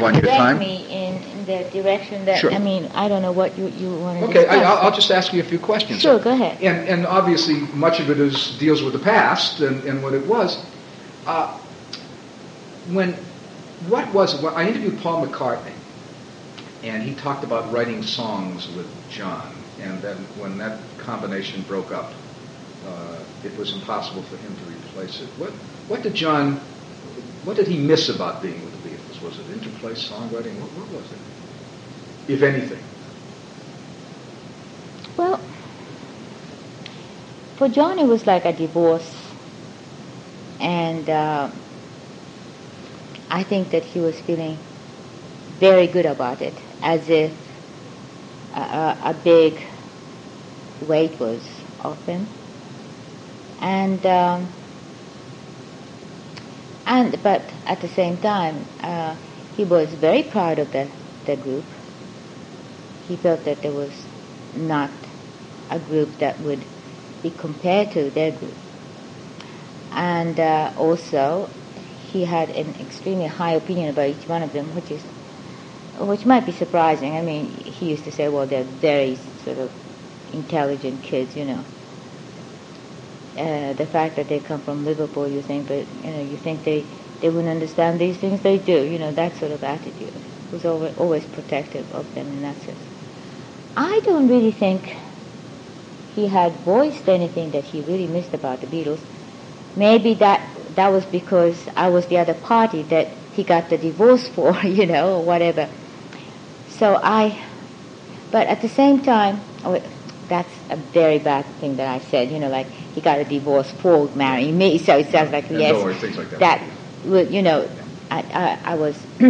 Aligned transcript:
direct 0.00 0.26
time. 0.26 0.58
me 0.58 0.86
in, 0.90 1.14
in 1.22 1.44
the 1.46 1.68
direction 1.70 2.24
that 2.24 2.38
Sure. 2.38 2.52
I 2.52 2.58
mean 2.58 2.90
I 2.94 3.08
don't 3.08 3.22
know 3.22 3.32
what 3.32 3.56
you 3.58 3.68
you 3.68 3.94
want 3.98 4.18
to 4.20 4.24
Okay, 4.26 4.46
I, 4.46 4.56
discuss. 4.56 4.64
I'll, 4.64 4.78
I'll 4.86 4.94
just 4.94 5.10
ask 5.10 5.32
you 5.32 5.40
a 5.40 5.44
few 5.44 5.58
questions. 5.58 6.00
Sure, 6.00 6.18
go 6.18 6.32
ahead. 6.32 6.60
And, 6.62 6.88
and 6.88 7.06
obviously, 7.06 7.60
much 7.74 8.00
of 8.00 8.10
it 8.10 8.18
is 8.18 8.56
deals 8.58 8.82
with 8.82 8.92
the 8.92 8.98
past 8.98 9.60
and, 9.60 9.82
and 9.84 10.02
what 10.02 10.14
it 10.14 10.26
was. 10.26 10.64
Uh, 11.26 11.58
when 12.90 13.14
what 13.88 14.12
was 14.12 14.34
it? 14.34 14.42
Well, 14.42 14.54
I 14.56 14.66
interviewed 14.68 14.98
Paul 15.00 15.26
McCartney, 15.26 15.72
and 16.82 17.02
he 17.02 17.14
talked 17.14 17.44
about 17.44 17.70
writing 17.72 18.02
songs 18.02 18.68
with 18.76 18.86
John, 19.10 19.54
and 19.80 20.00
then 20.02 20.16
when 20.38 20.58
that 20.58 20.78
combination 20.98 21.62
broke 21.62 21.90
up, 21.92 22.12
uh, 22.86 23.18
it 23.44 23.56
was 23.56 23.72
impossible 23.72 24.22
for 24.24 24.36
him 24.36 24.54
to 24.56 24.62
replace 24.64 25.20
it. 25.20 25.28
What 25.38 25.50
what 25.88 26.02
did 26.02 26.14
John? 26.14 26.60
What 27.44 27.56
did 27.56 27.66
he 27.68 27.78
miss 27.78 28.08
about 28.10 28.42
being 28.42 28.62
with 28.64 28.79
the 29.20 29.26
Was 29.26 29.38
it 29.38 29.50
interplay 29.52 29.92
songwriting? 29.92 30.60
What, 30.60 30.72
what 30.72 30.88
was 31.02 31.12
it, 31.12 32.32
if 32.32 32.42
anything? 32.42 32.82
Well, 35.16 35.40
for 37.56 37.68
John, 37.68 37.98
it 37.98 38.06
was 38.06 38.26
like 38.26 38.44
a 38.44 38.52
divorce, 38.52 39.14
and 40.60 41.08
uh, 41.10 41.50
I 43.30 43.42
think 43.44 43.70
that 43.70 43.84
he 43.84 44.00
was 44.00 44.20
feeling 44.20 44.58
very 45.60 45.86
good 45.86 46.06
about 46.06 46.42
it, 46.42 46.54
as 46.82 47.08
if 47.10 47.32
a, 48.54 48.60
a, 48.60 48.98
a 49.10 49.14
big 49.14 49.60
weight 50.80 51.18
was 51.20 51.42
off 51.80 52.04
him, 52.06 52.26
and 53.60 54.04
um, 54.06 54.48
and 56.90 57.22
but 57.22 57.52
at 57.66 57.80
the 57.80 57.88
same 57.88 58.18
time, 58.18 58.66
uh, 58.82 59.14
he 59.56 59.64
was 59.64 59.94
very 59.94 60.24
proud 60.24 60.58
of 60.58 60.72
the 60.72 60.88
the 61.24 61.36
group. 61.36 61.64
He 63.06 63.16
felt 63.16 63.44
that 63.44 63.62
there 63.62 63.72
was 63.72 63.94
not 64.54 64.90
a 65.70 65.78
group 65.78 66.18
that 66.18 66.40
would 66.40 66.64
be 67.22 67.30
compared 67.30 67.92
to 67.92 68.10
their 68.10 68.32
group. 68.32 68.56
And 69.92 70.38
uh, 70.38 70.72
also, 70.76 71.48
he 72.12 72.24
had 72.24 72.50
an 72.50 72.74
extremely 72.80 73.26
high 73.26 73.54
opinion 73.54 73.88
about 73.90 74.08
each 74.08 74.28
one 74.28 74.42
of 74.42 74.52
them, 74.52 74.74
which 74.74 74.90
is, 74.90 75.04
which 75.98 76.26
might 76.26 76.46
be 76.46 76.52
surprising. 76.52 77.16
I 77.16 77.22
mean, 77.22 77.46
he 77.64 77.86
used 77.90 78.04
to 78.04 78.12
say, 78.12 78.28
"Well, 78.28 78.46
they're 78.46 78.64
very 78.64 79.16
sort 79.44 79.58
of 79.58 79.70
intelligent 80.32 81.02
kids," 81.04 81.36
you 81.36 81.44
know. 81.44 81.64
Uh, 83.40 83.72
the 83.72 83.86
fact 83.86 84.16
that 84.16 84.28
they 84.28 84.38
come 84.38 84.60
from 84.60 84.84
Liverpool, 84.84 85.26
you 85.26 85.40
think, 85.40 85.66
but 85.66 85.86
you 86.04 86.10
know, 86.10 86.20
you 86.20 86.36
think 86.36 86.62
they 86.64 86.84
they 87.22 87.30
wouldn't 87.30 87.48
understand 87.48 87.98
these 87.98 88.18
things. 88.18 88.40
They 88.42 88.58
do, 88.58 88.84
you 88.84 88.98
know, 88.98 89.12
that 89.12 89.36
sort 89.38 89.52
of 89.52 89.64
attitude. 89.64 90.12
Was 90.52 90.66
always, 90.66 90.94
always 90.98 91.24
protective 91.24 91.90
of 91.92 92.12
them 92.14 92.26
in 92.26 92.42
that 92.42 92.60
sense. 92.60 92.80
I 93.76 94.00
don't 94.04 94.28
really 94.28 94.50
think 94.50 94.94
he 96.14 96.26
had 96.26 96.52
voiced 96.64 97.08
anything 97.08 97.52
that 97.52 97.64
he 97.64 97.80
really 97.80 98.08
missed 98.08 98.34
about 98.34 98.60
the 98.60 98.66
Beatles. 98.66 99.00
Maybe 99.74 100.14
that 100.14 100.74
that 100.74 100.88
was 100.88 101.06
because 101.06 101.68
I 101.76 101.88
was 101.88 102.06
the 102.06 102.18
other 102.18 102.34
party 102.34 102.82
that 102.84 103.08
he 103.32 103.44
got 103.44 103.70
the 103.70 103.78
divorce 103.78 104.28
for, 104.34 104.54
you 104.62 104.86
know, 104.86 105.18
or 105.18 105.24
whatever. 105.24 105.70
So 106.68 107.00
I, 107.02 107.42
but 108.30 108.48
at 108.48 108.60
the 108.60 108.68
same 108.68 109.02
time, 109.02 109.40
oh, 109.64 109.80
that's 110.28 110.52
a 110.70 110.76
very 110.76 111.18
bad 111.18 111.44
thing 111.60 111.76
that 111.76 111.88
I 111.88 111.98
said, 111.98 112.30
you 112.30 112.38
know, 112.38 112.48
like 112.48 112.68
he 112.94 113.00
got 113.00 113.18
a 113.18 113.24
divorce 113.24 113.70
for 113.70 114.08
marrying 114.14 114.56
me. 114.58 114.78
So 114.78 114.98
it 114.98 115.10
sounds 115.10 115.32
like 115.32 115.50
yes, 115.50 116.00
things 116.00 116.16
like 116.16 116.30
that. 116.30 116.40
that 116.40 116.70
would, 117.04 117.32
you 117.32 117.42
know, 117.42 117.70
I, 118.10 118.18
I, 118.20 118.72
I 118.72 118.74
was, 118.74 118.96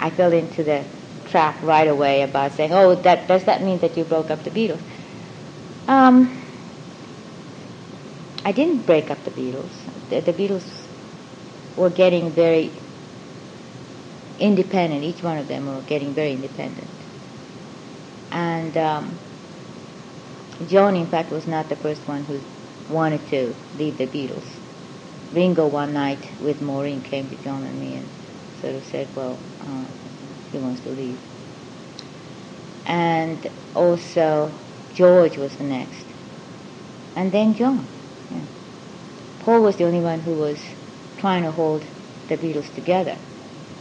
I 0.00 0.10
fell 0.10 0.32
into 0.32 0.64
the 0.64 0.84
trap 1.26 1.62
right 1.62 1.88
away 1.88 2.22
about 2.22 2.52
saying, 2.52 2.72
oh, 2.72 2.94
that 2.96 3.28
does 3.28 3.44
that 3.44 3.62
mean 3.62 3.78
that 3.78 3.96
you 3.96 4.04
broke 4.04 4.30
up 4.30 4.42
the 4.44 4.50
Beatles? 4.50 4.80
Um, 5.88 6.42
I 8.44 8.52
didn't 8.52 8.86
break 8.86 9.10
up 9.10 9.22
the 9.24 9.30
Beatles. 9.30 9.70
The, 10.10 10.20
the 10.20 10.32
Beatles 10.32 10.64
were 11.76 11.90
getting 11.90 12.30
very 12.32 12.72
independent. 14.38 15.04
Each 15.04 15.22
one 15.22 15.38
of 15.38 15.48
them 15.48 15.66
were 15.66 15.82
getting 15.82 16.12
very 16.12 16.32
independent. 16.32 16.88
And 18.32 18.76
um, 18.76 19.18
John, 20.66 20.96
in 20.96 21.06
fact, 21.06 21.30
was 21.30 21.46
not 21.46 21.68
the 21.68 21.76
first 21.76 22.06
one 22.08 22.24
who 22.24 22.40
wanted 22.88 23.26
to 23.28 23.54
leave 23.78 23.98
the 23.98 24.06
Beatles. 24.06 24.44
Ringo 25.32 25.66
one 25.66 25.94
night 25.94 26.28
with 26.40 26.60
Maureen 26.60 27.02
came 27.02 27.28
to 27.30 27.36
John 27.36 27.64
and 27.64 27.80
me 27.80 27.96
and 27.96 28.08
sort 28.60 28.74
of 28.74 28.84
said, 28.84 29.08
well, 29.16 29.38
uh, 29.60 29.84
he 30.50 30.58
wants 30.58 30.80
to 30.82 30.90
leave. 30.90 31.18
And 32.86 33.50
also 33.74 34.52
George 34.94 35.38
was 35.38 35.56
the 35.56 35.64
next. 35.64 36.04
And 37.16 37.32
then 37.32 37.54
John. 37.54 37.86
Yeah. 38.30 38.40
Paul 39.40 39.62
was 39.62 39.76
the 39.76 39.84
only 39.84 40.00
one 40.00 40.20
who 40.20 40.32
was 40.32 40.58
trying 41.18 41.42
to 41.44 41.50
hold 41.50 41.84
the 42.28 42.36
Beatles 42.36 42.72
together. 42.74 43.16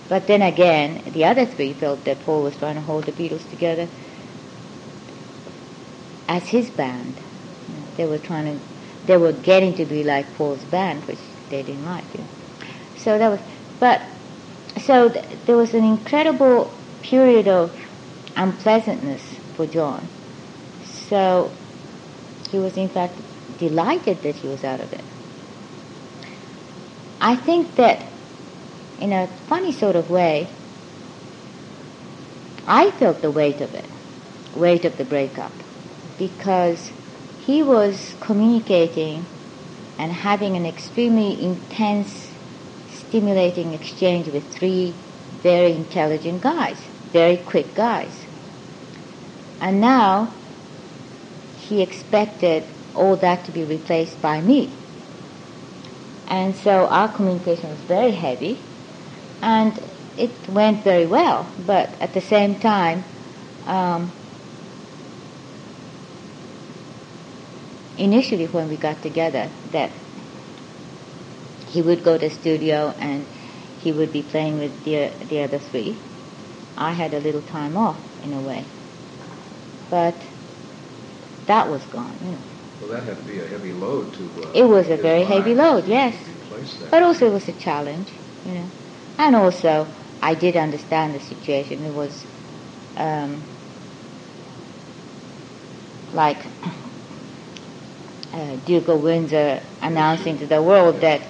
But 0.07 0.27
then 0.27 0.41
again, 0.41 1.01
the 1.13 1.25
other 1.25 1.45
three 1.45 1.73
felt 1.73 2.03
that 2.05 2.19
Paul 2.21 2.43
was 2.43 2.55
trying 2.57 2.75
to 2.75 2.81
hold 2.81 3.05
the 3.05 3.11
Beatles 3.11 3.49
together 3.49 3.87
as 6.27 6.47
his 6.49 6.69
band. 6.69 7.15
They 7.97 8.05
were 8.05 8.17
trying 8.17 8.59
to, 8.59 8.65
they 9.11 9.17
were 9.17 9.33
getting 9.33 9.73
to 9.75 9.83
be 9.83 10.05
like 10.05 10.25
Paul's 10.35 10.63
band, 10.63 11.03
which 11.03 11.19
they 11.49 11.61
didn't 11.61 11.83
like. 11.83 12.05
You 12.13 12.21
know. 12.21 12.27
So 12.95 13.17
that 13.17 13.27
was, 13.27 13.41
but 13.77 14.01
so 14.85 15.09
th- 15.09 15.25
there 15.45 15.57
was 15.57 15.73
an 15.73 15.83
incredible 15.83 16.73
period 17.01 17.45
of 17.45 17.77
unpleasantness 18.37 19.21
for 19.57 19.67
John. 19.67 20.07
So 20.85 21.51
he 22.51 22.57
was 22.57 22.77
in 22.77 22.87
fact 22.87 23.15
delighted 23.59 24.23
that 24.23 24.35
he 24.37 24.47
was 24.47 24.63
out 24.63 24.79
of 24.79 24.93
it. 24.93 25.03
I 27.19 27.35
think 27.35 27.75
that 27.75 28.05
in 28.97 29.11
a 29.11 29.27
funny 29.49 29.73
sort 29.73 29.97
of 29.97 30.09
way, 30.09 30.47
I 32.65 32.91
felt 32.91 33.21
the 33.21 33.29
weight 33.29 33.59
of 33.59 33.73
it, 33.73 33.89
weight 34.55 34.85
of 34.85 34.97
the 34.97 35.03
breakup, 35.03 35.51
because 36.17 36.93
he 37.45 37.63
was 37.63 38.15
communicating 38.19 39.25
and 39.97 40.11
having 40.11 40.55
an 40.55 40.65
extremely 40.65 41.43
intense, 41.43 42.29
stimulating 42.89 43.73
exchange 43.73 44.27
with 44.27 44.43
three 44.53 44.93
very 45.41 45.73
intelligent 45.73 46.41
guys, 46.41 46.77
very 47.11 47.37
quick 47.37 47.73
guys. 47.75 48.13
And 49.59 49.81
now 49.81 50.33
he 51.67 51.81
expected 51.81 52.63
all 52.95 53.15
that 53.17 53.45
to 53.45 53.51
be 53.51 53.63
replaced 53.63 54.21
by 54.21 54.41
me. 54.41 54.69
And 56.27 56.55
so 56.55 56.87
our 56.87 57.09
communication 57.09 57.69
was 57.69 57.79
very 57.81 58.11
heavy, 58.11 58.57
and 59.41 59.79
it 60.17 60.31
went 60.47 60.83
very 60.83 61.05
well. 61.05 61.47
But 61.65 61.89
at 62.01 62.13
the 62.13 62.21
same 62.21 62.59
time, 62.59 63.03
um, 63.65 64.11
initially 68.01 68.47
when 68.47 68.67
we 68.67 68.77
got 68.77 69.01
together, 69.01 69.49
that 69.71 69.91
he 71.69 71.81
would 71.81 72.03
go 72.03 72.17
to 72.17 72.29
studio 72.29 72.93
and 72.99 73.25
he 73.81 73.91
would 73.91 74.11
be 74.11 74.23
playing 74.23 74.59
with 74.59 74.83
the 74.83 75.11
the 75.29 75.41
other 75.43 75.59
three. 75.59 75.95
I 76.77 76.91
had 76.93 77.13
a 77.13 77.19
little 77.19 77.41
time 77.41 77.77
off 77.77 77.99
in 78.23 78.33
a 78.33 78.41
way, 78.41 78.65
but 79.89 80.15
that 81.45 81.69
was 81.69 81.83
gone. 81.85 82.15
You 82.23 82.31
know. 82.31 82.37
Well, 82.81 82.89
that 82.91 83.03
had 83.03 83.17
to 83.17 83.23
be 83.23 83.39
a 83.39 83.47
heavy 83.47 83.73
load 83.73 84.13
to. 84.13 84.23
Uh, 84.41 84.51
It 84.55 84.63
was 84.63 84.89
a 84.89 84.97
very 84.97 85.23
heavy 85.23 85.53
load, 85.53 85.85
yes. 85.85 86.15
to 86.15 86.31
replace 86.31 86.73
that. 86.79 86.91
But 86.91 87.03
also 87.03 87.27
it 87.27 87.33
was 87.33 87.47
a 87.47 87.53
challenge, 87.53 88.09
you 88.45 88.53
know. 88.53 88.69
And 89.17 89.35
also 89.35 89.87
I 90.21 90.33
did 90.33 90.55
understand 90.57 91.13
the 91.13 91.19
situation. 91.19 91.85
It 91.85 91.93
was 91.93 92.25
um, 92.97 93.41
like 96.13 96.37
uh, 98.33 98.55
Duke 98.65 98.87
of 98.87 99.01
Windsor 99.01 99.61
announcing 99.81 100.37
to 100.39 100.47
the 100.47 100.61
world 100.61 101.01
that 101.01 101.21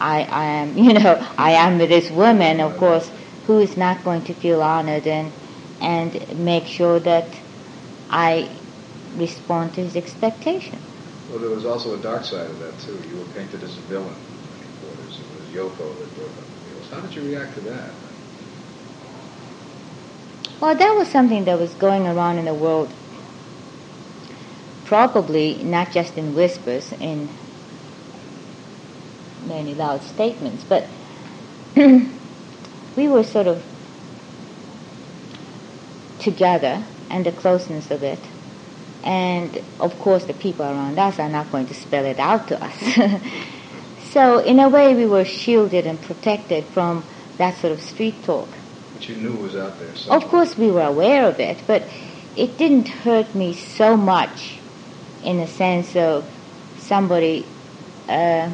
I, 0.00 0.22
I 0.22 0.44
am, 0.44 0.76
you 0.86 0.94
know, 0.94 1.26
I 1.36 1.52
am 1.52 1.78
with 1.78 1.88
this 1.90 2.10
woman, 2.10 2.60
of 2.60 2.76
course, 2.78 3.10
who 3.46 3.58
is 3.58 3.76
not 3.76 4.04
going 4.04 4.22
to 4.24 4.34
feel 4.34 4.62
honored 4.62 5.06
and 5.06 5.32
and 5.80 6.38
make 6.38 6.66
sure 6.66 6.98
that 7.00 7.26
I 8.08 8.48
respond 9.16 9.74
to 9.74 9.82
his 9.82 9.96
expectation. 9.96 10.78
Well, 11.30 11.40
there 11.40 11.50
was 11.50 11.66
also 11.66 11.94
a 11.94 11.98
dark 11.98 12.24
side 12.24 12.48
of 12.50 12.58
that 12.60 12.78
too. 12.78 13.02
You 13.08 13.18
were 13.18 13.24
painted 13.34 13.62
as 13.62 13.76
a 13.76 13.80
villain 13.82 14.06
in 14.06 14.14
many 14.52 14.70
quarters. 14.80 15.18
It 15.20 15.28
was 15.40 15.48
Yoko 15.50 15.98
that 15.98 16.14
broke 16.16 16.28
up 16.28 16.36
the 16.36 16.70
Beatles. 16.70 16.90
How 16.90 17.00
did 17.00 17.14
you 17.14 17.22
react 17.22 17.54
to 17.56 17.60
that? 17.62 17.90
Well, 20.60 20.74
that 20.74 20.94
was 20.96 21.08
something 21.08 21.44
that 21.44 21.58
was 21.58 21.74
going 21.74 22.06
around 22.06 22.38
in 22.38 22.46
the 22.46 22.54
world, 22.54 22.94
probably 24.84 25.62
not 25.62 25.92
just 25.92 26.16
in 26.16 26.34
whispers, 26.34 26.92
in 26.92 27.28
many 29.46 29.74
loud 29.74 30.02
statements, 30.02 30.64
but 30.64 30.86
we 31.76 33.08
were 33.08 33.24
sort 33.24 33.46
of 33.46 33.62
together 36.20 36.84
and 37.10 37.26
the 37.26 37.32
closeness 37.32 37.90
of 37.90 38.02
it. 38.02 38.18
And 39.02 39.62
of 39.80 39.98
course, 39.98 40.24
the 40.24 40.34
people 40.34 40.64
around 40.64 40.98
us 40.98 41.18
are 41.18 41.28
not 41.28 41.52
going 41.52 41.66
to 41.66 41.74
spell 41.74 42.06
it 42.06 42.18
out 42.18 42.48
to 42.48 42.62
us. 42.62 43.20
so, 44.12 44.38
in 44.38 44.58
a 44.60 44.68
way, 44.68 44.94
we 44.94 45.04
were 45.04 45.26
shielded 45.26 45.86
and 45.86 46.00
protected 46.00 46.64
from 46.64 47.04
that 47.36 47.56
sort 47.58 47.72
of 47.72 47.82
street 47.82 48.14
talk. 48.24 48.48
But 48.94 49.08
you 49.08 49.16
knew 49.16 49.34
it 49.34 49.40
was 49.40 49.56
out 49.56 49.78
there. 49.78 49.94
Somewhere. 49.94 50.24
Of 50.24 50.30
course, 50.30 50.56
we 50.56 50.70
were 50.70 50.82
aware 50.82 51.28
of 51.28 51.38
it, 51.38 51.58
but 51.66 51.82
it 52.34 52.56
didn't 52.56 52.88
hurt 52.88 53.34
me 53.34 53.52
so 53.52 53.96
much 53.96 54.58
in 55.24 55.38
the 55.38 55.46
sense 55.46 55.96
of 55.96 56.24
somebody 56.78 57.46
uh, 58.08 58.50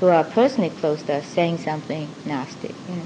who 0.00 0.08
are 0.08 0.24
personally 0.24 0.70
close 0.70 1.02
to 1.02 1.14
us 1.14 1.26
saying 1.26 1.58
something 1.58 2.08
nasty. 2.26 2.74
You 2.88 2.96
know. 2.96 3.02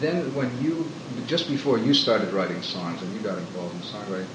Then, 0.00 0.34
when 0.34 0.62
you 0.62 0.84
just 1.26 1.48
before 1.48 1.78
you 1.78 1.94
started 1.94 2.32
writing 2.32 2.62
songs 2.62 3.00
and 3.02 3.12
you 3.14 3.20
got 3.20 3.38
involved 3.38 3.74
in 3.74 3.80
songwriting, 3.82 4.26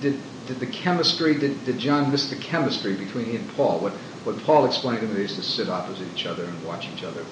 did 0.00 0.20
did 0.46 0.60
the 0.60 0.66
chemistry 0.66 1.38
did, 1.38 1.64
did 1.64 1.78
John 1.78 2.10
miss 2.10 2.30
the 2.30 2.36
chemistry 2.36 2.94
between 2.94 3.26
he 3.26 3.36
and 3.36 3.56
Paul? 3.56 3.80
What 3.80 3.92
what 4.24 4.38
Paul 4.44 4.66
explained 4.66 5.00
to 5.00 5.06
me, 5.06 5.14
they 5.14 5.22
used 5.22 5.36
to 5.36 5.42
sit 5.42 5.68
opposite 5.68 6.06
each 6.14 6.26
other 6.26 6.44
and 6.44 6.64
watch 6.64 6.88
each 6.94 7.04
other. 7.04 7.24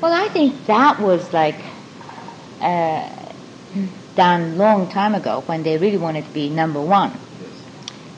Well, 0.00 0.12
I 0.12 0.28
think 0.28 0.66
that 0.66 1.00
was 1.00 1.32
like. 1.32 1.56
Uh, 2.60 3.18
done 4.14 4.58
long 4.58 4.88
time 4.88 5.14
ago 5.14 5.42
when 5.46 5.62
they 5.62 5.78
really 5.78 5.96
wanted 5.96 6.24
to 6.24 6.30
be 6.32 6.48
number 6.48 6.80
one. 6.80 7.18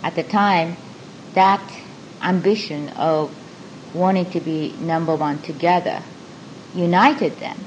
At 0.05 0.17
the 0.17 0.23
time, 0.23 0.77
that 1.33 1.63
ambition 2.23 2.91
of 2.91 3.35
wanting 3.95 4.31
to 4.33 4.41
be 4.41 4.75
number 4.81 5.17
one 5.17 5.41
together 5.41 6.03
united 6.75 7.39
them. 7.39 7.59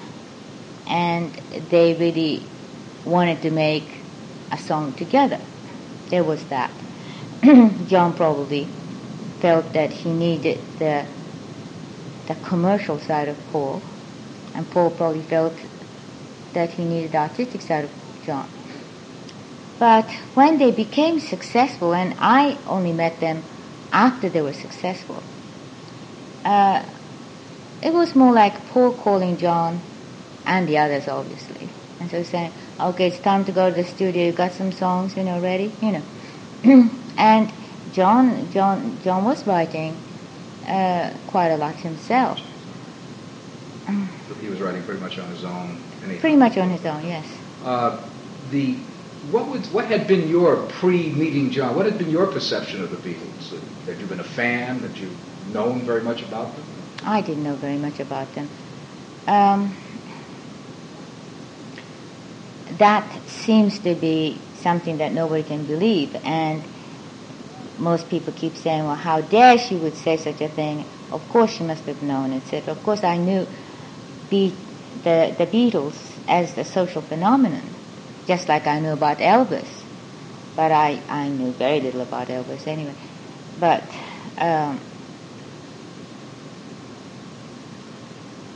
And 0.88 1.34
they 1.72 1.96
really 1.96 2.44
wanted 3.06 3.42
to 3.42 3.50
make 3.50 3.90
a 4.52 4.58
song 4.58 4.94
together. 4.94 5.40
There 6.10 6.24
was 6.24 6.44
that. 6.46 6.72
John 7.88 8.14
probably 8.14 8.68
felt 9.40 9.74
that 9.74 9.92
he 9.92 10.12
needed 10.12 10.60
the 10.80 11.06
the 12.28 12.36
commercial 12.36 13.00
side 13.00 13.30
of 13.30 13.38
Paul, 13.52 13.82
and 14.54 14.70
Paul 14.70 14.92
probably 14.92 15.22
felt 15.22 15.54
that 16.54 16.70
he 16.72 16.84
needed 16.84 17.14
the 17.14 17.18
artistic 17.20 17.62
side 17.62 17.86
of 17.86 17.92
John. 18.26 18.48
But 19.80 20.10
when 20.34 20.58
they 20.58 20.72
became 20.72 21.20
successful, 21.20 21.94
and 21.94 22.16
I 22.20 22.58
only 22.68 22.94
met 22.94 23.20
them 23.20 23.44
after 23.92 24.30
they 24.30 24.42
were 24.42 24.54
successful, 24.54 25.22
uh, 26.44 26.84
it 27.82 27.94
was 27.94 28.16
more 28.16 28.34
like 28.34 28.68
Paul 28.70 28.94
calling 28.94 29.38
John 29.38 29.82
and 30.46 30.68
the 30.68 30.78
others, 30.80 31.08
obviously. 31.08 31.70
And 32.00 32.10
so 32.10 32.24
saying, 32.24 32.52
okay, 32.80 33.08
it's 33.08 33.20
time 33.20 33.46
to 33.46 33.52
go 33.52 33.70
to 33.70 33.76
the 33.76 33.84
studio. 33.84 34.26
You 34.26 34.32
got 34.32 34.54
some 34.54 34.72
songs, 34.72 35.16
you 35.16 35.24
know, 35.24 35.40
ready? 35.40 35.72
You 35.82 35.92
know. 35.92 36.04
and 37.18 37.52
John, 37.92 38.52
John, 38.52 38.98
John 39.04 39.24
was 39.24 39.46
writing 39.46 39.96
uh, 40.68 41.14
quite 41.28 41.50
a 41.50 41.58
lot 41.58 41.76
himself. 41.76 42.40
he 44.42 44.50
was 44.50 44.60
writing 44.60 44.84
pretty 44.84 45.02
much 45.02 45.18
on 45.20 45.30
his 45.30 45.44
own. 45.44 45.82
Pretty 46.20 46.36
much 46.36 46.58
on 46.58 46.70
his 46.70 46.86
own, 46.86 47.06
yes. 47.06 47.28
Uh, 47.64 48.02
the 48.50 48.78
what 49.32 49.48
was 49.48 49.70
what 49.72 49.86
had 49.86 50.08
been 50.08 50.28
your 50.30 50.58
pre-meeting 50.80 51.50
John? 51.52 51.76
What 51.76 51.86
had 51.86 51.98
been 51.98 52.10
your 52.10 52.28
perception 52.28 52.84
of 52.84 52.92
the 52.92 52.98
Beatles? 52.98 53.60
Had 53.86 54.00
you 54.00 54.06
been 54.06 54.20
a 54.20 54.24
fan? 54.24 54.80
Had 54.80 54.98
you 54.98 55.10
known 55.52 55.82
very 55.82 56.02
much 56.02 56.22
about 56.22 56.56
them? 56.56 56.66
I 57.04 57.22
didn't 57.22 57.44
know 57.44 57.56
very 57.56 57.78
much 57.78 58.00
about 58.00 58.34
them. 58.34 58.50
Um, 59.28 59.76
that 62.78 63.06
seems 63.28 63.80
to 63.80 63.96
be 63.96 64.38
something 64.56 64.98
that 65.00 65.14
nobody 65.14 65.44
can 65.44 65.66
believe, 65.66 66.16
and 66.24 66.64
most 67.80 68.10
people 68.10 68.34
keep 68.34 68.56
saying, 68.56 68.86
"Well, 68.86 68.96
how 68.96 69.22
dare 69.22 69.58
she 69.58 69.76
would 69.76 69.96
say 69.96 70.18
such 70.18 70.42
a 70.42 70.48
thing?" 70.48 70.86
Of 71.12 71.28
course, 71.30 71.52
she 71.56 71.64
must 71.64 71.84
have 71.86 72.02
known, 72.04 72.34
etc. 72.34 72.72
Of 72.72 72.84
course, 72.84 73.04
I 73.04 73.18
knew 73.18 73.48
the 74.30 74.54
the, 75.04 75.36
the 75.38 75.48
Beatles 75.48 75.96
as 76.28 76.58
a 76.58 76.64
social 76.64 77.02
phenomenon 77.02 77.77
just 78.28 78.48
like 78.50 78.68
I 78.68 78.80
knew 78.80 78.92
about 78.92 79.20
Elvis. 79.20 79.68
But 80.56 80.72
I, 80.72 81.02
I 81.08 81.30
knew 81.30 81.52
very 81.54 81.80
little 81.80 82.02
about 82.02 82.28
Elvis 82.28 82.68
anyway. 82.68 82.96
But 83.60 83.84
um, 84.38 84.80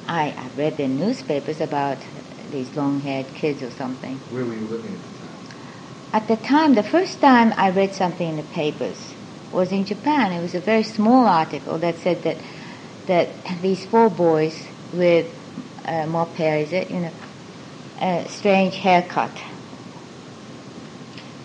I, 0.07 0.29
I 0.29 0.49
read 0.57 0.77
the 0.77 0.87
newspapers 0.87 1.61
about 1.61 1.99
these 2.51 2.75
long-haired 2.75 3.33
kids 3.33 3.63
or 3.63 3.71
something. 3.71 4.17
Where 4.29 4.45
were 4.45 4.55
you 4.55 4.67
living 4.67 4.93
at 4.93 5.01
the 5.01 5.19
time? 5.19 6.11
At 6.13 6.27
the 6.27 6.47
time, 6.47 6.73
the 6.73 6.83
first 6.83 7.21
time 7.21 7.53
I 7.55 7.69
read 7.69 7.93
something 7.95 8.27
in 8.27 8.35
the 8.35 8.43
papers 8.43 9.13
was 9.51 9.71
in 9.71 9.85
Japan. 9.85 10.33
It 10.33 10.41
was 10.41 10.55
a 10.55 10.59
very 10.59 10.83
small 10.83 11.25
article 11.25 11.77
that 11.79 11.97
said 11.99 12.23
that 12.23 12.37
that 13.07 13.29
these 13.61 13.85
four 13.85 14.09
boys 14.09 14.67
with 14.93 15.27
uh, 15.85 16.05
mop 16.05 16.33
hair, 16.35 16.57
is 16.57 16.71
it, 16.71 16.91
you 16.91 16.99
know, 16.99 17.11
a 17.99 18.27
strange 18.29 18.75
haircut 18.75 19.41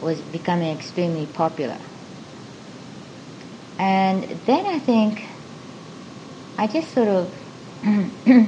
was 0.07 0.21
becoming 0.21 0.71
extremely 0.71 1.27
popular. 1.27 1.79
And 3.79 4.23
then 4.47 4.65
I 4.65 4.79
think 4.79 5.23
I 6.57 6.67
just 6.67 6.93
sort 6.95 7.09
of 7.09 7.35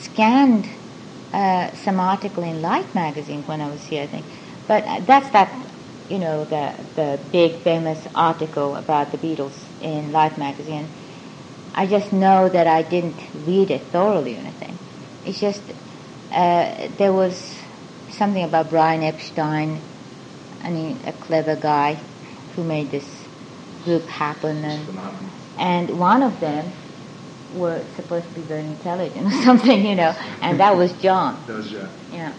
scanned 0.00 0.68
uh, 1.32 1.74
some 1.84 2.00
article 2.00 2.44
in 2.44 2.62
Life 2.62 2.94
magazine 2.94 3.42
when 3.42 3.60
I 3.60 3.68
was 3.68 3.82
here, 3.82 4.04
I 4.04 4.06
think. 4.06 4.24
But 4.68 4.84
uh, 4.84 5.00
that's 5.00 5.28
that, 5.30 5.52
you 6.08 6.18
know, 6.18 6.44
the, 6.44 6.72
the 6.94 7.18
big 7.30 7.60
famous 7.62 7.98
article 8.14 8.76
about 8.76 9.10
the 9.12 9.18
Beatles 9.18 9.58
in 9.82 10.12
Life 10.12 10.38
magazine. 10.38 10.88
I 11.74 11.86
just 11.86 12.12
know 12.12 12.48
that 12.48 12.66
I 12.66 12.82
didn't 12.82 13.20
read 13.46 13.70
it 13.70 13.82
thoroughly 13.92 14.36
or 14.36 14.40
anything. 14.40 14.78
It's 15.26 15.40
just, 15.40 15.62
uh, 16.30 16.88
there 16.98 17.12
was 17.12 17.58
something 18.10 18.44
about 18.44 18.70
Brian 18.70 19.02
Epstein 19.02 19.80
I 20.62 20.70
mean, 20.70 20.98
a 21.06 21.12
clever 21.12 21.56
guy 21.56 21.98
who 22.54 22.64
made 22.64 22.90
this 22.90 23.08
group 23.84 24.04
happen, 24.06 24.64
and 24.64 24.98
and 25.58 25.98
one 25.98 26.22
of 26.22 26.38
them 26.40 26.70
were 27.54 27.82
supposed 27.96 28.26
to 28.28 28.34
be 28.34 28.40
very 28.42 28.64
intelligent 28.64 29.26
or 29.32 29.42
something, 29.42 29.84
you 29.84 29.94
know, 29.94 30.14
and 30.40 30.60
that 30.60 30.76
was 30.76 30.92
John. 30.94 31.42
That 31.46 31.56
was 31.56 31.70
John. 31.70 31.88
Yeah. 32.12 32.32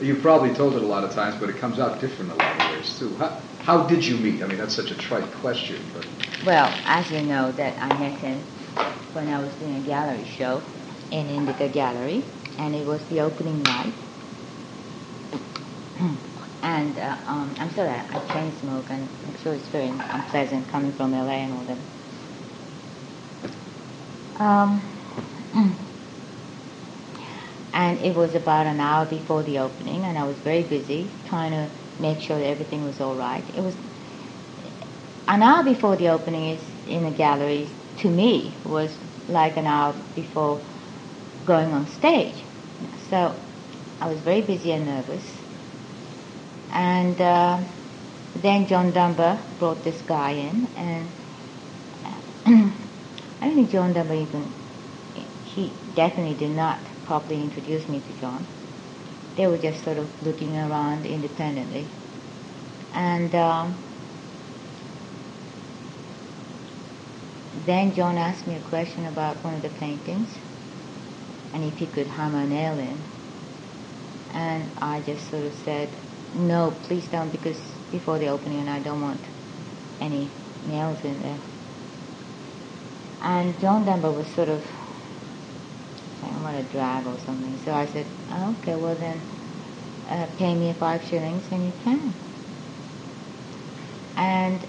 You've 0.00 0.22
probably 0.22 0.54
told 0.54 0.76
it 0.76 0.82
a 0.82 0.86
lot 0.86 1.04
of 1.04 1.12
times, 1.12 1.36
but 1.38 1.50
it 1.50 1.56
comes 1.56 1.78
out 1.78 2.00
different 2.00 2.32
a 2.32 2.34
lot 2.34 2.60
of 2.60 2.70
ways 2.72 2.98
too. 2.98 3.14
How, 3.16 3.40
how 3.60 3.86
did 3.86 4.04
you 4.04 4.16
meet? 4.16 4.42
I 4.42 4.46
mean, 4.46 4.56
that's 4.56 4.74
such 4.74 4.90
a 4.90 4.94
trite 4.96 5.30
question, 5.40 5.82
but. 5.94 6.06
Well, 6.46 6.72
as 6.86 7.10
you 7.10 7.20
know, 7.22 7.52
that 7.52 7.76
I 7.78 7.88
met 7.98 8.18
him 8.18 8.40
when 9.12 9.28
I 9.28 9.38
was 9.40 9.52
doing 9.56 9.76
a 9.76 9.80
gallery 9.80 10.24
show 10.24 10.62
in 11.10 11.28
Indica 11.28 11.68
Gallery, 11.68 12.24
and 12.58 12.74
it 12.74 12.86
was 12.86 13.04
the 13.08 13.20
opening 13.20 13.62
night. 13.62 13.92
And 16.80 16.98
uh, 16.98 17.14
um, 17.26 17.54
I'm 17.58 17.70
sorry, 17.74 17.90
I, 17.90 18.06
I 18.10 18.32
chain 18.32 18.56
smoke, 18.56 18.86
and 18.88 19.06
I'm 19.26 19.36
sure 19.42 19.52
it's 19.52 19.68
very 19.68 19.88
unpleasant 19.88 20.66
coming 20.68 20.92
from 20.92 21.12
LA 21.12 21.44
and 21.44 21.52
all 21.52 21.64
that. 21.64 21.78
Um, 24.42 24.80
and 27.74 27.98
it 27.98 28.16
was 28.16 28.34
about 28.34 28.66
an 28.66 28.80
hour 28.80 29.04
before 29.04 29.42
the 29.42 29.58
opening, 29.58 30.04
and 30.06 30.16
I 30.16 30.24
was 30.24 30.38
very 30.38 30.62
busy 30.62 31.10
trying 31.26 31.50
to 31.50 31.68
make 32.00 32.18
sure 32.18 32.38
that 32.38 32.46
everything 32.46 32.82
was 32.82 32.98
all 32.98 33.14
right. 33.14 33.44
It 33.54 33.60
was 33.60 33.76
an 35.28 35.42
hour 35.42 35.62
before 35.62 35.96
the 35.96 36.08
opening 36.08 36.48
is 36.48 36.62
in 36.86 37.04
the 37.04 37.10
gallery 37.10 37.68
to 37.98 38.08
me 38.08 38.54
was 38.64 38.96
like 39.28 39.58
an 39.58 39.66
hour 39.66 39.94
before 40.14 40.64
going 41.44 41.74
on 41.74 41.86
stage. 41.88 42.42
So 43.10 43.38
I 44.00 44.08
was 44.08 44.18
very 44.20 44.40
busy 44.40 44.72
and 44.72 44.86
nervous 44.86 45.39
and 46.72 47.20
uh, 47.20 47.60
then 48.36 48.66
John 48.66 48.92
Dunbar 48.92 49.38
brought 49.58 49.82
this 49.84 50.00
guy 50.02 50.32
in, 50.32 50.68
and 50.76 51.08
I 53.40 53.46
don't 53.46 53.54
think 53.54 53.70
John 53.70 53.92
Dunbar 53.92 54.16
even, 54.16 54.52
he 55.54 55.72
definitely 55.94 56.34
did 56.34 56.54
not 56.54 56.78
properly 57.06 57.42
introduce 57.42 57.88
me 57.88 58.00
to 58.00 58.20
John. 58.20 58.46
They 59.36 59.46
were 59.46 59.58
just 59.58 59.84
sort 59.84 59.98
of 59.98 60.08
looking 60.24 60.56
around 60.56 61.06
independently. 61.06 61.86
And 62.94 63.34
um, 63.34 63.74
then 67.66 67.94
John 67.94 68.16
asked 68.16 68.46
me 68.46 68.54
a 68.56 68.60
question 68.68 69.06
about 69.06 69.36
one 69.44 69.54
of 69.54 69.62
the 69.62 69.68
paintings, 69.70 70.28
and 71.52 71.64
if 71.64 71.78
he 71.78 71.86
could 71.86 72.06
hammer 72.06 72.40
a 72.40 72.46
nail 72.46 72.78
in. 72.78 72.96
And 74.32 74.70
I 74.80 75.00
just 75.00 75.28
sort 75.30 75.44
of 75.44 75.54
said, 75.64 75.88
no, 76.34 76.74
please 76.82 77.06
don't, 77.08 77.30
because 77.30 77.58
before 77.90 78.18
the 78.18 78.28
opening, 78.28 78.60
and 78.60 78.70
I 78.70 78.80
don't 78.80 79.00
want 79.00 79.20
any 80.00 80.30
nails 80.66 81.02
in 81.04 81.20
there. 81.22 81.38
And 83.22 83.58
John 83.60 83.84
Dunbar 83.84 84.12
was 84.12 84.26
sort 84.28 84.48
of 84.48 84.62
saying, 86.20 86.34
I 86.34 86.42
want 86.42 86.56
to 86.56 86.72
drag 86.72 87.06
or 87.06 87.18
something. 87.18 87.58
So 87.64 87.72
I 87.72 87.86
said, 87.86 88.06
oh, 88.30 88.56
okay, 88.60 88.76
well 88.76 88.94
then, 88.94 89.20
uh, 90.08 90.26
pay 90.38 90.54
me 90.54 90.72
five 90.72 91.04
shillings 91.04 91.44
and 91.50 91.66
you 91.66 91.72
can. 91.84 92.14
And 94.16 94.60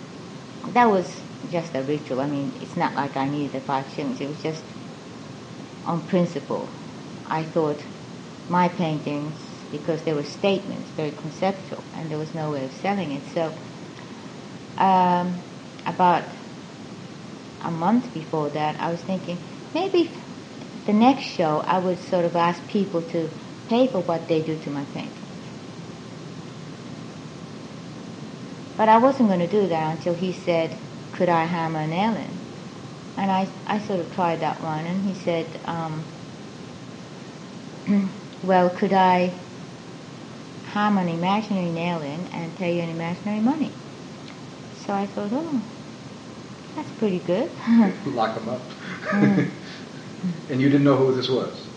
that 0.73 0.89
was 0.89 1.21
just 1.49 1.73
a 1.75 1.81
ritual. 1.83 2.21
I 2.21 2.27
mean, 2.27 2.51
it's 2.61 2.75
not 2.75 2.95
like 2.95 3.17
I 3.17 3.27
needed 3.27 3.53
the 3.53 3.61
five 3.61 3.89
shillings. 3.93 4.19
It 4.21 4.27
was 4.27 4.43
just 4.43 4.63
on 5.85 6.01
principle. 6.07 6.69
I 7.27 7.43
thought 7.43 7.79
my 8.49 8.67
paintings, 8.67 9.33
because 9.71 10.03
there 10.03 10.15
were 10.15 10.23
statements, 10.23 10.89
very 10.91 11.11
conceptual, 11.11 11.83
and 11.95 12.09
there 12.09 12.17
was 12.17 12.33
no 12.33 12.51
way 12.51 12.65
of 12.65 12.71
selling 12.73 13.11
it. 13.11 13.23
So 13.33 13.53
um, 14.77 15.41
about 15.85 16.23
a 17.61 17.71
month 17.71 18.13
before 18.13 18.49
that, 18.49 18.79
I 18.79 18.91
was 18.91 19.01
thinking 19.01 19.37
maybe 19.73 20.11
the 20.85 20.93
next 20.93 21.23
show 21.23 21.63
I 21.65 21.79
would 21.79 21.99
sort 21.99 22.25
of 22.25 22.35
ask 22.35 22.65
people 22.67 23.01
to 23.03 23.29
pay 23.69 23.87
for 23.87 24.01
what 24.01 24.27
they 24.27 24.41
do 24.41 24.57
to 24.57 24.69
my 24.69 24.83
paintings. 24.85 25.17
But 28.77 28.89
I 28.89 28.97
wasn't 28.97 29.29
going 29.29 29.39
to 29.39 29.47
do 29.47 29.67
that 29.67 29.97
until 29.97 30.15
he 30.15 30.33
said, 30.33 30.75
could 31.13 31.29
I 31.29 31.45
hammer 31.45 31.81
a 31.81 31.87
nail 31.87 32.15
in? 32.15 32.31
And 33.17 33.29
I, 33.29 33.47
I 33.67 33.79
sort 33.79 33.99
of 33.99 34.11
tried 34.15 34.39
that 34.39 34.61
one, 34.63 34.85
and 34.87 35.05
he 35.05 35.13
said, 35.13 35.45
um, 35.65 36.03
well, 38.43 38.69
could 38.71 38.93
I 38.93 39.33
hammer 40.71 41.01
an 41.01 41.09
imaginary 41.09 41.71
nail 41.71 42.01
in 42.01 42.19
and 42.33 42.55
pay 42.57 42.77
you 42.77 42.81
an 42.81 42.89
imaginary 42.89 43.41
money? 43.41 43.71
So 44.85 44.93
I 44.93 45.05
thought, 45.05 45.29
oh, 45.31 45.61
that's 46.75 46.89
pretty 46.91 47.19
good. 47.19 47.51
Lock 48.05 48.35
them 48.35 48.49
up. 48.49 48.61
Mm. 49.09 49.49
and 50.49 50.61
you 50.61 50.69
didn't 50.69 50.85
know 50.85 50.95
who 50.95 51.13
this 51.13 51.29
was? 51.29 51.67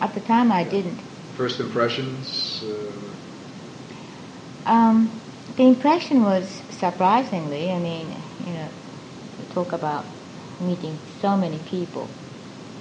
At 0.00 0.14
the 0.14 0.20
time, 0.20 0.50
I 0.50 0.64
didn't. 0.64 0.98
First 1.36 1.60
impressions? 1.60 2.64
Uh... 2.64 4.70
Um, 4.70 5.10
the 5.56 5.64
impression 5.64 6.22
was 6.22 6.48
surprisingly, 6.70 7.70
I 7.70 7.78
mean, 7.78 8.08
you 8.46 8.52
know, 8.52 8.68
you 9.38 9.54
talk 9.54 9.72
about 9.72 10.04
meeting 10.60 10.98
so 11.20 11.36
many 11.36 11.58
people 11.58 12.08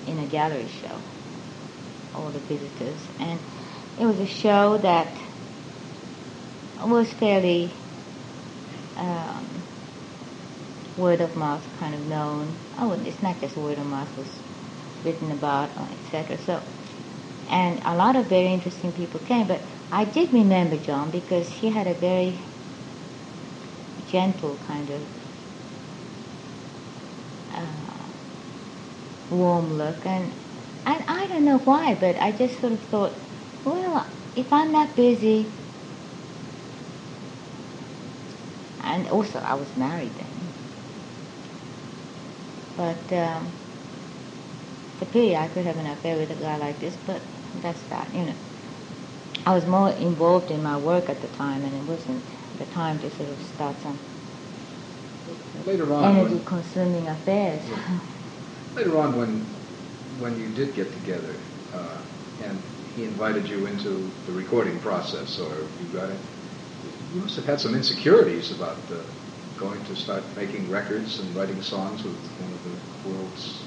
in 0.08 0.18
a 0.20 0.26
gallery 0.26 0.68
show, 0.82 0.98
all 2.16 2.30
the 2.30 2.40
visitors, 2.40 2.98
and 3.20 3.40
it 4.00 4.06
was 4.06 4.20
a 4.20 4.26
show 4.26 4.78
that 4.80 5.08
was 6.90 7.14
fairly 7.14 7.74
um, 8.98 9.66
word 10.98 11.22
of 11.22 11.36
mouth 11.36 11.68
kind 11.80 11.96
of 11.96 12.02
known. 12.02 12.60
Oh, 12.78 12.94
it's 12.94 13.22
not 13.22 13.42
just 13.42 13.58
word 13.58 13.80
of 13.80 13.88
mouth; 13.88 14.10
it 14.12 14.18
was 14.18 14.44
written 15.04 15.32
about, 15.32 15.72
etc. 15.92 16.38
So, 16.40 16.64
and 17.48 17.82
a 17.86 17.96
lot 17.96 18.16
of 18.16 18.28
very 18.28 18.54
interesting 18.54 18.94
people 18.94 19.22
came. 19.22 19.48
But 19.48 19.68
I 19.92 20.06
did 20.06 20.34
remember 20.34 20.78
John 20.78 21.12
because 21.12 21.50
he 21.50 21.72
had 21.72 21.88
a 21.88 21.96
very 21.96 22.42
gentle 24.06 24.58
kind 24.58 24.90
of 24.92 25.04
uh, 27.52 28.06
warm 29.30 29.74
look, 29.78 30.06
and 30.06 30.36
and 30.86 31.04
I 31.08 31.28
don't 31.28 31.46
know 31.46 31.60
why, 31.60 31.96
but 31.96 32.18
I 32.22 32.32
just 32.34 32.60
sort 32.62 32.74
of 32.74 32.84
thought, 32.86 33.22
well, 33.66 34.10
if 34.36 34.54
I'm 34.54 34.72
not 34.72 34.96
busy, 34.96 35.61
and 38.84 39.08
also 39.10 39.40
I 39.40 39.54
was 39.56 39.76
married 39.78 40.12
then, 40.16 40.28
but 42.78 43.16
um, 43.16 43.48
it's 44.94 45.02
a 45.02 45.06
pity 45.06 45.36
I 45.36 45.48
could 45.48 45.66
have 45.66 45.78
an 45.78 45.88
affair 45.88 46.18
with 46.18 46.32
a 46.32 46.36
guy 46.36 46.58
like 46.58 46.80
this, 46.80 46.96
but 47.06 47.22
that's 47.62 47.82
that, 47.84 48.14
you 48.14 48.26
know. 48.26 48.36
I 49.46 49.54
was 49.56 49.66
more 49.66 49.90
involved 49.90 50.52
in 50.52 50.62
my 50.62 50.78
work 50.78 51.10
at 51.10 51.20
the 51.22 51.28
time, 51.30 51.64
and 51.64 51.74
it 51.76 51.84
wasn't 51.92 52.24
the 52.60 52.66
time 52.66 53.00
to 53.00 53.10
sort 53.10 53.30
of 53.30 53.42
start 53.56 53.76
some 53.82 53.98
later 55.66 55.92
on 55.94 56.16
energy 56.16 56.42
consuming 56.46 57.08
affairs. 57.08 57.62
Yeah. 57.70 58.00
Later 58.76 58.98
on, 59.00 59.18
when 59.18 59.46
when 60.20 60.40
you 60.40 60.48
did 60.54 60.74
get 60.76 60.94
together, 60.94 61.36
uh, 61.74 61.98
and 62.44 62.62
he 62.96 63.04
invited 63.04 63.48
you 63.50 63.66
into 63.66 64.10
the 64.26 64.32
recording 64.32 64.80
process, 64.80 65.40
or 65.40 65.68
you 65.82 65.88
got 65.94 66.10
it, 66.10 66.20
you 67.14 67.22
must 67.22 67.36
have 67.36 67.46
had 67.46 67.60
some 67.60 67.76
insecurities 67.76 68.52
about 68.52 68.78
uh, 68.92 68.96
going 69.60 69.84
to 69.86 69.96
start 69.96 70.24
making 70.36 70.70
records 70.70 71.20
and 71.20 71.36
writing 71.36 71.62
songs 71.62 72.04
with 72.04 72.14
one 72.40 72.54
of 72.54 72.64
the 72.64 73.10
world's 73.10 73.64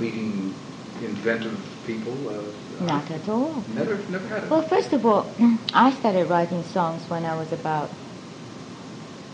leading 0.00 0.54
inventive 1.02 1.58
people. 1.86 2.28
Uh, 2.28 2.84
Not 2.84 3.10
at 3.10 3.28
all. 3.28 3.64
Never, 3.68 3.96
never 4.08 4.26
had 4.28 4.44
it. 4.44 4.50
Well, 4.50 4.62
first 4.62 4.92
of 4.92 5.04
all, 5.04 5.34
I 5.74 5.90
started 5.92 6.28
writing 6.28 6.62
songs 6.64 7.02
when 7.08 7.24
I 7.24 7.36
was 7.36 7.52
about 7.52 7.90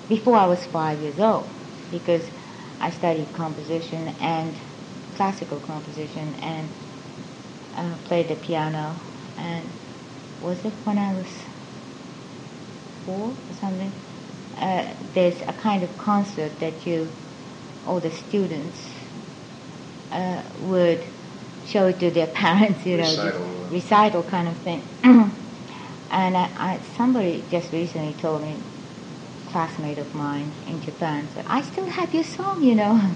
before 0.08 0.36
I 0.36 0.46
was 0.46 0.64
five 0.66 1.00
years 1.00 1.18
old, 1.18 1.46
because 1.90 2.28
I 2.80 2.90
studied 2.90 3.32
composition 3.32 4.08
and 4.20 4.54
classical 5.16 5.58
composition 5.60 6.34
and 6.42 6.68
uh, 7.76 7.96
played 8.04 8.28
the 8.28 8.36
piano. 8.36 8.94
And 9.38 9.64
was 10.42 10.58
it 10.64 10.72
when 10.84 10.98
I 10.98 11.14
was 11.14 11.43
four 13.04 13.28
or 13.28 13.54
something? 13.60 13.92
Uh, 14.58 14.86
there's 15.14 15.40
a 15.42 15.52
kind 15.52 15.82
of 15.82 15.98
concert 15.98 16.58
that 16.60 16.86
you, 16.86 17.08
all 17.86 18.00
the 18.00 18.10
students, 18.10 18.90
uh, 20.12 20.42
would 20.62 21.02
show 21.66 21.86
it 21.86 21.98
to 22.00 22.10
their 22.10 22.26
parents, 22.44 22.86
you 22.86 22.96
know, 22.96 23.02
recital, 23.02 23.46
recital 23.70 24.22
kind 24.22 24.48
of 24.48 24.56
thing. 24.58 24.82
and 25.02 26.36
I, 26.36 26.50
I, 26.56 26.80
somebody 26.96 27.42
just 27.50 27.72
recently 27.72 28.14
told 28.14 28.42
me, 28.42 28.56
classmate 29.50 29.98
of 29.98 30.14
mine 30.14 30.50
in 30.66 30.80
Japan, 30.82 31.26
said, 31.34 31.44
"I 31.48 31.62
still 31.62 31.86
have 31.86 32.12
your 32.14 32.24
song, 32.24 32.62
you 32.62 32.74
know." 32.74 32.94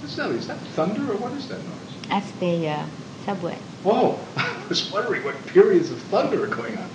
What's 0.00 0.16
that? 0.16 0.30
Is 0.30 0.46
that 0.46 0.58
thunder 0.74 1.12
or 1.12 1.16
what 1.16 1.32
is 1.32 1.48
that 1.48 1.58
noise? 1.58 2.08
That's 2.08 2.30
the 2.32 2.68
uh, 2.68 2.86
subway. 3.24 3.58
Whoa! 3.82 4.18
I 4.36 4.56
was 4.68 4.90
wondering 4.90 5.22
what 5.24 5.34
periods 5.46 5.90
of 5.90 6.00
thunder 6.02 6.44
are 6.44 6.46
going 6.46 6.78
on. 6.78 6.88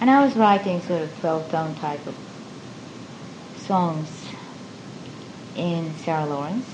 And 0.00 0.10
I 0.10 0.24
was 0.24 0.36
writing 0.36 0.80
sort 0.82 1.02
of 1.02 1.20
12 1.20 1.50
tone 1.50 1.74
type 1.74 2.06
of 2.06 2.14
songs 3.56 4.08
in 5.56 5.92
Sarah 5.98 6.26
Lawrence. 6.26 6.66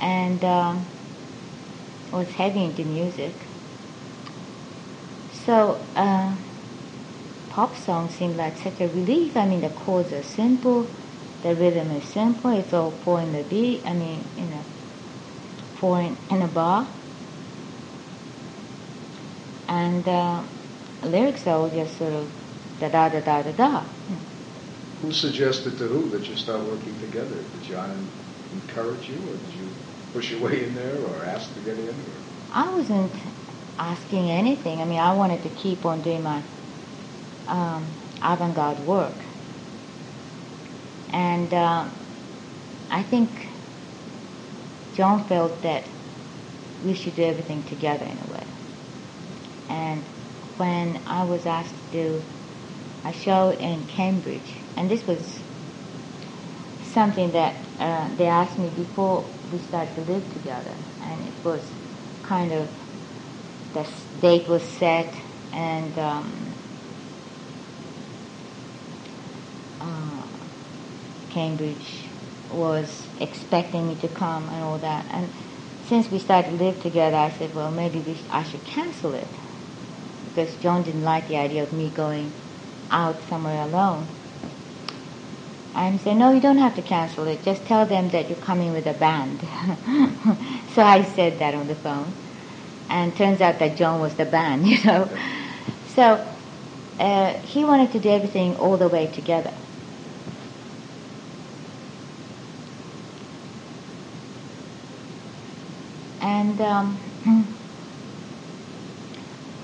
And 0.00 0.44
um, 0.44 0.86
was 2.12 2.28
heavy 2.30 2.64
into 2.64 2.84
music. 2.84 3.32
So 5.44 5.80
uh, 5.94 6.34
pop 7.50 7.76
songs 7.76 8.14
seemed 8.14 8.36
like 8.36 8.56
such 8.56 8.80
a 8.80 8.88
relief. 8.88 9.36
I 9.36 9.46
mean, 9.46 9.60
the 9.60 9.68
chords 9.68 10.12
are 10.12 10.22
simple, 10.22 10.88
the 11.42 11.54
rhythm 11.54 11.90
is 11.92 12.04
simple, 12.04 12.50
it's 12.50 12.72
all 12.72 12.90
four 12.90 13.20
in 13.20 13.32
the 13.32 13.42
beat, 13.44 13.86
I 13.86 13.92
mean, 13.92 14.24
you 14.36 14.44
know, 14.44 14.62
four 15.76 16.00
in, 16.00 16.16
in 16.30 16.42
a 16.42 16.48
bar. 16.48 16.88
And 19.68 20.06
uh, 20.08 20.42
lyrics 21.06 21.46
are 21.46 21.56
all 21.56 21.70
just 21.70 21.96
sort 21.98 22.12
of 22.12 22.30
da 22.80 22.88
da 22.88 23.08
da 23.08 23.20
da 23.20 23.42
da 23.42 23.52
da. 23.52 23.84
Who 25.02 25.12
suggested 25.12 25.78
to 25.78 25.84
who 25.84 26.08
that 26.10 26.28
you 26.28 26.36
start 26.36 26.60
working 26.62 26.98
together? 27.00 27.34
Did 27.34 27.62
John 27.62 28.08
encourage 28.52 29.08
you, 29.08 29.16
or 29.16 29.36
did 29.36 29.54
you 29.60 29.68
push 30.12 30.30
your 30.30 30.40
way 30.40 30.64
in 30.64 30.74
there, 30.74 30.96
or 30.96 31.24
ask 31.24 31.52
to 31.54 31.60
get 31.60 31.78
in? 31.78 31.88
Or? 31.88 31.94
I 32.52 32.74
wasn't 32.74 33.12
asking 33.78 34.30
anything. 34.30 34.80
I 34.80 34.84
mean, 34.84 34.98
I 34.98 35.14
wanted 35.14 35.42
to 35.42 35.50
keep 35.50 35.84
on 35.84 36.00
doing 36.02 36.22
my 36.22 36.42
um, 37.46 37.86
avant-garde 38.22 38.80
work, 38.86 39.14
and 41.12 41.52
uh, 41.52 41.86
I 42.90 43.02
think 43.02 43.30
John 44.94 45.24
felt 45.24 45.60
that 45.62 45.84
we 46.84 46.94
should 46.94 47.16
do 47.16 47.22
everything 47.22 47.62
together 47.64 48.06
in 48.06 48.16
a 48.28 48.32
way. 48.32 48.46
And 49.68 50.04
when 50.56 51.00
I 51.06 51.24
was 51.24 51.46
asked 51.46 51.74
to 51.74 51.92
do 51.92 52.22
a 53.04 53.12
show 53.12 53.50
in 53.50 53.86
Cambridge, 53.86 54.54
and 54.76 54.90
this 54.90 55.06
was 55.06 55.38
something 56.82 57.32
that 57.32 57.54
uh, 57.78 58.08
they 58.16 58.26
asked 58.26 58.58
me 58.58 58.70
before 58.70 59.24
we 59.52 59.58
started 59.58 59.94
to 59.94 60.00
live 60.12 60.32
together, 60.32 60.74
and 61.02 61.26
it 61.26 61.44
was 61.44 61.62
kind 62.22 62.52
of 62.52 62.68
the 63.74 63.86
date 64.20 64.48
was 64.48 64.62
set, 64.62 65.14
and 65.52 65.98
um, 65.98 66.32
uh, 69.80 70.22
Cambridge 71.30 72.04
was 72.50 73.06
expecting 73.20 73.86
me 73.86 73.94
to 73.96 74.08
come 74.08 74.48
and 74.48 74.64
all 74.64 74.78
that, 74.78 75.04
and 75.10 75.28
since 75.84 76.10
we 76.10 76.18
started 76.18 76.50
to 76.50 76.64
live 76.64 76.82
together, 76.82 77.16
I 77.16 77.30
said, 77.30 77.54
well, 77.54 77.70
maybe 77.70 78.00
we, 78.00 78.18
I 78.30 78.42
should 78.42 78.64
cancel 78.64 79.14
it 79.14 79.28
because 80.36 80.54
John 80.56 80.82
didn't 80.82 81.02
like 81.02 81.28
the 81.28 81.38
idea 81.38 81.62
of 81.62 81.72
me 81.72 81.88
going 81.88 82.30
out 82.90 83.16
somewhere 83.28 83.62
alone. 83.62 84.06
He 85.74 85.98
said, 85.98 86.16
no, 86.16 86.32
you 86.32 86.40
don't 86.40 86.58
have 86.58 86.74
to 86.76 86.82
cancel 86.82 87.26
it. 87.26 87.42
Just 87.42 87.64
tell 87.64 87.86
them 87.86 88.10
that 88.10 88.28
you're 88.28 88.38
coming 88.38 88.72
with 88.72 88.86
a 88.86 88.92
band. 88.92 89.40
so 90.74 90.82
I 90.82 91.02
said 91.14 91.38
that 91.38 91.54
on 91.54 91.68
the 91.68 91.74
phone. 91.76 92.12
And 92.90 93.16
turns 93.16 93.40
out 93.40 93.58
that 93.60 93.76
John 93.76 94.00
was 94.00 94.14
the 94.14 94.26
band, 94.26 94.66
you 94.66 94.82
know. 94.84 95.08
So 95.94 96.26
uh, 96.98 97.32
he 97.40 97.64
wanted 97.64 97.92
to 97.92 97.98
do 97.98 98.10
everything 98.10 98.56
all 98.56 98.76
the 98.76 98.88
way 98.88 99.06
together. 99.06 99.52
And 106.20 106.60
um, 106.60 106.98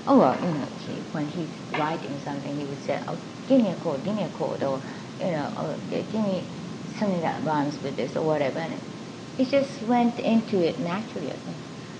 oh 0.07 0.17
well, 0.19 0.39
you 0.43 0.51
know, 0.53 0.67
he, 0.77 1.01
when 1.11 1.27
he's 1.29 1.49
writing 1.71 2.19
something, 2.19 2.55
he 2.55 2.65
would 2.65 2.81
say, 2.81 3.01
"Oh, 3.07 3.19
give 3.47 3.61
me 3.61 3.69
a 3.71 3.75
chord, 3.75 4.03
give 4.03 4.15
me 4.15 4.23
a 4.23 4.29
chord," 4.29 4.63
or 4.63 4.81
you 5.19 5.31
know, 5.31 5.53
oh, 5.57 5.77
give 5.89 6.21
me 6.21 6.43
something 6.99 7.21
that 7.21 7.43
rhymes 7.43 7.81
with 7.81 7.95
this 7.95 8.15
or 8.15 8.25
whatever. 8.25 8.59
And 8.59 8.73
it 9.37 9.49
just 9.49 9.81
went 9.83 10.19
into 10.19 10.61
it 10.61 10.79
naturally. 10.79 11.31
I 11.31 11.37
think. 11.37 11.57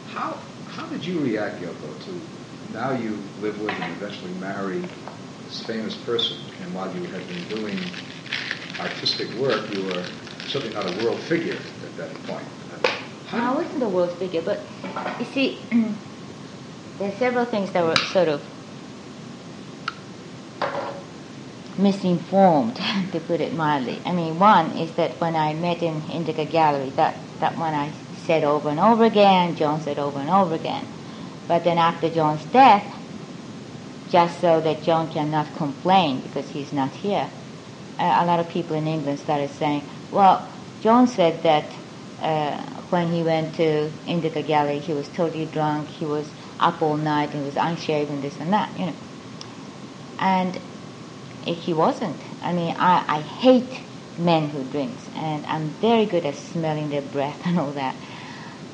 How 0.07 0.37
how 0.65 0.87
did 0.87 1.05
you 1.05 1.19
react, 1.19 1.61
Yoko, 1.61 1.99
to 2.05 2.21
now 2.71 2.91
you 2.91 3.23
live 3.39 3.59
with 3.59 3.73
and 3.73 3.91
eventually 3.91 4.31
marry 4.33 4.81
this 5.45 5.61
famous 5.61 5.95
person, 5.95 6.37
and 6.61 6.73
while 6.73 6.93
you 6.95 7.03
had 7.07 7.27
been 7.27 7.43
doing 7.45 7.77
artistic 8.79 9.27
work, 9.39 9.69
you 9.71 9.83
were 9.83 10.03
certainly 10.47 10.73
not 10.73 10.85
a 10.85 11.03
world 11.03 11.19
figure 11.21 11.57
at 11.83 11.97
that 11.97 12.09
point. 12.27 12.45
How 13.25 13.53
I 13.53 13.55
wasn't 13.63 13.83
a 13.83 13.87
world 13.89 14.17
figure, 14.19 14.41
but 14.41 14.67
you 15.19 15.25
see, 15.25 15.67
there 17.03 17.11
are 17.11 17.17
several 17.17 17.43
things 17.43 17.69
that 17.71 17.83
were 17.83 17.97
sort 17.97 18.29
of 18.29 18.41
misinformed, 21.77 22.75
to 23.11 23.19
put 23.19 23.41
it 23.41 23.53
mildly. 23.53 24.01
I 24.05 24.13
mean, 24.13 24.39
one 24.39 24.77
is 24.77 24.89
that 24.95 25.19
when 25.19 25.35
I 25.35 25.53
met 25.53 25.83
in 25.83 26.01
Indica 26.09 26.45
Gallery, 26.45 26.91
that, 26.91 27.17
that 27.41 27.57
one 27.57 27.73
I 27.73 27.91
said 28.25 28.45
over 28.45 28.69
and 28.69 28.79
over 28.79 29.03
again, 29.03 29.57
John 29.57 29.81
said 29.81 29.99
over 29.99 30.17
and 30.17 30.29
over 30.29 30.55
again. 30.55 30.87
But 31.45 31.65
then 31.65 31.77
after 31.77 32.09
John's 32.09 32.45
death, 32.45 32.85
just 34.09 34.39
so 34.39 34.61
that 34.61 34.83
John 34.83 35.11
cannot 35.11 35.53
complain 35.57 36.21
because 36.21 36.47
he's 36.51 36.71
not 36.71 36.91
here, 36.91 37.29
uh, 37.99 38.17
a 38.21 38.25
lot 38.25 38.39
of 38.39 38.47
people 38.47 38.77
in 38.77 38.87
England 38.87 39.19
started 39.19 39.49
saying, 39.49 39.83
well, 40.09 40.47
John 40.81 41.07
said 41.07 41.43
that 41.43 41.65
uh, 42.21 42.61
when 42.91 43.11
he 43.11 43.23
went 43.23 43.55
to 43.55 43.91
Indica 44.07 44.41
Gallery, 44.41 44.79
he 44.79 44.93
was 44.93 45.09
totally 45.09 45.47
drunk, 45.47 45.89
he 45.89 46.05
was 46.05 46.29
up 46.63 46.81
all 46.81 46.97
night, 46.97 47.33
and 47.33 47.45
was 47.45 47.57
unshaven, 47.57 48.21
this 48.21 48.39
and 48.39 48.53
that, 48.53 48.77
you 48.79 48.87
know. 48.87 48.93
And 50.19 50.59
he 51.45 51.73
wasn't. 51.73 52.15
I 52.41 52.53
mean, 52.53 52.75
I, 52.77 53.17
I 53.17 53.21
hate 53.21 53.81
men 54.17 54.49
who 54.49 54.63
drinks, 54.63 55.07
and 55.15 55.45
I'm 55.45 55.69
very 55.81 56.05
good 56.05 56.25
at 56.25 56.35
smelling 56.35 56.89
their 56.89 57.01
breath 57.01 57.41
and 57.45 57.59
all 57.59 57.71
that. 57.73 57.95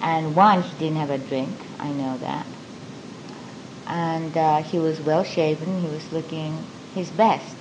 And 0.02 0.36
one, 0.36 0.62
he 0.62 0.78
didn't 0.78 0.98
have 0.98 1.10
a 1.10 1.18
drink, 1.18 1.50
I 1.80 1.92
know 1.92 2.18
that. 2.20 2.46
And 3.88 4.38
uh, 4.38 4.62
he 4.62 4.80
was 4.80 5.02
well 5.02 5.24
shaven, 5.24 5.82
he 5.82 5.88
was 5.88 6.12
looking 6.12 6.64
his 6.94 7.10
best. 7.10 7.56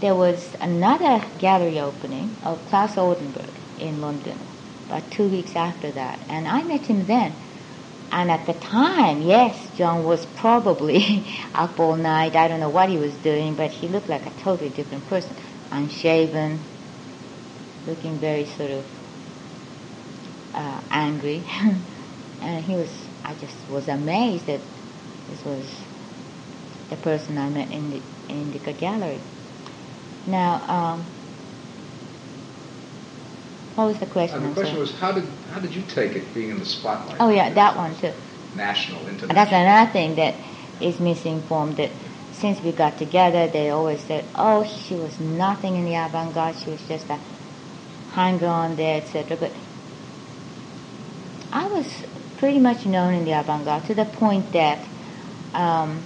There 0.00 0.14
was 0.14 0.54
another 0.60 1.24
gallery 1.38 1.80
opening 1.80 2.36
of 2.44 2.60
Claes 2.68 2.98
Oldenburg 2.98 3.48
in 3.78 4.00
London, 4.00 4.38
about 4.88 5.10
two 5.10 5.28
weeks 5.28 5.56
after 5.56 5.90
that, 5.92 6.18
and 6.28 6.46
I 6.46 6.62
met 6.62 6.86
him 6.86 7.06
then. 7.06 7.34
And 8.12 8.30
at 8.30 8.46
the 8.46 8.54
time, 8.54 9.22
yes, 9.22 9.68
John 9.76 10.04
was 10.04 10.24
probably 10.26 11.26
up 11.54 11.78
all 11.80 11.96
night. 11.96 12.36
I 12.36 12.48
don't 12.48 12.60
know 12.60 12.70
what 12.70 12.88
he 12.88 12.98
was 12.98 13.12
doing, 13.16 13.54
but 13.54 13.70
he 13.70 13.88
looked 13.88 14.08
like 14.08 14.26
a 14.26 14.30
totally 14.42 14.70
different 14.70 15.06
person. 15.06 15.36
Unshaven, 15.70 16.60
looking 17.86 18.18
very 18.18 18.46
sort 18.46 18.70
of 18.70 18.84
uh, 20.54 20.80
angry. 20.90 21.44
and 22.40 22.64
he 22.64 22.76
was, 22.76 22.90
I 23.24 23.34
just 23.34 23.56
was 23.68 23.88
amazed 23.88 24.46
that 24.46 24.60
this 25.28 25.44
was 25.44 25.68
the 26.90 26.96
person 26.96 27.38
I 27.38 27.48
met 27.48 27.70
in 27.72 27.90
the 27.90 28.02
in 28.28 28.42
Indica 28.42 28.72
Gallery. 28.72 29.20
Now, 30.26 30.62
um, 30.68 31.15
what 33.76 33.86
was 33.86 33.98
the 33.98 34.06
question? 34.06 34.42
Uh, 34.42 34.48
the 34.48 34.54
question 34.54 34.78
was 34.78 34.92
how 34.98 35.12
did 35.12 35.24
how 35.52 35.60
did 35.60 35.74
you 35.74 35.82
take 35.82 36.12
it 36.12 36.32
being 36.34 36.50
in 36.50 36.58
the 36.58 36.64
spotlight? 36.64 37.18
Oh 37.20 37.28
yeah, 37.28 37.52
that 37.52 37.76
one 37.76 37.94
too. 37.96 38.12
National, 38.56 39.00
international. 39.02 39.28
And 39.28 39.36
that's 39.36 39.52
another 39.52 39.92
thing 39.92 40.16
that 40.16 40.34
is 40.80 40.98
misinformed. 40.98 41.76
That 41.76 41.90
since 42.32 42.60
we 42.62 42.72
got 42.72 42.96
together, 42.96 43.46
they 43.48 43.68
always 43.68 44.00
said, 44.00 44.24
"Oh, 44.34 44.64
she 44.64 44.94
was 44.94 45.20
nothing 45.20 45.76
in 45.76 45.84
the 45.84 45.94
avant-garde. 45.94 46.56
She 46.56 46.70
was 46.70 46.80
just 46.88 47.08
a 47.10 47.18
hanger 48.12 48.46
on 48.46 48.76
there, 48.76 49.02
etc." 49.02 49.36
But 49.36 49.52
I 51.52 51.66
was 51.66 51.86
pretty 52.38 52.58
much 52.58 52.86
known 52.86 53.12
in 53.12 53.26
the 53.26 53.38
avant-garde 53.38 53.84
to 53.86 53.94
the 53.94 54.06
point 54.06 54.52
that 54.52 54.78
um, 55.52 56.02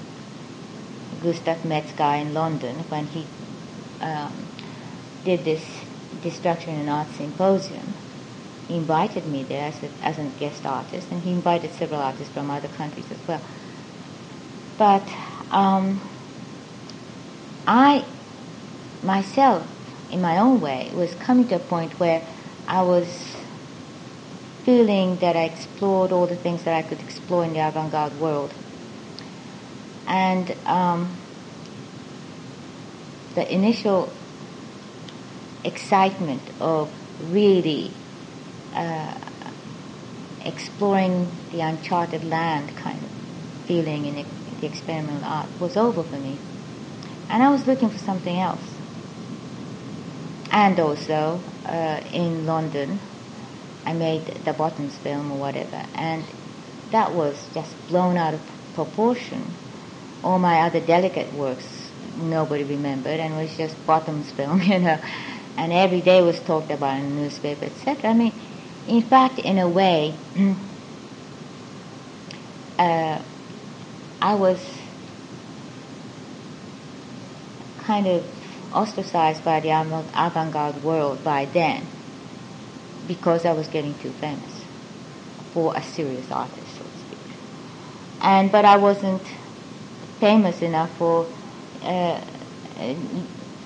Gustav 1.22 1.64
Metzger 1.64 2.14
in 2.14 2.34
London, 2.34 2.76
when 2.88 3.06
he 3.06 3.26
um, 4.00 4.32
did 5.24 5.44
this 5.44 5.62
Destruction 6.22 6.76
and 6.76 6.88
Art 6.90 7.08
Symposium. 7.16 7.94
He 8.68 8.76
invited 8.76 9.26
me 9.26 9.42
there 9.42 9.68
as 9.68 9.82
a, 9.82 9.90
as 10.02 10.18
a 10.18 10.24
guest 10.38 10.64
artist, 10.64 11.08
and 11.10 11.22
he 11.22 11.32
invited 11.32 11.72
several 11.72 12.00
artists 12.00 12.32
from 12.32 12.50
other 12.50 12.68
countries 12.68 13.10
as 13.10 13.18
well. 13.26 13.42
But 14.78 15.02
um, 15.50 16.00
I 17.66 18.04
myself, 19.02 19.66
in 20.10 20.20
my 20.20 20.38
own 20.38 20.60
way, 20.60 20.90
was 20.94 21.14
coming 21.14 21.48
to 21.48 21.56
a 21.56 21.58
point 21.58 21.98
where 21.98 22.22
I 22.66 22.82
was 22.82 23.36
feeling 24.64 25.16
that 25.16 25.36
I 25.36 25.44
explored 25.44 26.12
all 26.12 26.26
the 26.26 26.36
things 26.36 26.64
that 26.64 26.74
I 26.74 26.82
could 26.82 27.00
explore 27.00 27.44
in 27.44 27.54
the 27.54 27.66
avant-garde 27.66 28.20
world. 28.20 28.52
And 30.06 30.54
um, 30.66 31.16
the 33.34 33.52
initial 33.52 34.12
excitement 35.64 36.42
of 36.60 36.90
really 37.30 37.90
uh, 38.74 39.14
exploring 40.44 41.28
the 41.52 41.60
uncharted 41.60 42.24
land 42.24 42.74
kind 42.76 43.02
of 43.02 43.10
feeling 43.66 44.06
in 44.06 44.26
the 44.60 44.66
experimental 44.66 45.24
art 45.24 45.48
was 45.60 45.76
over 45.76 46.02
for 46.02 46.16
me. 46.16 46.38
And 47.28 47.42
I 47.42 47.50
was 47.50 47.66
looking 47.66 47.90
for 47.90 47.98
something 47.98 48.38
else. 48.38 48.60
And 50.50 50.80
also, 50.80 51.40
uh, 51.64 52.00
in 52.12 52.46
London, 52.46 52.98
I 53.86 53.92
made 53.92 54.26
the 54.44 54.52
Bottoms 54.52 54.96
film 54.98 55.30
or 55.30 55.38
whatever, 55.38 55.84
and 55.94 56.24
that 56.90 57.14
was 57.14 57.36
just 57.54 57.72
blown 57.88 58.16
out 58.16 58.34
of 58.34 58.40
proportion. 58.74 59.44
All 60.24 60.38
my 60.38 60.62
other 60.62 60.80
delicate 60.80 61.32
works, 61.34 61.90
nobody 62.18 62.64
remembered, 62.64 63.20
and 63.20 63.34
it 63.34 63.36
was 63.36 63.56
just 63.56 63.76
Bottoms 63.86 64.30
film, 64.32 64.60
you 64.62 64.80
know 64.80 64.98
and 65.56 65.72
every 65.72 66.00
day 66.00 66.22
was 66.22 66.40
talked 66.40 66.70
about 66.70 66.98
in 66.98 67.14
the 67.14 67.22
newspaper, 67.22 67.66
etc. 67.66 68.10
I 68.10 68.14
mean, 68.14 68.32
in 68.88 69.02
fact, 69.02 69.38
in 69.38 69.58
a 69.58 69.68
way, 69.68 70.14
uh, 72.78 73.18
I 74.22 74.34
was 74.34 74.58
kind 77.78 78.06
of 78.06 78.24
ostracized 78.72 79.44
by 79.44 79.60
the 79.60 79.70
avant-garde 79.70 80.82
world 80.82 81.22
by 81.24 81.44
then 81.46 81.86
because 83.06 83.44
I 83.44 83.52
was 83.52 83.66
getting 83.68 83.94
too 83.98 84.12
famous 84.12 84.64
for 85.52 85.74
a 85.76 85.82
serious 85.82 86.30
artist, 86.30 86.78
so 86.78 86.84
to 86.84 86.98
speak. 86.98 87.18
And 88.20 88.52
but 88.52 88.64
I 88.64 88.76
wasn't 88.76 89.22
famous 90.20 90.62
enough 90.62 90.96
for 90.96 91.26
uh, 91.82 92.20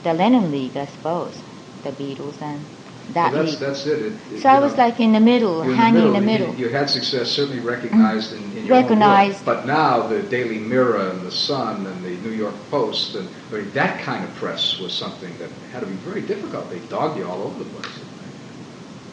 the 0.02 0.14
Lennon 0.14 0.50
League, 0.50 0.76
I 0.76 0.86
suppose 0.86 1.42
the 1.84 1.92
Beatles 1.92 2.40
and 2.42 2.64
that 3.12 3.32
well, 3.32 3.44
that's, 3.44 3.56
that's 3.56 3.86
it. 3.86 4.00
it, 4.00 4.12
it 4.32 4.40
so 4.40 4.48
I 4.48 4.58
was 4.60 4.72
know, 4.72 4.78
like 4.78 4.98
in 4.98 5.12
the 5.12 5.20
middle, 5.20 5.62
hanging 5.62 6.06
in 6.06 6.12
the 6.14 6.20
middle. 6.20 6.54
You, 6.54 6.66
you, 6.66 6.72
had 6.72 6.88
success, 6.88 7.30
certainly 7.30 7.60
recognized 7.60 8.32
in, 8.32 8.42
in 8.56 8.66
your 8.66 8.80
recognized. 8.80 9.46
Own 9.46 9.56
work. 9.56 9.64
But 9.64 9.66
now 9.66 10.06
the 10.06 10.22
Daily 10.22 10.58
Mirror 10.58 11.10
and 11.10 11.20
the 11.20 11.30
Sun 11.30 11.86
and 11.86 12.02
the 12.02 12.16
New 12.28 12.30
York 12.30 12.54
Post 12.70 13.14
and 13.14 13.28
I 13.52 13.56
mean, 13.56 13.70
that 13.72 14.00
kind 14.02 14.24
of 14.24 14.34
press 14.36 14.78
was 14.78 14.92
something 14.92 15.36
that 15.38 15.50
had 15.72 15.80
to 15.80 15.86
be 15.86 15.92
very 15.96 16.22
difficult. 16.22 16.70
They 16.70 16.78
dogged 16.88 17.18
you 17.18 17.26
all 17.26 17.42
over 17.42 17.62
the 17.62 17.70
place. 17.70 18.00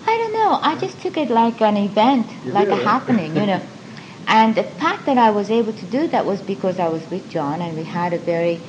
I 0.07 0.17
don't 0.17 0.33
know. 0.33 0.59
I 0.61 0.77
just 0.77 0.99
took 1.01 1.17
it 1.17 1.29
like 1.29 1.61
an 1.61 1.77
event, 1.77 2.27
you 2.45 2.53
like 2.53 2.69
did, 2.69 2.79
a 2.79 2.83
happening, 2.83 3.35
you 3.35 3.45
know. 3.45 3.61
And 4.27 4.55
the 4.55 4.63
fact 4.63 5.07
that 5.07 5.17
I 5.17 5.31
was 5.31 5.49
able 5.51 5.73
to 5.73 5.85
do 5.87 6.07
that 6.07 6.25
was 6.25 6.41
because 6.41 6.79
I 6.79 6.87
was 6.87 7.01
with 7.09 7.27
John 7.29 7.61
and 7.61 7.75
we 7.75 7.83
had 7.83 8.13
a 8.13 8.17
very 8.17 8.61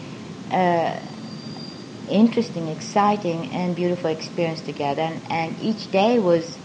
uh, 0.50 0.98
interesting, 2.12 2.68
exciting, 2.68 3.50
and 3.52 3.74
beautiful 3.74 4.10
experience 4.10 4.60
together. 4.60 5.02
And, 5.02 5.20
and 5.30 5.60
each 5.60 5.90
day 5.90 6.18
was 6.18 6.58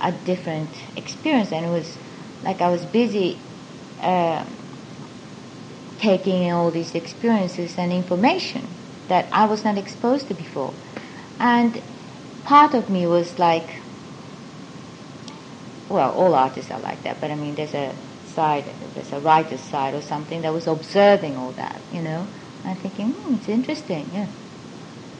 a 0.00 0.12
different 0.12 0.70
experience, 0.96 1.52
and 1.52 1.64
it 1.64 1.70
was 1.70 1.96
like 2.42 2.60
I 2.60 2.68
was 2.68 2.84
busy 2.86 3.38
uh, 4.00 4.44
taking 5.98 6.42
in 6.44 6.52
all 6.52 6.70
these 6.70 6.94
experiences 6.94 7.78
and 7.78 7.92
information 7.92 8.66
that 9.08 9.28
I 9.32 9.46
was 9.46 9.64
not 9.64 9.78
exposed 9.78 10.28
to 10.28 10.34
before. 10.34 10.74
And 11.38 11.82
part 12.44 12.74
of 12.74 12.90
me 12.90 13.06
was 13.06 13.38
like, 13.38 13.80
well, 15.88 16.12
all 16.12 16.34
artists 16.34 16.70
are 16.70 16.80
like 16.80 17.02
that, 17.04 17.20
but 17.20 17.30
I 17.30 17.34
mean, 17.34 17.54
there's 17.54 17.74
a 17.74 17.94
side, 18.24 18.64
there's 18.94 19.12
a 19.12 19.20
writer's 19.20 19.60
side 19.60 19.94
or 19.94 20.02
something 20.02 20.42
that 20.42 20.52
was 20.52 20.66
observing 20.66 21.36
all 21.36 21.52
that, 21.52 21.80
you 21.92 22.02
know, 22.02 22.26
and 22.64 22.78
thinking, 22.78 23.10
hmm, 23.10 23.34
it's 23.34 23.48
interesting, 23.48 24.10
yeah. 24.12 24.26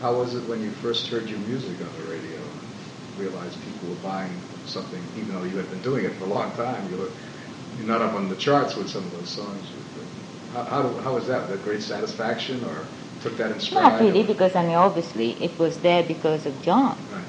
How 0.04 0.12
was 0.12 0.34
it 0.34 0.46
when 0.46 0.60
you 0.60 0.70
first 0.70 1.08
heard 1.08 1.30
your 1.30 1.38
music 1.38 1.80
on 1.80 1.88
the 1.96 2.12
radio 2.12 2.36
and 2.36 3.18
realized 3.18 3.56
people 3.64 3.88
were 3.88 4.02
buying 4.02 4.38
something, 4.66 5.02
even 5.16 5.32
though 5.32 5.44
you 5.44 5.56
had 5.56 5.70
been 5.70 5.80
doing 5.80 6.04
it 6.04 6.12
for 6.16 6.24
a 6.24 6.26
long 6.26 6.52
time? 6.56 6.92
You 6.92 6.98
were 6.98 7.08
you're 7.78 7.86
not 7.86 8.02
up 8.02 8.12
on 8.12 8.28
the 8.28 8.36
charts 8.36 8.76
with 8.76 8.90
some 8.90 9.02
of 9.02 9.12
those 9.12 9.30
songs. 9.30 9.64
How, 10.52 10.64
how, 10.64 10.88
how 10.98 11.14
was 11.14 11.26
that? 11.28 11.48
Was 11.48 11.56
that 11.56 11.64
great 11.64 11.80
satisfaction 11.80 12.62
or 12.66 12.86
took 13.22 13.38
that 13.38 13.50
in 13.50 13.58
stride? 13.58 13.92
Not 13.92 14.00
really, 14.02 14.24
because 14.24 14.54
I 14.54 14.66
mean, 14.66 14.74
obviously, 14.74 15.42
it 15.42 15.58
was 15.58 15.78
there 15.78 16.02
because 16.02 16.44
of 16.44 16.60
John. 16.60 16.98
Right. 17.10 17.24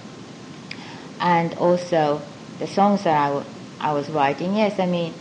And 1.22 1.54
also, 1.54 2.22
the 2.60 2.68
songs 2.68 3.06
that 3.06 3.18
I, 3.18 3.28
w- 3.28 3.46
I 3.80 3.94
was 3.94 4.10
writing, 4.10 4.54
yes, 4.54 4.82
I 4.82 4.86
mean, 4.86 5.14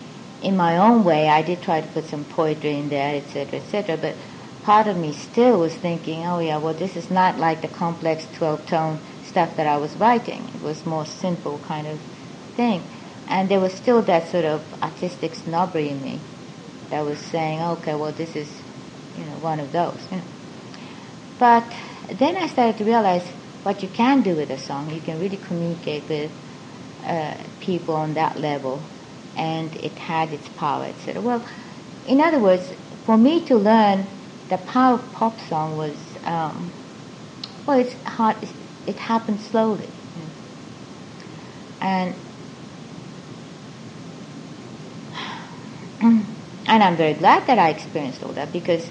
in 0.42 0.56
my 0.56 0.76
own 0.76 1.04
way, 1.04 1.28
I 1.28 1.42
did 1.42 1.62
try 1.62 1.82
to 1.82 1.86
put 1.86 2.06
some 2.06 2.24
poetry 2.24 2.76
in 2.76 2.88
there, 2.88 3.14
etc., 3.14 3.60
etc., 3.60 3.96
but 3.96 4.16
part 4.64 4.86
of 4.86 4.96
me 4.96 5.12
still 5.12 5.60
was 5.60 5.74
thinking, 5.74 6.26
oh 6.26 6.38
yeah, 6.38 6.56
well, 6.56 6.74
this 6.74 6.96
is 6.96 7.10
not 7.10 7.38
like 7.38 7.60
the 7.60 7.68
complex 7.68 8.24
12-tone 8.38 8.98
stuff 9.24 9.56
that 9.56 9.66
I 9.66 9.76
was 9.76 9.94
writing. 9.96 10.42
It 10.54 10.62
was 10.62 10.86
more 10.86 11.04
simple 11.04 11.60
kind 11.66 11.86
of 11.86 12.00
thing. 12.56 12.82
And 13.28 13.48
there 13.48 13.60
was 13.60 13.74
still 13.74 14.00
that 14.02 14.28
sort 14.28 14.46
of 14.46 14.62
artistic 14.82 15.34
snobbery 15.34 15.90
in 15.90 16.02
me 16.02 16.18
that 16.90 17.04
was 17.04 17.18
saying, 17.18 17.60
okay, 17.60 17.94
well, 17.94 18.12
this 18.12 18.34
is, 18.34 18.50
you 19.18 19.24
know, 19.24 19.36
one 19.40 19.60
of 19.60 19.70
those. 19.72 20.00
You 20.10 20.18
know. 20.18 20.22
But 21.38 21.64
then 22.10 22.36
I 22.36 22.46
started 22.46 22.78
to 22.78 22.84
realize 22.84 23.26
what 23.64 23.82
you 23.82 23.88
can 23.88 24.22
do 24.22 24.34
with 24.34 24.50
a 24.50 24.58
song. 24.58 24.90
You 24.90 25.00
can 25.00 25.20
really 25.20 25.38
communicate 25.38 26.08
with 26.08 26.30
uh, 27.04 27.34
people 27.60 27.94
on 27.96 28.14
that 28.14 28.38
level, 28.38 28.82
and 29.36 29.74
it 29.76 29.92
had 29.92 30.32
its 30.32 30.48
power, 30.50 30.84
etc. 30.84 31.20
Well, 31.20 31.44
in 32.06 32.20
other 32.20 32.38
words, 32.38 32.72
for 33.04 33.18
me 33.18 33.44
to 33.46 33.56
learn 33.56 34.06
the 34.48 34.58
power 34.58 34.94
of 34.94 35.12
pop 35.12 35.40
song 35.48 35.76
was, 35.76 35.96
um, 36.24 36.70
well, 37.66 37.78
it's 37.78 37.94
hard. 38.04 38.36
It 38.86 38.96
happened 38.96 39.40
slowly, 39.40 39.88
and 41.80 42.14
and 46.66 46.82
I'm 46.82 46.96
very 46.96 47.14
glad 47.14 47.46
that 47.46 47.58
I 47.58 47.70
experienced 47.70 48.22
all 48.22 48.32
that 48.32 48.52
because 48.52 48.90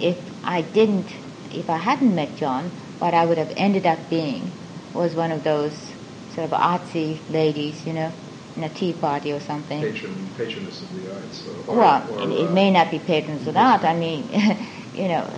if 0.00 0.18
I 0.44 0.62
didn't, 0.62 1.06
if 1.52 1.68
I 1.68 1.78
hadn't 1.78 2.14
met 2.14 2.36
John, 2.36 2.70
what 2.98 3.14
I 3.14 3.26
would 3.26 3.38
have 3.38 3.52
ended 3.56 3.86
up 3.86 3.98
being 4.08 4.52
was 4.94 5.14
one 5.14 5.32
of 5.32 5.42
those 5.42 5.92
sort 6.34 6.50
of 6.50 6.58
artsy 6.58 7.18
ladies, 7.30 7.84
you 7.86 7.92
know, 7.92 8.12
in 8.56 8.62
a 8.62 8.68
tea 8.68 8.92
party 8.92 9.32
or 9.32 9.40
something. 9.40 9.92
Patron, 9.92 10.30
patroness 10.38 10.82
of 10.82 11.02
the 11.02 11.12
arts. 11.12 11.48
Or, 11.68 11.76
well, 11.76 12.08
or, 12.12 12.22
it, 12.22 12.30
it 12.30 12.48
uh, 12.48 12.52
may 12.52 12.70
not 12.70 12.90
be 12.90 12.98
patroness 12.98 13.46
of 13.46 13.56
art. 13.56 13.84
I 13.84 13.94
mean, 13.94 14.28
you 14.94 15.08
know, 15.08 15.28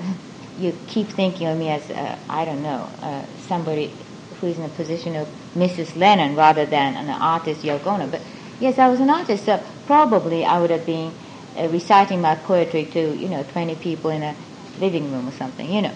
you 0.58 0.76
keep 0.86 1.08
thinking 1.08 1.46
of 1.46 1.58
me 1.58 1.70
as, 1.70 1.90
uh, 1.90 2.18
I 2.28 2.44
don't 2.44 2.62
know, 2.62 2.88
uh, 3.00 3.24
somebody 3.48 3.92
who 4.40 4.46
is 4.48 4.58
in 4.58 4.64
a 4.64 4.68
position 4.68 5.16
of 5.16 5.28
Mrs. 5.54 5.96
Lennon 5.96 6.36
rather 6.36 6.66
than 6.66 6.96
an 6.96 7.08
artist 7.08 7.62
Yoko 7.62 7.86
Ono. 7.86 8.06
But 8.06 8.20
yes, 8.60 8.78
I 8.78 8.88
was 8.88 9.00
an 9.00 9.10
artist, 9.10 9.44
so 9.44 9.62
probably 9.86 10.44
I 10.44 10.60
would 10.60 10.70
have 10.70 10.86
been 10.86 11.12
uh, 11.56 11.68
reciting 11.68 12.20
my 12.20 12.34
poetry 12.34 12.84
to, 12.86 13.16
you 13.16 13.28
know, 13.28 13.42
20 13.44 13.76
people 13.76 14.10
in 14.10 14.22
a 14.22 14.34
living 14.80 15.12
room 15.12 15.28
or 15.28 15.32
something, 15.32 15.70
you 15.70 15.82
know. 15.82 15.94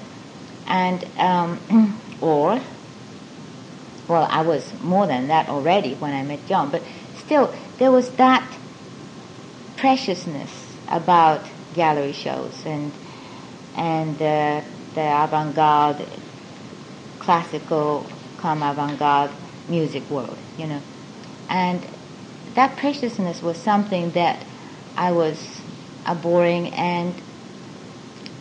And, 0.66 1.04
um, 1.18 1.98
or, 2.20 2.60
well, 4.06 4.28
I 4.30 4.42
was 4.42 4.72
more 4.80 5.06
than 5.06 5.28
that 5.28 5.48
already 5.48 5.94
when 5.94 6.12
I 6.12 6.22
met 6.22 6.46
John, 6.46 6.70
but 6.70 6.82
still, 7.16 7.54
there 7.78 7.90
was 7.90 8.10
that 8.12 8.56
preciousness 9.76 10.76
about 10.88 11.44
gallery 11.74 12.12
shows 12.12 12.64
and, 12.64 12.92
and 13.78 14.20
uh, 14.20 14.60
the 14.94 15.00
avant-garde, 15.00 16.04
classical, 17.20 18.06
come 18.38 18.62
avant-garde 18.62 19.30
music 19.68 20.08
world, 20.10 20.36
you 20.58 20.66
know. 20.66 20.82
And 21.48 21.86
that 22.54 22.76
preciousness 22.76 23.40
was 23.40 23.56
something 23.56 24.10
that 24.12 24.44
I 24.96 25.12
was 25.12 25.60
boring, 26.22 26.68
and 26.74 27.14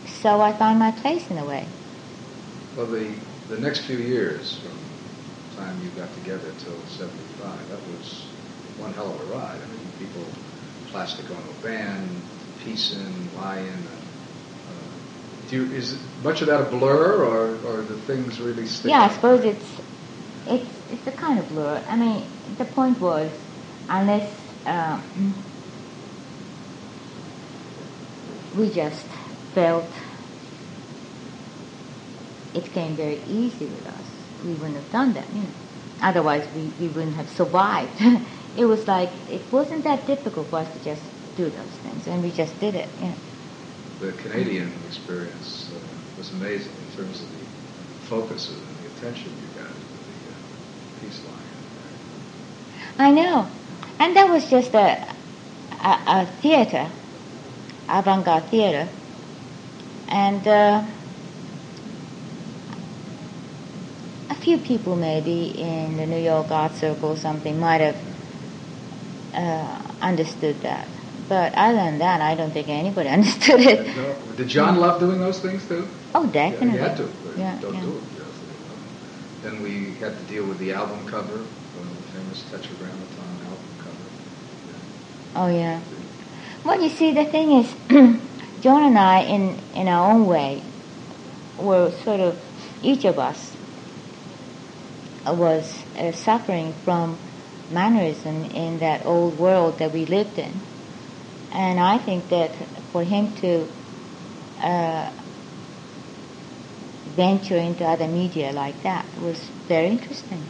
so 0.06 0.40
I 0.40 0.52
found 0.52 0.78
my 0.78 0.90
place 0.90 1.30
in 1.30 1.38
a 1.38 1.44
way. 1.44 1.66
Well, 2.76 2.86
the, 2.86 3.14
the 3.48 3.60
next 3.60 3.80
few 3.80 3.98
years, 3.98 4.58
from 4.58 4.76
the 5.50 5.56
time 5.62 5.80
you 5.84 5.90
got 5.90 6.12
together 6.14 6.52
till 6.58 6.78
75, 6.86 7.68
that 7.68 7.78
was 7.96 8.24
one 8.78 8.92
hell 8.94 9.12
of 9.12 9.20
a 9.20 9.24
ride. 9.32 9.56
I 9.56 9.66
mean, 9.66 9.86
people, 9.98 10.24
Plastic 10.90 11.30
Ono 11.30 11.40
Band, 11.62 12.08
Peace 12.64 12.92
in, 12.92 13.36
Lion. 13.36 13.86
Do 15.48 15.56
you, 15.56 15.74
is 15.74 15.98
much 16.22 16.42
of 16.42 16.48
that 16.48 16.60
a 16.60 16.64
blur, 16.64 17.24
or, 17.24 17.56
or 17.66 17.82
the 17.82 17.96
things 18.00 18.38
really 18.38 18.66
stick 18.66 18.90
Yeah, 18.90 19.00
I 19.00 19.08
suppose 19.08 19.44
it's 19.44 19.64
it's 20.46 20.68
it's 20.90 21.06
a 21.06 21.12
kind 21.12 21.38
of 21.38 21.48
blur. 21.48 21.82
I 21.88 21.96
mean, 21.96 22.26
the 22.58 22.66
point 22.66 23.00
was, 23.00 23.30
unless 23.88 24.30
uh, 24.66 25.00
we 28.56 28.70
just 28.70 29.06
felt 29.54 29.86
it 32.54 32.64
came 32.72 32.94
very 32.96 33.22
easy 33.28 33.66
with 33.66 33.86
us, 33.86 34.04
we 34.44 34.52
wouldn't 34.52 34.76
have 34.76 34.92
done 34.92 35.14
that. 35.14 35.28
You 35.34 35.42
know. 35.42 35.48
Otherwise, 36.02 36.46
we, 36.54 36.70
we 36.78 36.88
wouldn't 36.88 37.16
have 37.16 37.28
survived. 37.30 38.00
it 38.56 38.66
was 38.66 38.86
like 38.86 39.10
it 39.30 39.50
wasn't 39.50 39.84
that 39.84 40.06
difficult 40.06 40.48
for 40.48 40.58
us 40.58 40.72
to 40.76 40.84
just 40.84 41.02
do 41.36 41.44
those 41.44 41.76
things, 41.82 42.06
and 42.06 42.22
we 42.22 42.30
just 42.30 42.58
did 42.60 42.74
it. 42.74 42.88
You 43.00 43.08
know. 43.08 43.14
The 44.00 44.12
Canadian 44.12 44.72
experience 44.86 45.72
uh, 45.74 45.78
was 46.16 46.30
amazing 46.30 46.72
in 46.90 46.96
terms 46.96 47.20
of 47.20 47.28
the 47.30 47.44
focus 48.06 48.48
and 48.50 48.58
the 48.58 48.96
attention 48.96 49.32
you 49.32 49.60
got 49.60 49.70
with 49.70 49.90
the 50.06 50.30
uh, 50.30 51.00
Peace 51.00 51.20
line. 51.24 51.48
I 52.98 53.10
know, 53.10 53.48
and 53.98 54.14
that 54.16 54.28
was 54.28 54.48
just 54.48 54.72
a 54.74 55.14
a, 55.82 55.98
a 56.06 56.26
theater, 56.40 56.88
avant-garde 57.88 58.44
theater, 58.44 58.88
and 60.08 60.46
uh, 60.46 60.84
a 64.30 64.34
few 64.36 64.58
people 64.58 64.96
maybe 64.96 65.58
in 65.58 65.96
the 65.96 66.06
New 66.06 66.20
York 66.20 66.50
Art 66.50 66.74
Circle 66.74 67.10
or 67.10 67.16
something 67.16 67.58
might 67.58 67.80
have 67.80 67.96
uh, 69.34 69.82
understood 70.00 70.60
that. 70.62 70.86
But 71.28 71.52
other 71.54 71.76
than 71.76 71.98
that, 71.98 72.20
I 72.20 72.34
don't 72.34 72.50
think 72.52 72.68
anybody 72.68 73.08
understood 73.18 73.60
it. 73.60 73.96
Uh, 73.98 74.14
Did 74.36 74.48
John 74.48 74.78
love 74.78 74.98
doing 75.00 75.20
those 75.20 75.40
things 75.40 75.66
too? 75.68 75.86
Oh, 76.14 76.24
Yeah, 76.24 76.50
definitely. 76.50 76.70
he 76.70 76.76
had 76.78 76.96
to. 76.96 77.08
Yeah, 77.36 77.58
Don't 77.60 77.74
yeah. 77.74 77.80
do 77.82 77.92
it. 77.96 78.02
Then 79.42 79.62
we 79.62 79.94
had 80.00 80.16
to 80.18 80.22
deal 80.24 80.44
with 80.46 80.58
the 80.58 80.72
album 80.72 81.06
cover, 81.06 81.36
one 81.38 81.86
of 81.86 81.96
the 81.96 82.18
famous 82.18 82.42
Tetragrammaton 82.50 83.46
album 83.46 83.64
cover. 83.78 85.36
Oh, 85.36 85.46
yeah. 85.48 85.80
Well, 86.64 86.82
you 86.82 86.88
see, 86.88 87.12
the 87.12 87.24
thing 87.24 87.52
is, 87.52 87.72
John 88.62 88.82
and 88.82 88.98
I, 88.98 89.20
in, 89.20 89.56
in 89.74 89.86
our 89.86 90.10
own 90.12 90.26
way, 90.26 90.62
were 91.56 91.92
sort 92.02 92.18
of, 92.20 92.36
each 92.82 93.04
of 93.04 93.18
us 93.18 93.56
was 95.24 95.84
uh, 95.96 96.10
suffering 96.10 96.72
from 96.84 97.16
mannerism 97.70 98.44
in 98.46 98.80
that 98.80 99.06
old 99.06 99.38
world 99.38 99.78
that 99.78 99.92
we 99.92 100.04
lived 100.04 100.38
in. 100.38 100.52
And 101.52 101.80
I 101.80 101.98
think 101.98 102.28
that 102.28 102.50
for 102.92 103.02
him 103.02 103.34
to 103.36 103.66
uh, 104.60 105.10
venture 107.16 107.56
into 107.56 107.84
other 107.84 108.06
media 108.06 108.52
like 108.52 108.82
that 108.82 109.06
was 109.20 109.38
very 109.66 109.88
interesting. 109.88 110.42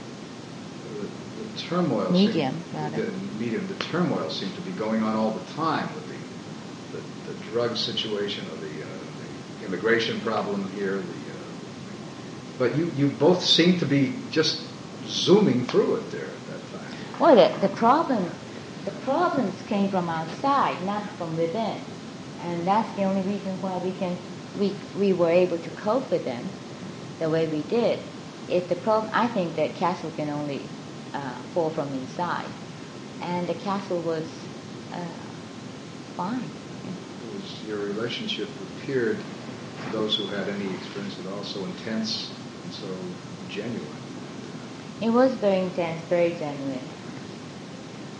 The, 0.94 1.02
the 1.42 1.58
turmoil. 1.58 2.10
Medium, 2.10 2.52
seemed, 2.52 2.74
rather. 2.74 3.04
The, 3.04 3.12
medium. 3.38 3.66
The 3.68 3.84
turmoil 3.84 4.30
seemed 4.30 4.54
to 4.56 4.62
be 4.62 4.72
going 4.72 5.02
on 5.02 5.14
all 5.14 5.30
the 5.30 5.52
time 5.54 5.92
with 5.94 6.08
the 6.08 6.18
the, 6.92 7.32
the 7.32 7.40
drug 7.50 7.76
situation 7.76 8.44
or 8.46 8.56
the, 8.56 8.82
uh, 8.82 8.86
the 9.60 9.66
immigration 9.66 10.20
problem 10.20 10.70
here. 10.72 10.96
The, 10.96 11.02
uh, 11.02 11.34
but 12.58 12.76
you, 12.76 12.90
you 12.96 13.08
both 13.10 13.42
seem 13.42 13.78
to 13.80 13.86
be 13.86 14.14
just 14.30 14.62
zooming 15.06 15.66
through 15.66 15.96
it 15.96 16.10
there 16.10 16.24
at 16.24 16.46
that 16.50 16.78
time. 16.78 16.96
Well, 17.20 17.36
the, 17.36 17.66
the 17.66 17.74
problem, 17.74 18.30
the 18.88 19.00
problems 19.00 19.54
came 19.68 19.90
from 19.90 20.08
outside, 20.08 20.82
not 20.84 21.04
from 21.18 21.36
within, 21.36 21.78
and 22.42 22.66
that's 22.66 22.90
the 22.96 23.04
only 23.04 23.20
reason 23.22 23.60
why 23.60 23.76
we 23.78 23.92
can, 23.92 24.16
we 24.58 24.72
we 24.98 25.12
were 25.12 25.30
able 25.30 25.58
to 25.58 25.70
cope 25.70 26.10
with 26.10 26.24
them, 26.24 26.48
the 27.18 27.28
way 27.28 27.46
we 27.46 27.62
did. 27.62 27.98
If 28.48 28.68
the 28.68 28.76
problem, 28.76 29.10
I 29.12 29.28
think 29.28 29.56
that 29.56 29.74
castle 29.74 30.10
can 30.16 30.30
only 30.30 30.62
uh, 31.12 31.34
fall 31.52 31.68
from 31.70 31.92
inside, 31.92 32.48
and 33.20 33.46
the 33.46 33.54
castle 33.54 34.00
was 34.00 34.26
uh, 34.92 35.04
fine. 36.16 36.48
Was 37.34 37.68
your 37.68 37.78
relationship 37.78 38.48
appeared 38.80 39.18
to 39.18 39.92
those 39.92 40.16
who 40.16 40.26
had 40.28 40.48
any 40.48 40.74
experience 40.76 41.18
at 41.20 41.26
all 41.30 41.44
so 41.44 41.62
intense 41.66 42.30
and 42.64 42.72
so 42.72 42.88
genuine. 43.50 43.84
It 45.02 45.10
was 45.10 45.34
very 45.34 45.60
intense, 45.60 46.02
very 46.08 46.30
genuine. 46.30 46.80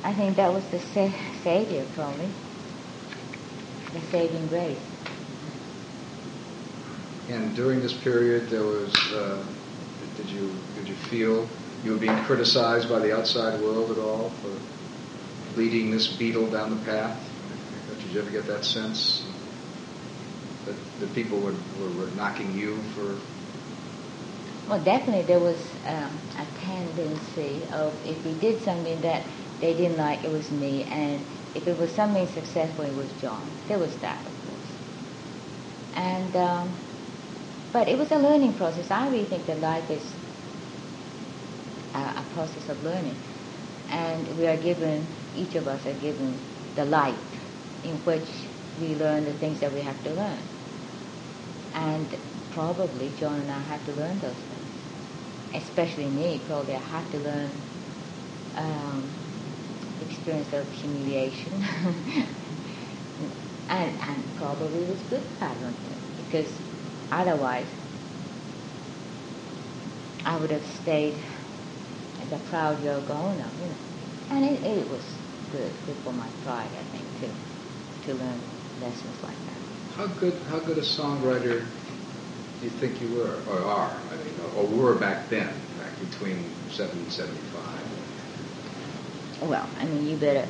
I 0.04 0.14
think 0.14 0.36
that 0.36 0.52
was 0.52 0.64
the 0.66 0.78
sa- 0.78 1.10
savior, 1.42 1.84
me—the 2.18 4.00
saving 4.10 4.46
grace. 4.48 4.78
And 7.28 7.54
during 7.54 7.80
this 7.80 7.94
period, 7.94 8.48
there 8.48 8.64
was, 8.64 8.94
uh, 9.12 9.44
did 10.16 10.30
you 10.30 10.50
did 10.74 10.88
you 10.88 10.94
feel 10.94 11.46
you 11.84 11.92
were 11.92 11.98
being 11.98 12.16
criticized 12.24 12.88
by 12.88 13.00
the 13.00 13.14
outside 13.14 13.60
world 13.60 13.90
at 13.90 13.98
all 13.98 14.30
for 14.30 14.58
leading 15.58 15.90
this 15.90 16.08
Beatle 16.16 16.50
down 16.50 16.78
the 16.78 16.84
path? 16.84 17.22
Did 18.00 18.12
you 18.12 18.20
ever 18.20 18.30
get 18.30 18.46
that 18.46 18.64
sense 18.64 19.24
that 20.64 20.76
the 21.00 21.06
people 21.08 21.38
were, 21.38 21.54
were, 21.80 21.90
were 21.90 22.10
knocking 22.12 22.56
you 22.56 22.80
for? 22.94 23.18
Well, 24.68 24.82
definitely 24.82 25.22
there 25.22 25.40
was 25.40 25.58
um, 25.86 26.18
a 26.36 26.46
tendency 26.60 27.62
of 27.72 27.94
if 28.06 28.24
we 28.24 28.34
did 28.34 28.62
something 28.62 29.00
that 29.00 29.24
they 29.60 29.74
didn't 29.74 29.98
like, 29.98 30.24
it 30.24 30.30
was 30.30 30.50
me, 30.50 30.84
and 30.84 31.24
if 31.54 31.66
it 31.66 31.78
was 31.78 31.94
something 31.94 32.26
successful, 32.28 32.84
it 32.84 32.94
was 32.94 33.12
John. 33.14 33.50
There 33.68 33.78
was 33.78 33.96
that, 33.98 34.26
of 34.26 34.32
course. 34.46 34.78
And 35.94 36.36
um, 36.36 36.78
but 37.72 37.88
it 37.88 37.98
was 37.98 38.12
a 38.12 38.18
learning 38.18 38.54
process. 38.54 38.90
I 38.90 39.08
really 39.08 39.26
think 39.26 39.46
that 39.46 39.60
life 39.60 39.90
is 39.90 40.14
a, 41.94 41.98
a 41.98 42.26
process 42.34 42.68
of 42.68 42.82
learning, 42.84 43.16
and 43.88 44.38
we 44.38 44.46
are 44.46 44.56
given, 44.56 45.06
each 45.36 45.54
of 45.56 45.68
us 45.68 45.86
are 45.86 45.94
given 45.94 46.38
the 46.76 46.84
light 46.84 47.14
in 47.84 47.96
which 48.04 48.28
we 48.80 48.94
learn 48.96 49.24
the 49.24 49.34
things 49.34 49.60
that 49.60 49.72
we 49.72 49.82
have 49.82 50.02
to 50.04 50.10
learn. 50.12 50.38
And 51.74 52.16
probably 52.52 53.10
John 53.18 53.40
and 53.40 53.50
I 53.50 53.60
had 53.60 53.84
to 53.86 53.92
learn 53.92 54.20
those 54.20 54.34
things. 54.36 54.72
Especially 55.54 56.08
me, 56.08 56.40
probably 56.46 56.74
I 56.74 56.80
had 56.80 57.10
to 57.12 57.18
learn 57.18 57.50
um, 58.56 59.10
experience 60.02 60.52
of 60.52 60.66
humiliation. 60.72 61.52
and, 63.68 64.00
and 64.00 64.36
probably 64.36 64.84
was 64.84 65.00
good 65.10 65.22
I 65.40 65.54
don't 65.54 65.74
think, 65.74 66.00
because 66.26 66.52
otherwise 67.12 67.66
I 70.24 70.36
would 70.36 70.50
have 70.50 70.66
stayed 70.82 71.14
at 72.20 72.30
the 72.30 72.38
proud 72.50 72.78
Yoko 72.78 73.10
Ono, 73.10 73.32
you 73.32 73.42
know. 73.42 73.76
And 74.30 74.44
it, 74.44 74.62
it 74.62 74.90
was 74.90 75.02
good, 75.52 75.72
good 75.86 75.96
for 76.04 76.12
my 76.12 76.28
pride, 76.44 76.68
I 76.68 76.82
think, 76.96 77.04
too 77.20 77.30
to 78.06 78.14
learn 78.14 78.40
lessons 78.82 79.22
like 79.22 79.32
that. 79.32 79.96
How 79.96 80.06
good, 80.20 80.34
how 80.48 80.58
good 80.60 80.78
a 80.78 80.82
songwriter 80.82 81.64
do 82.60 82.64
you 82.64 82.70
think 82.70 83.00
you 83.00 83.08
were, 83.16 83.36
or 83.50 83.60
are? 83.60 83.92
I 84.12 84.16
mean, 84.24 84.34
or 84.56 84.66
were 84.66 84.94
back 84.94 85.28
then, 85.30 85.48
back 85.78 85.92
between 86.10 86.50
70 86.70 86.98
and 87.00 87.12
75? 87.12 87.77
Well, 89.40 89.68
I 89.78 89.84
mean, 89.84 90.06
you 90.06 90.16
better 90.16 90.48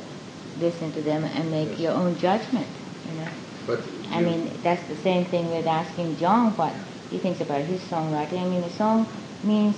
listen 0.59 0.91
to 0.93 1.01
them 1.01 1.23
and 1.23 1.51
make 1.51 1.69
yes. 1.71 1.79
your 1.79 1.91
own 1.93 2.17
judgment, 2.17 2.67
you 3.05 3.13
know. 3.13 3.27
But 3.67 3.83
I 4.11 4.21
mean, 4.21 4.59
that's 4.63 4.83
the 4.87 4.95
same 4.95 5.25
thing 5.25 5.49
with 5.49 5.67
asking 5.67 6.17
John 6.17 6.55
what 6.57 6.73
he 7.09 7.19
thinks 7.19 7.41
about 7.41 7.61
his 7.61 7.81
songwriting. 7.81 8.41
I 8.41 8.45
mean, 8.45 8.63
a 8.63 8.69
song 8.69 9.07
means 9.43 9.75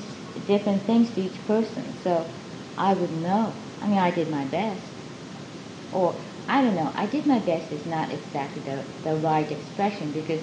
different 0.47 0.85
things 0.85 1.09
to 1.11 1.21
each 1.21 1.45
person, 1.45 1.93
so 2.03 2.25
I 2.77 2.93
would 2.93 3.11
know. 3.11 3.53
I 3.81 3.87
mean, 3.87 3.99
I 3.99 4.11
did 4.11 4.29
my 4.29 4.45
best. 4.45 4.83
Or 5.91 6.15
I 6.47 6.61
don't 6.61 6.75
know. 6.75 6.91
I 6.95 7.05
did 7.05 7.25
my 7.25 7.39
best 7.39 7.71
is 7.71 7.85
not 7.85 8.11
exactly 8.11 8.61
the, 8.61 8.83
the 9.03 9.15
right 9.15 9.49
expression 9.51 10.11
because 10.11 10.41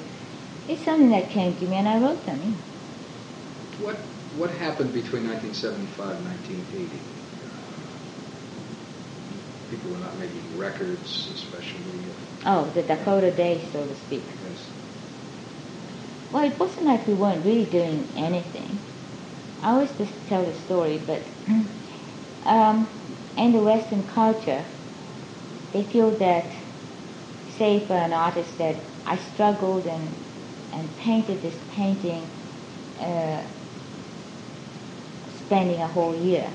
it's 0.69 0.85
something 0.85 1.11
that 1.11 1.31
came 1.31 1.57
to 1.57 1.67
me 1.67 1.77
and 1.77 1.89
I 1.89 1.99
wrote 1.99 2.25
them. 2.27 2.59
What 3.79 3.97
what 4.37 4.51
happened 4.51 4.93
between 4.93 5.27
1975 5.27 6.17
and 6.17 6.25
1980? 6.27 7.18
People 9.71 9.91
were 9.91 9.99
not 9.99 10.19
making 10.19 10.57
records, 10.57 11.31
especially. 11.35 12.01
oh, 12.47 12.71
the 12.75 12.83
Dakota 12.83 13.31
Day, 13.31 13.69
so 13.73 13.87
to 13.87 13.95
speak. 13.95 14.23
Yes. 14.49 14.69
Well, 16.33 16.45
it 16.45 16.59
wasn't 16.59 16.87
like 16.87 17.07
we 17.07 17.15
weren't 17.15 17.45
really 17.45 17.65
doing 17.67 18.07
anything. 18.17 18.79
I 19.63 19.71
always 19.71 19.91
just 19.93 20.13
tell 20.29 20.45
the 20.45 20.55
story, 20.55 20.99
but 20.99 21.23
um, 22.47 22.87
in 23.37 23.53
the 23.53 23.61
Western 23.61 24.03
culture, 24.09 24.65
they 25.73 25.83
feel 25.85 26.11
that, 26.19 26.45
say, 27.59 27.85
for 27.87 27.95
an 27.95 28.13
artist 28.13 28.59
that 28.59 28.77
I 29.07 29.17
struggled 29.17 29.87
and 29.87 30.09
and 30.73 30.89
painted 30.99 31.41
this 31.41 31.57
painting, 31.75 32.23
uh, 33.01 33.43
spending 35.47 35.81
a 35.81 35.89
whole 35.89 36.15
year, 36.15 36.51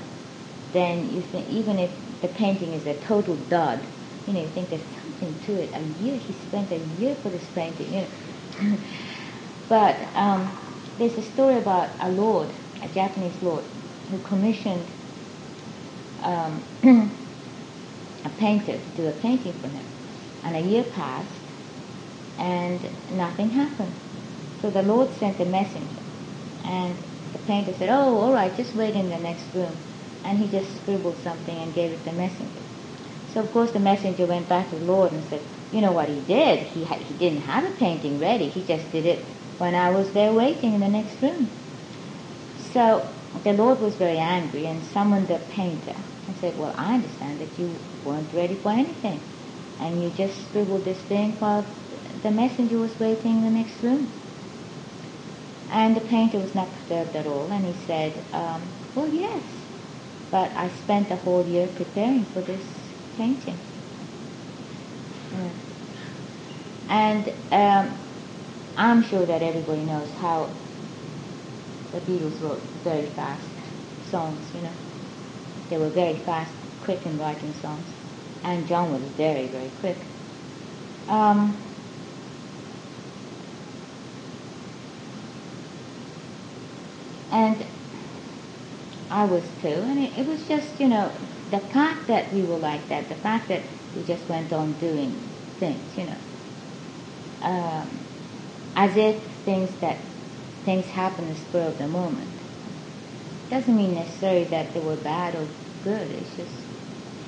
then 0.72 1.10
you 1.10 1.20
think 1.20 1.48
even 1.50 1.78
if 1.80 1.90
the 2.22 2.28
painting 2.28 2.72
is 2.74 2.86
a 2.86 2.94
total 3.00 3.36
dud, 3.36 3.86
you 4.26 4.32
know, 4.34 4.42
you 4.42 4.50
think 4.50 4.70
there's 4.70 4.82
something 5.02 5.38
to 5.40 5.60
it. 5.60 5.70
A 5.74 5.82
year, 6.02 6.18
he 6.18 6.32
spent 6.32 6.72
a 6.72 6.78
year 6.78 7.16
for 7.22 7.30
this 7.30 7.46
painting, 7.54 7.92
you 7.92 8.02
know. 8.02 8.78
but 9.68 9.96
um, 10.14 10.56
there's 10.98 11.14
a 11.18 11.22
story 11.22 11.58
about 11.58 11.90
a 12.00 12.10
lord, 12.10 12.52
a 12.82 12.88
Japanese 12.88 13.42
lord, 13.42 13.64
who 14.10 14.18
commissioned 14.20 14.86
um, 16.22 16.64
a 18.24 18.30
painter 18.38 18.78
to 18.78 18.90
do 18.96 19.08
a 19.08 19.12
painting 19.12 19.54
for 19.60 19.68
him. 19.68 19.86
And 20.44 20.56
a 20.56 20.60
year 20.60 20.84
passed, 20.84 21.40
and 22.38 22.88
nothing 23.10 23.50
happened. 23.50 23.94
So 24.62 24.70
the 24.70 24.82
Lord 24.82 25.12
sent 25.12 25.40
a 25.40 25.44
messenger, 25.44 26.02
and 26.64 26.96
the 27.32 27.38
painter 27.40 27.74
said, 27.74 27.88
"Oh, 27.90 28.18
all 28.18 28.32
right, 28.32 28.54
just 28.56 28.74
wait 28.74 28.94
in 28.94 29.08
the 29.10 29.18
next 29.18 29.54
room." 29.54 29.78
And 30.24 30.38
he 30.38 30.48
just 30.48 30.76
scribbled 30.80 31.18
something 31.18 31.56
and 31.56 31.74
gave 31.74 31.92
it 31.92 31.98
to 31.98 32.04
the 32.06 32.12
messenger. 32.12 32.60
So 33.32 33.40
of 33.40 33.52
course 33.52 33.72
the 33.72 33.80
messenger 33.80 34.26
went 34.26 34.48
back 34.48 34.70
to 34.70 34.76
the 34.76 34.84
Lord 34.84 35.12
and 35.12 35.24
said, 35.24 35.42
"You 35.72 35.80
know 35.82 35.92
what 35.92 36.08
he 36.08 36.20
did? 36.20 36.60
He 36.68 36.84
he 36.84 37.14
didn't 37.14 37.42
have 37.42 37.64
a 37.64 37.76
painting 37.76 38.18
ready. 38.20 38.48
He 38.48 38.62
just 38.64 38.90
did 38.92 39.06
it 39.06 39.24
when 39.58 39.74
I 39.74 39.90
was 39.90 40.12
there 40.12 40.32
waiting 40.32 40.74
in 40.74 40.80
the 40.80 40.88
next 40.88 41.20
room." 41.22 41.50
So 42.56 43.08
the 43.44 43.52
Lord 43.52 43.80
was 43.80 43.96
very 43.96 44.18
angry 44.18 44.66
and 44.66 44.84
summoned 44.84 45.28
the 45.28 45.38
painter 45.50 45.96
and 46.26 46.36
said, 46.38 46.58
well, 46.58 46.74
I 46.76 46.94
understand 46.94 47.40
that 47.40 47.58
you 47.58 47.78
weren't 48.04 48.32
ready 48.32 48.56
for 48.56 48.70
anything. 48.70 49.20
And 49.80 50.02
you 50.02 50.10
just 50.10 50.48
scribbled 50.48 50.84
this 50.84 51.00
thing 51.02 51.32
while 51.38 51.66
the 52.22 52.30
messenger 52.30 52.78
was 52.78 52.98
waiting 52.98 53.38
in 53.38 53.44
the 53.44 53.50
next 53.50 53.82
room. 53.82 54.12
And 55.70 55.96
the 55.96 56.00
painter 56.02 56.38
was 56.38 56.54
not 56.54 56.68
perturbed 56.72 57.16
at 57.16 57.26
all, 57.26 57.50
and 57.50 57.64
he 57.64 57.74
said, 57.86 58.24
um, 58.32 58.62
well, 58.94 59.08
yes, 59.08 59.42
but 60.34 60.50
I 60.56 60.68
spent 60.82 61.12
a 61.12 61.16
whole 61.16 61.46
year 61.46 61.68
preparing 61.76 62.24
for 62.24 62.40
this 62.40 62.64
painting. 63.16 63.56
Yeah. 65.30 65.48
And 66.88 67.32
um, 67.52 67.96
I'm 68.76 69.04
sure 69.04 69.24
that 69.24 69.44
everybody 69.44 69.82
knows 69.82 70.10
how 70.18 70.50
the 71.92 72.00
Beatles 72.00 72.42
wrote 72.42 72.58
very 72.82 73.06
fast 73.10 73.46
songs, 74.10 74.40
you 74.56 74.62
know. 74.62 74.72
They 75.70 75.78
were 75.78 75.90
very 75.90 76.16
fast, 76.16 76.50
quick 76.82 77.06
in 77.06 77.16
writing 77.16 77.54
songs, 77.62 77.86
and 78.42 78.66
John 78.66 78.90
was 78.90 79.02
very, 79.12 79.46
very 79.46 79.70
quick. 79.80 79.98
Um, 81.06 81.56
and 87.30 87.64
I 89.14 89.26
was 89.26 89.44
too, 89.62 89.68
and 89.68 90.00
it, 90.00 90.18
it, 90.18 90.26
was 90.26 90.42
just, 90.48 90.80
you 90.80 90.88
know, 90.88 91.08
the 91.52 91.60
fact 91.60 92.08
that 92.08 92.32
we 92.32 92.42
were 92.42 92.56
like 92.56 92.88
that, 92.88 93.08
the 93.08 93.14
fact 93.14 93.46
that 93.46 93.62
we 93.94 94.02
just 94.02 94.28
went 94.28 94.52
on 94.52 94.72
doing 94.72 95.12
things, 95.60 95.96
you 95.96 96.06
know, 96.06 96.16
um, 97.42 97.88
as 98.74 98.96
if 98.96 99.22
things 99.44 99.70
that 99.76 99.98
things 100.64 100.84
happen 100.86 101.26
in 101.26 101.34
the 101.34 101.36
spur 101.36 101.60
of 101.60 101.78
the 101.78 101.86
moment 101.86 102.28
doesn't 103.50 103.76
mean 103.76 103.94
necessarily 103.94 104.44
that 104.46 104.74
they 104.74 104.80
were 104.80 104.96
bad 104.96 105.36
or 105.36 105.46
good. 105.84 106.10
It's 106.10 106.36
just 106.36 106.56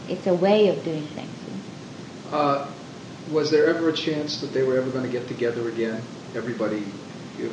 it's 0.08 0.26
a 0.26 0.34
way 0.34 0.66
of 0.66 0.82
doing 0.82 1.06
things. 1.06 1.30
Uh, 2.32 2.66
was 3.30 3.52
there 3.52 3.66
ever 3.66 3.90
a 3.90 3.92
chance 3.92 4.40
that 4.40 4.52
they 4.52 4.64
were 4.64 4.76
ever 4.76 4.90
going 4.90 5.04
to 5.04 5.12
get 5.12 5.28
together 5.28 5.68
again? 5.68 6.02
Everybody, 6.34 6.84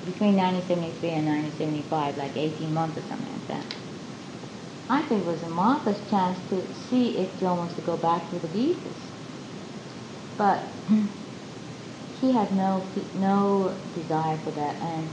between 0.05 0.37
1973 0.37 1.11
and 1.11 1.27
1975, 1.27 2.18
like 2.18 2.37
18 2.37 2.75
months 2.75 2.99
or 2.99 3.03
something 3.09 3.33
like 3.33 3.49
that. 3.49 3.64
I 4.88 5.03
think 5.09 5.23
it 5.23 5.27
was 5.27 5.42
a 5.42 5.49
marvelous 5.49 5.99
chance 6.11 6.38
to 6.51 6.62
see 6.75 7.18
if 7.18 7.38
John 7.38 7.59
wants 7.59 7.75
to 7.75 7.81
go 7.83 7.97
back 7.97 8.29
to 8.31 8.38
the 8.38 8.49
Beatles. 8.49 8.97
But 10.37 10.64
he 12.21 12.33
had 12.33 12.53
no 12.53 12.85
no 13.14 13.77
desire 13.95 14.38
for 14.45 14.51
that, 14.51 14.77
and 14.83 15.09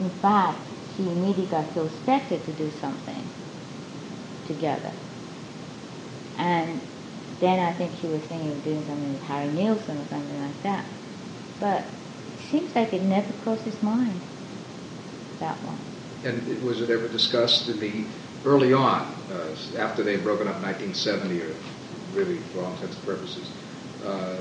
in 0.00 0.10
fact, 0.20 0.58
he 0.96 1.04
immediately 1.04 1.46
got 1.46 1.72
so 1.74 1.86
expected 1.86 2.44
to 2.46 2.52
do 2.52 2.70
something 2.80 3.31
together. 4.46 4.92
And 6.38 6.80
then 7.40 7.58
I 7.58 7.72
think 7.72 7.92
he 7.92 8.06
was 8.08 8.22
thinking 8.22 8.52
of 8.52 8.64
doing 8.64 8.84
something 8.86 9.12
with 9.12 9.22
Harry 9.22 9.48
Nilsson 9.48 9.98
or 9.98 10.06
something 10.06 10.42
like 10.42 10.62
that. 10.62 10.84
But 11.58 11.82
it 11.82 12.50
seems 12.50 12.74
like 12.74 12.92
it 12.92 13.02
never 13.02 13.32
crossed 13.42 13.62
his 13.62 13.82
mind, 13.82 14.20
that 15.40 15.56
one. 15.58 15.78
And 16.24 16.48
it, 16.48 16.62
was 16.62 16.80
it 16.80 16.90
ever 16.90 17.08
discussed 17.08 17.68
in 17.68 17.80
the 17.80 18.04
early 18.44 18.72
on, 18.72 19.12
uh, 19.32 19.56
after 19.78 20.02
they 20.02 20.12
had 20.12 20.22
broken 20.22 20.48
up 20.48 20.56
in 20.56 20.62
1970, 20.62 21.42
or 21.42 21.54
really 22.14 22.38
for 22.52 22.62
all 22.62 22.72
intents 22.72 22.96
and 22.96 23.04
purposes, 23.04 23.50
uh, 24.04 24.36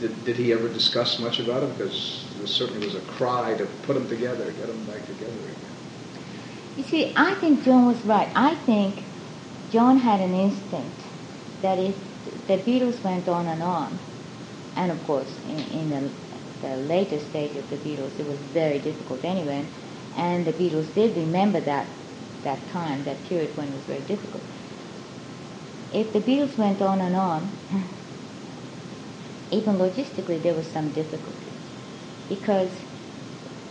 did, 0.00 0.24
did 0.24 0.36
he 0.36 0.52
ever 0.52 0.68
discuss 0.68 1.18
much 1.18 1.40
about 1.40 1.62
it? 1.62 1.76
Because 1.76 2.24
there 2.38 2.46
certainly 2.46 2.86
was 2.86 2.94
a 2.94 3.00
cry 3.00 3.54
to 3.54 3.66
put 3.82 3.94
them 3.94 4.08
together, 4.08 4.44
get 4.52 4.66
them 4.66 4.84
back 4.84 5.04
together 5.06 5.32
again. 5.32 5.54
You 6.76 6.84
see, 6.84 7.12
I 7.16 7.34
think 7.34 7.64
John 7.64 7.86
was 7.86 8.00
right. 8.04 8.28
I 8.34 8.54
think 8.54 9.02
John 9.70 9.98
had 9.98 10.20
an 10.20 10.34
instinct 10.34 11.00
that 11.62 11.78
if 11.78 11.94
the 12.48 12.58
Beatles 12.58 13.02
went 13.04 13.28
on 13.28 13.46
and 13.46 13.62
on, 13.62 13.98
and 14.76 14.90
of 14.90 15.04
course, 15.06 15.32
in, 15.48 15.60
in 15.80 15.90
the, 15.90 16.66
the 16.66 16.76
later 16.76 17.20
stage 17.20 17.56
of 17.56 17.70
the 17.70 17.76
Beatles, 17.76 18.18
it 18.18 18.26
was 18.26 18.38
very 18.52 18.78
difficult 18.80 19.24
anyway, 19.24 19.64
and 20.16 20.44
the 20.44 20.52
Beatles 20.52 20.92
did 20.94 21.16
remember 21.16 21.60
that 21.60 21.86
that 22.42 22.66
time, 22.68 23.04
that 23.04 23.22
period 23.24 23.56
when 23.56 23.68
it 23.68 23.74
was 23.74 23.82
very 23.84 24.00
difficult. 24.00 24.42
If 25.92 26.12
the 26.12 26.20
Beatles 26.20 26.56
went 26.56 26.80
on 26.80 27.00
and 27.00 27.14
on, 27.14 27.52
even 29.50 29.76
logistically 29.76 30.42
there 30.42 30.54
was 30.54 30.66
some 30.66 30.90
difficulty 30.90 31.52
because 32.28 32.70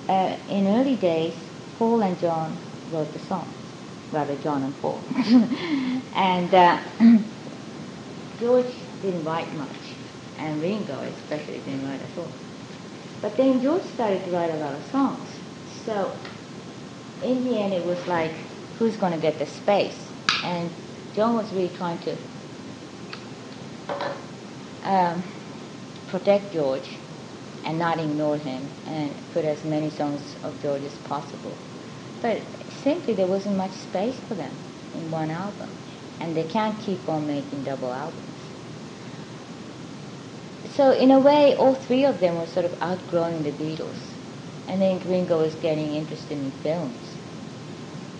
uh, 0.07 0.35
in 0.49 0.67
early 0.67 0.95
days, 0.95 1.35
Paul 1.77 2.01
and 2.01 2.19
John 2.19 2.57
wrote 2.91 3.11
the 3.13 3.19
songs, 3.19 3.58
rather 4.11 4.35
John 4.37 4.63
and 4.63 4.81
Paul, 4.81 5.01
and 6.15 6.53
uh, 6.53 6.79
George 8.39 8.73
didn't 9.01 9.23
write 9.23 9.53
much, 9.55 9.93
and 10.37 10.61
Ringo 10.61 10.99
especially 11.01 11.59
didn't 11.59 11.87
write 11.87 12.01
at 12.01 12.17
all. 12.17 12.31
But 13.21 13.35
then 13.37 13.61
George 13.61 13.83
started 13.83 14.23
to 14.25 14.31
write 14.31 14.51
a 14.51 14.57
lot 14.57 14.73
of 14.73 14.83
songs, 14.85 15.29
so 15.85 16.11
in 17.23 17.43
the 17.45 17.59
end 17.59 17.73
it 17.73 17.85
was 17.85 18.05
like, 18.07 18.31
who's 18.77 18.95
going 18.97 19.13
to 19.13 19.19
get 19.19 19.39
the 19.39 19.45
space? 19.45 20.07
And 20.43 20.69
John 21.13 21.35
was 21.35 21.51
really 21.51 21.71
trying 21.75 21.99
to 21.99 22.15
um, 24.83 25.23
protect 26.07 26.53
George 26.53 26.97
and 27.65 27.77
not 27.77 27.99
ignore 27.99 28.37
him 28.37 28.67
and 28.85 29.13
put 29.33 29.45
as 29.45 29.63
many 29.63 29.89
songs 29.89 30.35
of 30.43 30.61
George 30.61 30.83
as 30.83 30.93
possible. 30.99 31.55
But 32.21 32.41
simply 32.83 33.13
there 33.13 33.27
wasn't 33.27 33.57
much 33.57 33.71
space 33.71 34.19
for 34.27 34.35
them 34.35 34.51
in 34.95 35.11
one 35.11 35.31
album. 35.31 35.69
And 36.19 36.35
they 36.35 36.43
can't 36.43 36.77
keep 36.81 37.07
on 37.07 37.27
making 37.27 37.63
double 37.63 37.93
albums. 37.93 38.19
So 40.75 40.91
in 40.91 41.11
a 41.11 41.19
way, 41.19 41.55
all 41.55 41.75
three 41.75 42.05
of 42.05 42.19
them 42.19 42.37
were 42.37 42.47
sort 42.47 42.65
of 42.65 42.81
outgrowing 42.81 43.43
the 43.43 43.51
Beatles. 43.51 43.99
And 44.67 44.81
then 44.81 44.99
Ringo 45.09 45.39
was 45.39 45.55
getting 45.55 45.95
interested 45.95 46.37
in 46.37 46.51
films. 46.63 47.17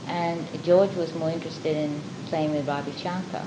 And 0.08 0.45
George 0.63 0.95
was 0.95 1.13
more 1.13 1.30
interested 1.30 1.76
in 1.76 2.02
playing 2.28 2.52
with 2.52 2.67
Ravi 2.67 2.91
Shankar. 2.93 3.45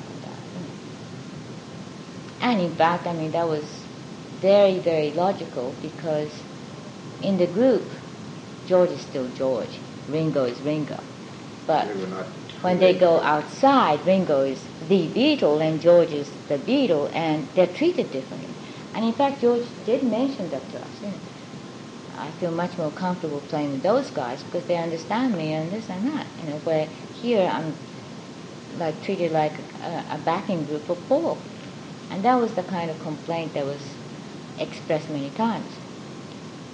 And 2.41 2.61
in 2.61 2.75
fact, 2.75 3.07
I 3.07 3.13
mean, 3.13 3.31
that 3.33 3.47
was 3.47 3.65
very, 4.41 4.81
very 4.81 5.13
logical 5.13 5.75
because 5.81 6.31
in 7.23 7.39
the 7.39 7.47
group, 7.47 7.85
George 8.67 8.91
is 8.91 9.01
still 9.01 9.29
George, 9.37 9.79
Ringo 10.09 10.45
is 10.45 10.61
Ringo. 10.61 10.99
But 11.67 11.87
when 12.63 12.79
they 12.79 12.95
go 12.95 13.21
outside, 13.21 14.05
Ringo 14.05 14.43
is 14.43 14.63
the 14.89 15.09
Beatle 15.09 15.61
and 15.61 15.81
George 15.81 16.13
is 16.13 16.31
the 16.49 16.59
Beatle, 16.59 17.11
and 17.15 17.49
they're 17.55 17.67
treated 17.67 18.11
differently. 18.13 18.49
And 18.95 19.05
in 19.05 19.13
fact, 19.13 19.41
George 19.41 19.67
did 19.87 20.03
mention 20.03 20.51
that 20.51 20.69
to 20.71 20.79
us. 20.79 21.15
I 22.17 22.31
feel 22.33 22.51
much 22.51 22.77
more 22.77 22.91
comfortable 22.91 23.41
playing 23.49 23.73
with 23.73 23.83
those 23.83 24.11
guys 24.11 24.43
because 24.43 24.67
they 24.67 24.77
understand 24.77 25.37
me 25.37 25.53
and 25.53 25.73
this 25.73 25.89
and 25.89 26.07
that. 26.13 26.27
You 26.41 26.51
know, 26.51 26.59
where 26.59 26.87
here 27.21 27.49
I'm 27.49 27.75
like 28.79 29.03
treated 29.03 29.33
like 29.33 29.53
a, 29.83 30.05
a 30.11 30.19
backing 30.25 30.65
group 30.67 30.83
for 30.83 30.97
Paul. 31.09 31.39
And 32.11 32.23
that 32.25 32.35
was 32.35 32.53
the 32.55 32.63
kind 32.63 32.91
of 32.91 33.01
complaint 33.01 33.55
that 33.55 33.65
was 33.65 33.81
expressed 34.59 35.09
many 35.09 35.31
times. 35.31 35.67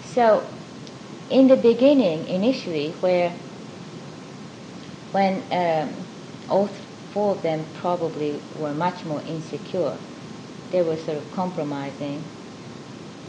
So, 0.04 0.44
in 1.30 1.48
the 1.48 1.56
beginning, 1.56 2.26
initially, 2.28 2.90
where 3.00 3.32
when 5.12 5.42
um, 5.52 5.92
all 6.48 6.68
four 7.12 7.32
of 7.32 7.42
them 7.42 7.64
probably 7.74 8.40
were 8.58 8.72
much 8.72 9.04
more 9.04 9.20
insecure, 9.22 9.96
they 10.70 10.82
were 10.82 10.96
sort 10.96 11.18
of 11.18 11.32
compromising 11.32 12.22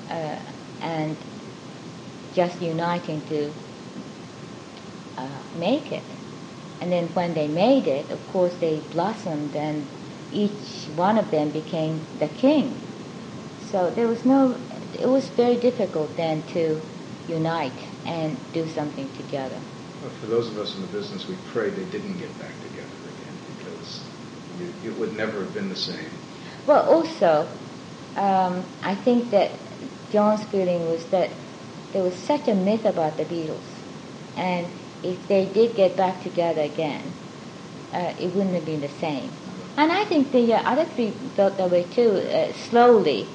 uh, 0.10 0.38
and 0.82 1.16
just 2.34 2.62
uniting 2.62 3.22
to 3.28 3.52
uh, 5.18 5.28
make 5.58 5.92
it. 5.92 6.04
And 6.82 6.92
then 6.92 7.08
when 7.10 7.34
they 7.34 7.48
made 7.48 7.88
it, 7.88 8.10
of 8.12 8.26
course, 8.32 8.54
they 8.62 8.80
blossomed, 8.92 9.56
and 9.56 9.86
each 10.32 10.88
one 10.96 11.18
of 11.18 11.32
them 11.32 11.50
became 11.50 12.00
the 12.20 12.28
king 12.28 12.74
so 13.72 13.92
there 13.92 14.08
was 14.08 14.26
no, 14.26 14.56
it 15.00 15.08
was 15.08 15.28
very 15.30 15.56
difficult 15.56 16.16
then 16.18 16.42
to 16.54 16.82
unite 17.28 17.88
and 18.06 18.38
do 18.54 18.68
something 18.68 19.10
together. 19.14 19.60
Well, 20.02 20.12
for 20.22 20.28
those 20.28 20.48
of 20.50 20.58
us 20.58 20.76
in 20.76 20.82
the 20.82 20.88
business, 20.88 21.28
we 21.28 21.36
pray 21.52 21.70
they 21.70 21.86
didn't 21.86 22.18
get 22.18 22.38
back 22.40 22.54
together 22.62 22.90
again 23.04 23.36
because 23.58 24.02
it 24.86 24.98
would 25.00 25.16
never 25.16 25.44
have 25.44 25.54
been 25.54 25.70
the 25.70 25.76
same. 25.76 26.10
Well, 26.66 26.90
also, 26.90 27.48
um, 28.16 28.64
I 28.84 28.96
think 28.96 29.32
that 29.32 29.52
John's 30.12 30.44
feeling 30.46 30.88
was 30.88 31.06
that 31.08 31.30
there 31.94 32.04
was 32.04 32.16
such 32.16 32.48
a 32.48 32.56
myth 32.56 32.86
about 32.86 33.18
the 33.18 33.26
Beatles, 33.26 33.68
and 34.38 34.68
if 35.04 35.28
they 35.28 35.46
did 35.46 35.76
get 35.76 35.96
back 35.96 36.22
together 36.24 36.62
again, 36.62 37.02
uh, 37.94 38.14
it 38.20 38.34
wouldn't 38.34 38.56
have 38.56 38.66
been 38.66 38.82
the 38.82 38.88
same. 38.88 39.32
And 39.78 39.92
I 39.92 40.04
think 40.06 40.32
the 40.32 40.54
uh, 40.54 40.62
other 40.64 40.86
three 40.86 41.12
felt 41.36 41.58
that 41.58 41.72
way 41.72 41.84
too, 41.84 42.12
uh, 42.12 42.54
slowly. 42.54 43.28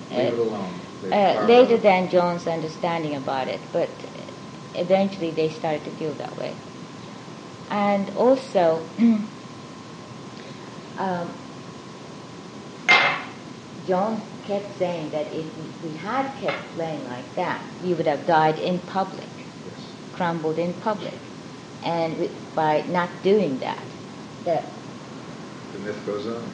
Uh, 1.13 1.45
later 1.47 1.77
than 1.77 2.09
John's 2.09 2.47
understanding 2.47 3.15
about 3.15 3.47
it, 3.47 3.61
but 3.73 3.89
eventually 4.75 5.31
they 5.31 5.49
started 5.49 5.85
to 5.85 5.91
feel 5.93 6.13
that 6.15 6.37
way. 6.37 6.55
And 7.71 8.11
also, 8.17 8.85
um, 10.99 11.31
John 13.87 14.21
kept 14.47 14.79
saying 14.79 15.11
that 15.11 15.27
if 15.33 15.47
we 15.83 15.97
had 15.99 16.31
kept 16.41 16.63
playing 16.75 17.05
like 17.09 17.35
that, 17.37 17.61
we 17.83 17.95
would 17.95 18.07
have 18.07 18.27
died 18.27 18.59
in 18.59 18.79
public, 18.81 19.27
yes. 19.67 19.87
crumbled 20.13 20.59
in 20.59 20.73
public. 20.75 21.15
And 21.83 22.19
we, 22.19 22.31
by 22.55 22.83
not 22.83 23.11
doing 23.23 23.59
that, 23.59 23.83
the 24.45 24.63
the 25.73 25.79
myth 25.81 26.07
goes 26.07 26.27
on. 26.27 26.49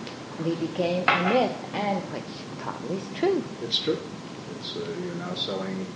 We 0.45 0.55
became 0.57 1.05
a 1.07 1.23
myth, 1.35 1.57
and 1.75 2.03
which 2.13 2.23
probably 2.59 2.97
is 2.97 3.05
true. 3.17 3.43
It's 3.63 3.79
true. 3.79 3.99
It's, 4.59 4.77
uh, 4.77 4.87
you're 5.05 5.15
now 5.17 5.35
selling 5.35 5.87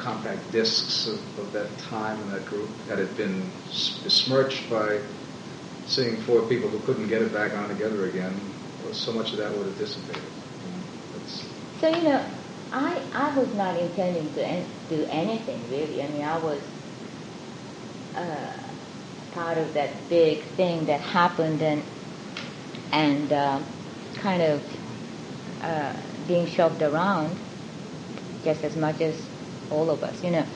compact 0.00 0.50
discs 0.52 1.06
of, 1.06 1.38
of, 1.38 1.52
that 1.52 1.76
time 1.78 2.20
and 2.22 2.32
that 2.32 2.46
group 2.46 2.68
that 2.88 2.98
had 2.98 3.16
been 3.16 3.50
besmirched 4.02 4.68
by 4.70 5.00
seeing 5.86 6.16
four 6.22 6.42
people 6.48 6.68
who 6.68 6.78
couldn't 6.80 7.08
get 7.08 7.22
it 7.22 7.32
back 7.32 7.52
on 7.52 7.68
together 7.68 8.08
again. 8.08 8.38
So 8.92 9.12
much 9.12 9.32
of 9.32 9.38
that 9.38 9.56
would 9.56 9.66
have 9.66 9.78
dissipated. 9.78 10.22
so 11.80 11.88
you 11.88 12.02
know, 12.02 12.26
I 12.72 13.00
I 13.12 13.38
was 13.38 13.54
not 13.54 13.78
intending 13.78 14.32
to 14.34 14.44
en- 14.44 14.66
do 14.88 15.04
anything 15.10 15.62
really. 15.70 16.02
I 16.02 16.08
mean, 16.08 16.24
I 16.24 16.38
was. 16.38 16.60
Uh, 18.16 18.52
part 19.32 19.58
of 19.58 19.74
that 19.74 19.90
big 20.08 20.42
thing 20.56 20.86
that 20.86 21.00
happened 21.00 21.62
and 21.62 21.82
and 22.92 23.32
uh, 23.32 23.62
kind 24.16 24.42
of 24.42 24.62
uh, 25.62 25.92
being 26.26 26.46
shoved 26.46 26.82
around 26.82 27.36
just 28.42 28.64
as 28.64 28.76
much 28.76 29.00
as 29.00 29.29
all 29.70 29.90
of 29.90 30.02
us, 30.02 30.22
you 30.22 30.30
know. 30.30 30.46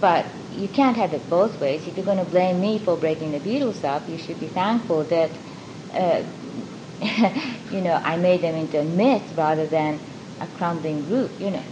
But 0.00 0.26
you 0.52 0.68
can't 0.68 0.96
have 0.96 1.12
it 1.14 1.28
both 1.30 1.60
ways. 1.60 1.86
If 1.86 1.96
you're 1.96 2.04
going 2.04 2.18
to 2.18 2.24
blame 2.24 2.60
me 2.60 2.78
for 2.78 2.96
breaking 2.96 3.32
the 3.32 3.40
Beatles 3.40 3.84
up, 3.84 4.08
you 4.08 4.18
should 4.18 4.40
be 4.40 4.48
thankful 4.48 5.04
that, 5.04 5.30
uh, 5.94 6.22
you 7.70 7.80
know, 7.80 8.00
I 8.02 8.16
made 8.16 8.42
them 8.42 8.54
into 8.56 8.80
a 8.80 8.84
myth 8.84 9.32
rather 9.36 9.66
than 9.66 10.00
a 10.40 10.46
crumbling 10.48 11.04
group, 11.04 11.40
you 11.40 11.50
know. 11.50 11.64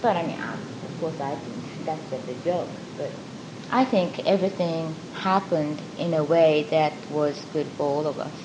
But 0.00 0.16
I 0.16 0.26
mean, 0.26 0.38
of 0.40 1.00
course, 1.00 1.20
I 1.20 1.34
think 1.36 1.86
that's 1.86 2.10
just 2.10 2.28
a 2.28 2.34
joke. 2.44 2.68
But 2.96 3.10
I 3.70 3.84
think 3.84 4.20
everything 4.20 4.94
happened 5.12 5.82
in 5.98 6.14
a 6.14 6.24
way 6.24 6.66
that 6.70 6.92
was 7.10 7.40
good 7.52 7.66
for 7.76 7.84
all 7.84 8.06
of 8.06 8.18
us. 8.18 8.38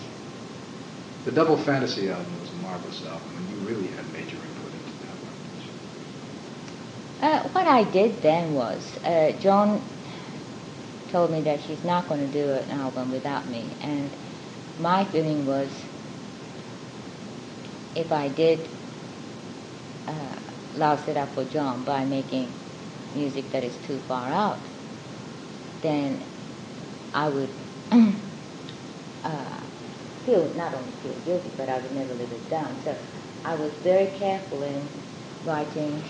The 1.26 1.32
Double 1.32 1.58
Fantasy 1.58 2.10
album 2.10 2.40
was 2.40 2.50
a 2.50 2.56
marvelous 2.56 3.04
album, 3.06 3.30
and 3.38 3.50
you 3.50 3.58
really 3.68 3.88
had 3.88 4.12
major 4.14 4.38
input 4.38 4.74
into 4.74 4.94
that 5.06 5.16
one. 5.24 5.34
Uh, 7.22 7.44
what 7.50 7.68
I 7.68 7.84
did 7.84 8.22
then 8.22 8.54
was, 8.54 8.98
uh, 9.04 9.32
John 9.40 9.82
told 11.10 11.32
me 11.32 11.42
that 11.42 11.60
he's 11.60 11.84
not 11.84 12.08
going 12.08 12.22
to 12.22 12.28
do 12.32 12.54
an 12.54 12.72
album 12.72 13.12
without 13.12 13.50
me, 13.50 13.76
and 13.82 14.10
my 14.80 15.04
feeling 15.04 15.46
was, 15.46 15.70
if 17.96 18.12
I 18.14 18.30
did 18.30 18.70
uh, 20.08 20.36
louse 20.76 21.08
it 21.10 21.18
up 21.18 21.34
for 21.34 21.44
John 21.44 21.84
by 21.84 22.06
making 22.06 22.54
music 23.14 23.52
that 23.52 23.66
is 23.66 23.76
too 23.86 24.00
far 24.08 24.30
out, 24.30 24.60
then 25.82 26.24
I 27.14 27.28
would 27.28 27.50
uh, 29.24 29.60
feel 30.26 30.54
not 30.56 30.74
only 30.74 30.92
feel 31.04 31.16
guilty, 31.26 31.50
but 31.58 31.68
I 31.68 31.80
would 31.80 31.92
never 31.94 32.14
live 32.14 32.32
it 32.32 32.50
down. 32.50 32.80
So 32.86 32.96
I 33.44 33.56
was 33.56 33.74
very 33.84 34.08
careful 34.18 34.64
in 34.64 34.88
writing 35.44 36.02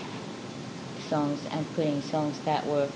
songs 1.10 1.40
and 1.50 1.66
putting 1.74 2.00
songs 2.00 2.38
that 2.46 2.66
were 2.66 2.88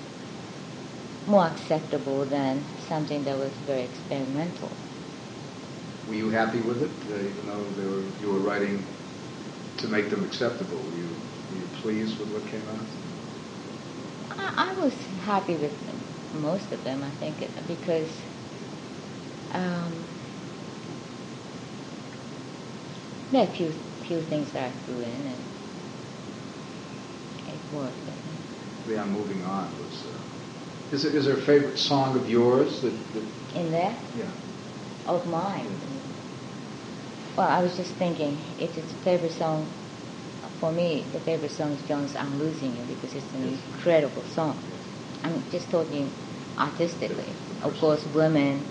more 1.27 1.47
acceptable 1.47 2.25
than 2.25 2.65
something 2.89 3.25
that 3.25 3.37
was 3.39 3.51
very 3.67 3.83
experimental. 3.83 4.71
Were 6.09 6.15
you 6.15 6.31
happy 6.31 6.61
with 6.61 6.83
it, 6.83 6.91
uh, 7.11 7.17
even 7.19 7.47
though 7.47 7.59
were, 7.91 8.03
you 8.21 8.29
were 8.33 8.41
writing 8.41 8.87
to 9.79 9.89
make 9.89 10.11
them 10.11 10.25
acceptable? 10.25 10.77
Were 10.77 10.97
you, 10.97 11.09
were 11.51 11.59
you 11.59 11.69
pleased 11.83 12.19
with 12.21 12.29
what 12.29 12.47
came 12.51 12.69
out? 12.69 12.87
I, 14.39 14.75
I 14.79 14.85
was 14.85 14.95
happy 15.25 15.57
with 15.57 15.85
them, 15.87 16.01
most 16.33 16.73
of 16.73 16.85
them, 16.85 17.03
I 17.03 17.11
think, 17.21 17.37
because 17.67 18.11
um, 19.53 20.05
there 23.33 23.43
are 23.47 23.51
a 23.51 23.55
few, 23.55 23.73
few 24.07 24.21
things 24.23 24.53
that 24.53 24.65
I 24.65 24.73
threw 24.87 25.01
in 25.01 25.27
and 25.27 25.54
worked. 27.75 27.95
Yeah, 28.89 29.05
moving 29.05 29.43
on 29.45 29.69
was. 29.79 30.05
Uh, 30.07 30.95
is, 30.95 31.03
there, 31.03 31.17
is 31.17 31.25
there 31.25 31.35
a 31.35 31.41
favorite 31.41 31.79
song 31.79 32.17
of 32.17 32.29
yours 32.29 32.81
that, 32.83 32.93
that 33.15 33.25
in 33.59 33.71
there? 33.71 33.97
Yeah. 34.19 34.31
Of 35.07 35.27
mine. 35.27 35.67
Well, 37.37 37.49
I 37.49 37.63
was 37.63 37.77
just 37.77 37.93
thinking, 37.95 38.39
if 38.61 38.77
it's 38.79 38.93
a 38.93 38.97
favorite 38.97 39.33
song, 39.33 39.67
for 40.61 40.71
me, 40.71 41.05
the 41.13 41.21
favorite 41.21 41.51
song 41.51 41.73
is 41.73 41.83
John's 41.89 42.15
I'm 42.15 42.39
Losing 42.39 42.77
You 42.77 42.83
because 42.95 43.15
it's 43.15 43.33
an 43.35 43.59
incredible 43.75 44.23
song. 44.35 44.57
I'm 45.25 45.43
just 45.51 45.71
talking 45.71 46.11
artistically. 46.59 47.27
Of 47.63 47.77
course, 47.79 48.05
women, 48.15 48.65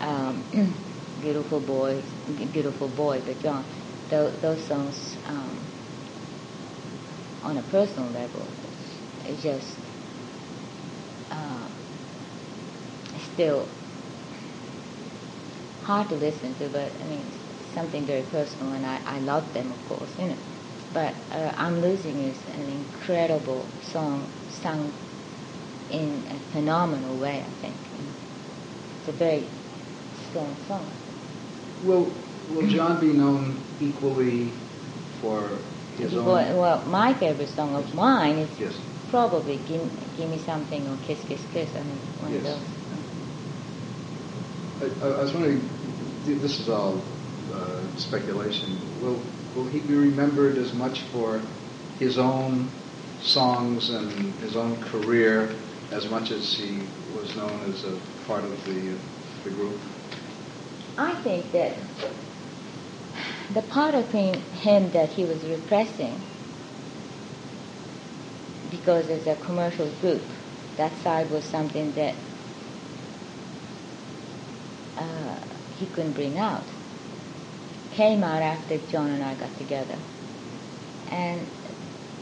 um, 0.00 0.42
beautiful 1.20 1.60
boys, 1.60 2.02
beautiful 2.52 2.88
boy, 2.88 3.22
but 3.24 3.38
John, 3.40 3.64
those, 4.08 4.34
those 4.40 4.64
songs 4.66 5.16
um, 5.28 5.49
on 7.42 7.56
a 7.56 7.62
personal 7.62 8.08
level, 8.10 8.46
it's 9.26 9.42
just 9.42 9.76
uh, 11.30 11.68
still 13.32 13.66
hard 15.84 16.08
to 16.08 16.14
listen 16.16 16.54
to, 16.56 16.68
but 16.68 16.90
I 17.02 17.08
mean, 17.08 17.20
it's 17.20 17.74
something 17.74 18.04
very 18.04 18.22
personal, 18.22 18.72
and 18.72 18.86
I, 18.86 19.00
I 19.06 19.18
love 19.20 19.52
them, 19.54 19.72
of 19.72 19.88
course, 19.88 20.10
you 20.18 20.28
know. 20.28 20.36
But 20.92 21.14
uh, 21.32 21.52
I'm 21.56 21.80
Losing 21.80 22.18
is 22.18 22.36
an 22.54 22.68
incredible 22.68 23.64
song 23.82 24.26
sung 24.48 24.92
in 25.90 26.22
a 26.30 26.52
phenomenal 26.52 27.16
way, 27.16 27.40
I 27.40 27.50
think. 27.62 27.74
It's 29.00 29.08
a 29.08 29.12
very 29.12 29.46
strong 30.28 30.54
song. 30.66 30.86
Will, 31.84 32.12
will 32.50 32.66
John 32.66 33.00
be 33.00 33.12
known 33.12 33.60
equally 33.80 34.52
for 35.20 35.50
Well, 36.08 36.60
well, 36.60 36.82
my 36.86 37.14
favorite 37.14 37.48
song 37.48 37.74
of 37.74 37.94
mine 37.94 38.38
is 38.38 38.60
yes. 38.60 38.74
probably 39.10 39.56
give, 39.68 39.88
give 40.16 40.30
Me 40.30 40.38
Something 40.38 40.86
or 40.88 40.96
Kiss, 41.06 41.22
Kiss, 41.24 41.44
Kiss. 41.52 41.70
I 41.74 41.82
mean, 41.82 41.98
one 42.20 42.32
yes. 42.32 42.46
of 42.46 42.60
those. 44.80 45.02
I, 45.02 45.06
I, 45.06 45.22
was 45.22 45.32
wondering, 45.34 45.60
this 46.24 46.58
is 46.58 46.68
all 46.68 47.02
uh, 47.52 47.82
speculation. 47.96 48.78
Will, 49.02 49.20
will 49.54 49.66
he 49.66 49.80
be 49.80 49.94
remembered 49.94 50.56
as 50.56 50.72
much 50.72 51.02
for 51.12 51.40
his 51.98 52.16
own 52.18 52.68
songs 53.20 53.90
and 53.90 54.10
his 54.40 54.56
own 54.56 54.80
career 54.84 55.54
as 55.90 56.08
much 56.08 56.30
as 56.30 56.54
he 56.54 56.80
was 57.14 57.36
known 57.36 57.60
as 57.68 57.84
a 57.84 57.98
part 58.26 58.44
of 58.44 58.64
the, 58.64 58.94
the 59.44 59.50
group? 59.50 59.78
I 60.96 61.14
think 61.22 61.52
that 61.52 61.74
the 63.54 63.62
part 63.62 63.94
of 63.94 64.10
him 64.10 64.90
that 64.90 65.10
he 65.10 65.24
was 65.24 65.42
repressing, 65.44 66.20
because 68.70 69.08
as 69.08 69.26
a 69.26 69.36
commercial 69.36 69.90
group, 70.00 70.22
that 70.76 70.96
side 71.02 71.30
was 71.30 71.44
something 71.44 71.92
that 71.92 72.14
uh, 74.96 75.36
he 75.78 75.86
couldn't 75.86 76.12
bring 76.12 76.38
out, 76.38 76.62
came 77.92 78.22
out 78.22 78.42
after 78.42 78.78
John 78.88 79.10
and 79.10 79.22
I 79.22 79.34
got 79.34 79.56
together. 79.58 79.96
And 81.10 81.46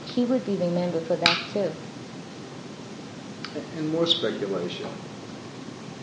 he 0.06 0.24
would 0.24 0.44
be 0.46 0.56
remembered 0.56 1.06
for 1.06 1.16
that 1.16 1.38
too 1.52 1.70
and 3.76 3.88
more 3.90 4.06
speculation. 4.06 4.88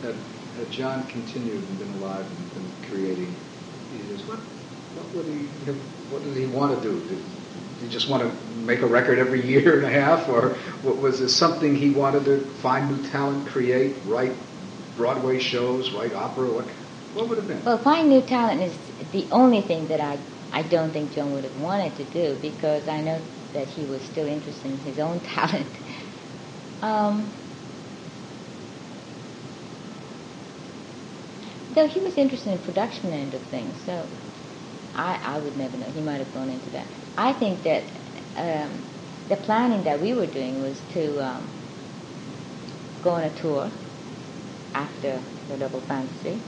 Had, 0.02 0.16
had 0.58 0.72
John 0.72 1.06
continued 1.08 1.62
and 1.62 1.80
been 1.80 1.94
alive 2.02 2.26
and 2.26 2.54
been 2.54 2.90
creating 2.90 3.36
what, 4.28 4.40
what 4.96 5.14
would 5.16 5.26
he 5.26 5.48
what 6.12 6.24
did 6.24 6.36
he 6.38 6.46
want 6.46 6.82
to 6.82 6.90
do? 6.90 7.00
Did, 7.08 7.20
he 7.82 7.90
just 7.90 8.10
want 8.10 8.24
to 8.24 8.46
make 8.66 8.82
a 8.82 8.88
record 8.88 9.20
every 9.20 9.46
year 9.46 9.78
and 9.78 9.86
a 9.86 9.90
half, 9.90 10.30
or 10.30 10.56
was 10.84 11.20
there 11.20 11.28
something 11.28 11.76
he 11.76 11.92
wanted 11.92 12.26
to 12.26 12.40
find 12.62 12.90
new 12.90 13.10
talent, 13.10 13.48
create, 13.48 13.96
write 14.06 14.32
Broadway 14.96 15.40
shows, 15.40 15.92
write 15.92 16.14
opera? 16.14 16.50
What, 16.50 16.66
what 17.14 17.30
would 17.30 17.38
have 17.38 17.48
been? 17.48 17.64
Well, 17.64 17.78
find 17.78 18.10
new 18.10 18.22
talent 18.22 18.62
is 18.62 18.74
the 19.12 19.28
only 19.32 19.62
thing 19.62 19.88
that 19.90 20.00
I 20.00 20.18
I 20.52 20.64
don't 20.64 20.92
think 20.94 21.12
John 21.12 21.34
would 21.34 21.44
have 21.44 21.62
wanted 21.62 21.96
to 21.98 22.06
do 22.06 22.40
because 22.42 22.88
I 22.88 23.02
know 23.02 23.20
that 23.54 23.68
he 23.68 23.84
was 23.86 24.02
still 24.04 24.26
interested 24.26 24.72
in 24.72 24.78
his 24.80 25.00
own 25.00 25.20
talent. 25.36 25.68
Um, 26.82 27.30
though 31.74 31.88
he 31.88 32.00
was 32.00 32.18
interested 32.18 32.54
in 32.54 32.60
production 32.60 33.12
end 33.12 33.34
of 33.34 33.42
things, 33.44 33.74
so 33.86 34.06
I, 34.96 35.20
I 35.24 35.40
would 35.40 35.58
never 35.58 35.78
know. 35.78 35.88
He 35.88 36.02
might 36.02 36.18
have 36.18 36.34
gone 36.34 36.50
into 36.50 36.70
that. 36.72 36.86
I 37.18 37.34
think 37.34 37.64
that 37.64 37.84
um, 38.36 38.72
the 39.30 39.38
planning 39.38 39.84
that 39.84 40.02
we 40.02 40.14
were 40.14 40.26
doing 40.26 40.62
was 40.62 40.80
to 40.94 41.24
um, 41.24 41.48
go 43.04 43.12
on 43.12 43.24
a 43.24 43.30
tour 43.36 43.70
after 44.74 45.22
the 45.50 45.58
Double 45.58 45.82
Fantasy, 45.82 46.40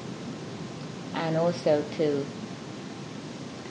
and 1.14 1.38
also 1.38 1.84
to 1.98 2.26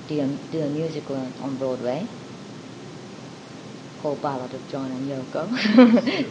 do 0.09 0.21
a, 0.21 0.27
do 0.53 0.63
a 0.63 0.69
musical 0.69 1.17
on, 1.17 1.33
on 1.43 1.57
Broadway 1.57 2.07
called 4.01 4.23
Ballad 4.23 4.55
of 4.55 4.69
John 4.69 4.91
and 4.91 5.11
Yoko. 5.11 5.51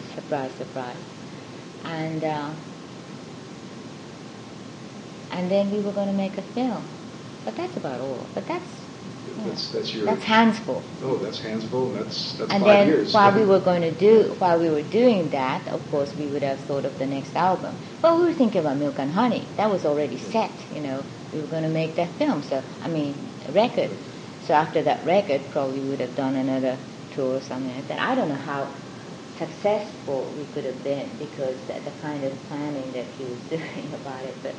surprise, 0.15 0.51
surprise. 0.53 0.97
And 1.83 2.23
uh, 2.23 2.51
and 5.31 5.51
then 5.51 5.71
we 5.71 5.79
were 5.81 5.91
going 5.91 6.07
to 6.07 6.13
make 6.13 6.37
a 6.37 6.41
film. 6.41 6.87
But 7.45 7.55
that's 7.55 7.77
about 7.77 8.01
all. 8.01 8.27
But 8.33 8.47
that's 8.47 8.69
that's, 9.37 9.71
that's 9.71 9.93
your 9.93 10.05
that's 10.05 10.23
hands 10.23 10.59
full. 10.59 10.83
Oh, 11.03 11.17
that's 11.17 11.39
hands 11.39 11.63
full. 11.65 11.91
That's 11.93 12.33
that's 12.33 12.51
and 12.51 12.63
five 12.63 12.67
then 12.67 12.87
years. 12.87 13.13
while 13.13 13.33
we 13.33 13.45
were 13.51 13.59
going 13.59 13.81
to 13.81 13.91
do 13.91 14.35
while 14.39 14.59
we 14.59 14.69
were 14.69 14.81
doing 14.81 15.29
that, 15.29 15.67
of 15.67 15.81
course, 15.91 16.13
we 16.15 16.25
would 16.27 16.41
have 16.43 16.59
thought 16.61 16.85
of 16.85 16.97
the 16.97 17.05
next 17.05 17.35
album. 17.35 17.75
But 18.01 18.17
we 18.17 18.25
were 18.25 18.33
thinking 18.33 18.61
about 18.61 18.77
Milk 18.77 18.97
and 18.99 19.11
Honey. 19.11 19.47
That 19.57 19.69
was 19.69 19.85
already 19.85 20.17
set. 20.17 20.51
You 20.73 20.81
know, 20.81 21.03
we 21.33 21.41
were 21.41 21.47
going 21.47 21.63
to 21.63 21.69
make 21.69 21.95
that 21.95 22.09
film. 22.13 22.41
So 22.43 22.63
I 22.81 22.87
mean, 22.87 23.15
a 23.47 23.51
record. 23.51 23.91
So 24.41 24.53
after 24.53 24.81
that 24.83 25.05
record, 25.05 25.41
probably 25.51 25.79
we 25.81 25.89
would 25.89 25.99
have 26.01 26.15
done 26.15 26.35
another 26.35 26.77
tour 27.11 27.37
or 27.37 27.41
something 27.41 27.73
like 27.75 27.87
that. 27.89 27.99
I 27.99 28.15
don't 28.15 28.29
know 28.29 28.35
how 28.35 28.67
successful 29.37 30.31
we 30.37 30.45
could 30.53 30.65
have 30.65 30.83
been 30.83 31.09
because 31.19 31.57
the, 31.67 31.73
the 31.83 31.91
kind 32.01 32.23
of 32.23 32.33
planning 32.47 32.91
that 32.93 33.05
he 33.17 33.25
was 33.25 33.39
doing 33.49 33.93
about 33.93 34.23
it, 34.23 34.35
but 34.41 34.53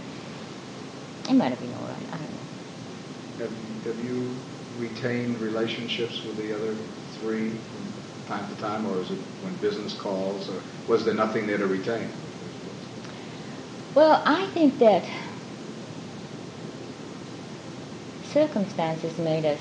it 1.29 1.35
might 1.35 1.49
have 1.51 1.61
been 1.61 1.75
all 1.75 1.89
right. 1.89 2.26
Have, 3.39 3.53
have 3.85 4.05
you 4.05 4.35
retained 4.79 5.39
relationships 5.41 6.25
with 6.25 6.37
the 6.37 6.55
other 6.55 6.75
three 7.21 7.51
from 7.51 7.93
time 8.29 8.49
to 8.55 8.61
time, 8.61 8.87
or 8.87 9.01
is 9.01 9.11
it 9.11 9.19
when 9.43 9.55
business 9.57 9.95
calls, 9.95 10.49
or 10.49 10.61
was 10.89 11.05
there 11.05 11.15
nothing 11.15 11.47
there 11.47 11.59
to 11.59 11.67
retain? 11.67 12.11
Well, 13.95 14.23
I 14.25 14.47
think 14.53 14.79
that 14.81 15.05
circumstances 18.23 19.19
made 19.19 19.47
us 19.47 19.61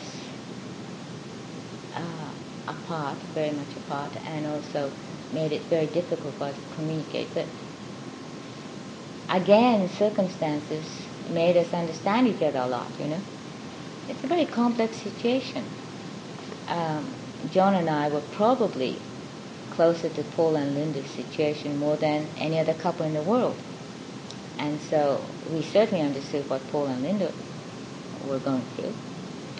uh, 1.95 2.01
apart, 2.67 3.17
very 3.33 3.51
much 3.51 3.75
apart, 3.77 4.17
and 4.27 4.47
also 4.47 4.91
made 5.31 5.53
it 5.53 5.63
very 5.69 5.87
difficult 5.87 6.33
for 6.37 6.45
us 6.45 6.55
to 6.55 6.75
communicate. 6.75 7.33
But 7.33 7.47
again, 9.29 9.87
circumstances 9.87 10.85
made 11.29 11.57
us 11.57 11.73
understand 11.73 12.27
each 12.27 12.41
other 12.41 12.59
a 12.59 12.67
lot, 12.67 12.91
you 12.99 13.07
know. 13.07 13.21
It's 14.07 14.23
a 14.23 14.27
very 14.27 14.45
complex 14.45 14.97
situation. 14.97 15.63
Um, 16.67 17.07
John 17.51 17.75
and 17.75 17.89
I 17.89 18.09
were 18.09 18.21
probably 18.31 18.97
closer 19.71 20.09
to 20.09 20.23
Paul 20.23 20.55
and 20.55 20.75
Linda's 20.75 21.09
situation 21.11 21.77
more 21.77 21.97
than 21.97 22.27
any 22.37 22.59
other 22.59 22.73
couple 22.73 23.05
in 23.05 23.13
the 23.13 23.21
world. 23.21 23.57
And 24.57 24.79
so 24.79 25.21
we 25.51 25.61
certainly 25.61 26.03
understood 26.03 26.49
what 26.49 26.65
Paul 26.71 26.87
and 26.87 27.03
Linda 27.03 27.31
were 28.27 28.39
going 28.39 28.63
through 28.75 28.93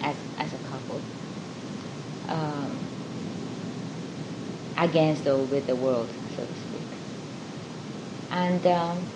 as, 0.02 0.16
as 0.38 0.52
a 0.52 0.58
couple. 0.68 1.00
Um, 2.28 2.76
against 4.78 5.26
or 5.26 5.38
with 5.38 5.66
the 5.66 5.76
world, 5.76 6.08
so 6.36 6.44
to 6.44 6.52
speak. 6.52 6.88
And 8.30 8.66
um, 8.66 9.06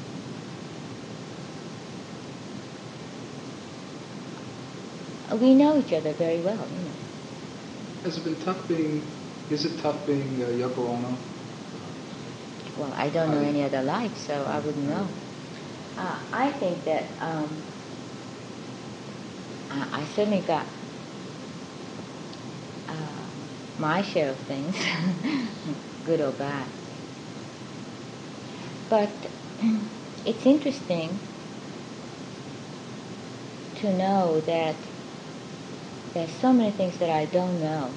we 5.36 5.54
know 5.54 5.78
each 5.78 5.92
other 5.92 6.12
very 6.12 6.40
well, 6.40 6.56
you 6.56 6.84
know. 6.84 6.94
Has 8.04 8.16
it 8.16 8.24
been 8.24 8.36
tough 8.36 8.66
being, 8.66 9.02
is 9.50 9.64
it 9.64 9.78
tough 9.80 10.06
being 10.06 10.42
uh, 10.42 10.46
Yoko 10.46 10.78
Ono? 10.78 11.18
Well, 12.78 12.92
I 12.96 13.10
don't 13.10 13.30
know 13.30 13.40
any 13.40 13.62
other 13.62 13.82
life, 13.82 14.16
so 14.16 14.44
I 14.44 14.58
wouldn't 14.58 14.88
know. 14.88 15.08
Uh, 15.98 16.18
I 16.32 16.50
think 16.52 16.84
that 16.86 17.04
um, 17.20 17.62
I, 19.70 20.00
I 20.00 20.04
certainly 20.16 20.40
got 20.40 20.66
uh, 22.88 22.94
my 23.78 24.00
share 24.02 24.30
of 24.30 24.38
things, 24.38 24.76
good 26.06 26.20
or 26.20 26.32
bad. 26.32 26.66
But 28.88 29.10
it's 30.24 30.46
interesting 30.46 31.18
to 33.76 33.92
know 33.92 34.40
that 34.40 34.74
there's 36.14 36.30
so 36.32 36.52
many 36.52 36.70
things 36.72 36.98
that 36.98 37.10
I 37.10 37.24
don't 37.26 37.60
know 37.60 37.92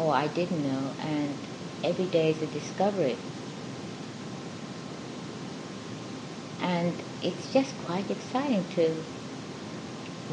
or 0.00 0.14
I 0.14 0.28
didn't 0.28 0.62
know, 0.62 0.94
and 1.00 1.36
every 1.84 2.06
day 2.06 2.30
is 2.30 2.42
a 2.42 2.46
discovery. 2.46 3.18
And 6.62 6.94
it's 7.22 7.52
just 7.52 7.76
quite 7.86 8.10
exciting 8.10 8.64
to 8.70 8.96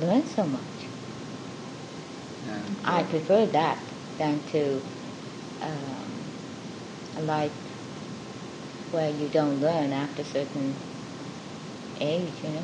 learn 0.02 0.26
so 0.26 0.44
much. 0.44 0.62
And, 2.48 2.78
I 2.86 3.04
prefer 3.04 3.46
that 3.48 3.78
than 4.18 4.42
to 4.52 4.82
um, 5.62 6.10
a 7.18 7.22
life 7.22 7.52
where 8.92 9.10
you 9.10 9.28
don't 9.28 9.60
learn 9.60 9.92
after 9.92 10.22
a 10.22 10.26
certain 10.26 10.76
age, 12.00 12.34
you 12.44 12.50
know. 12.52 12.64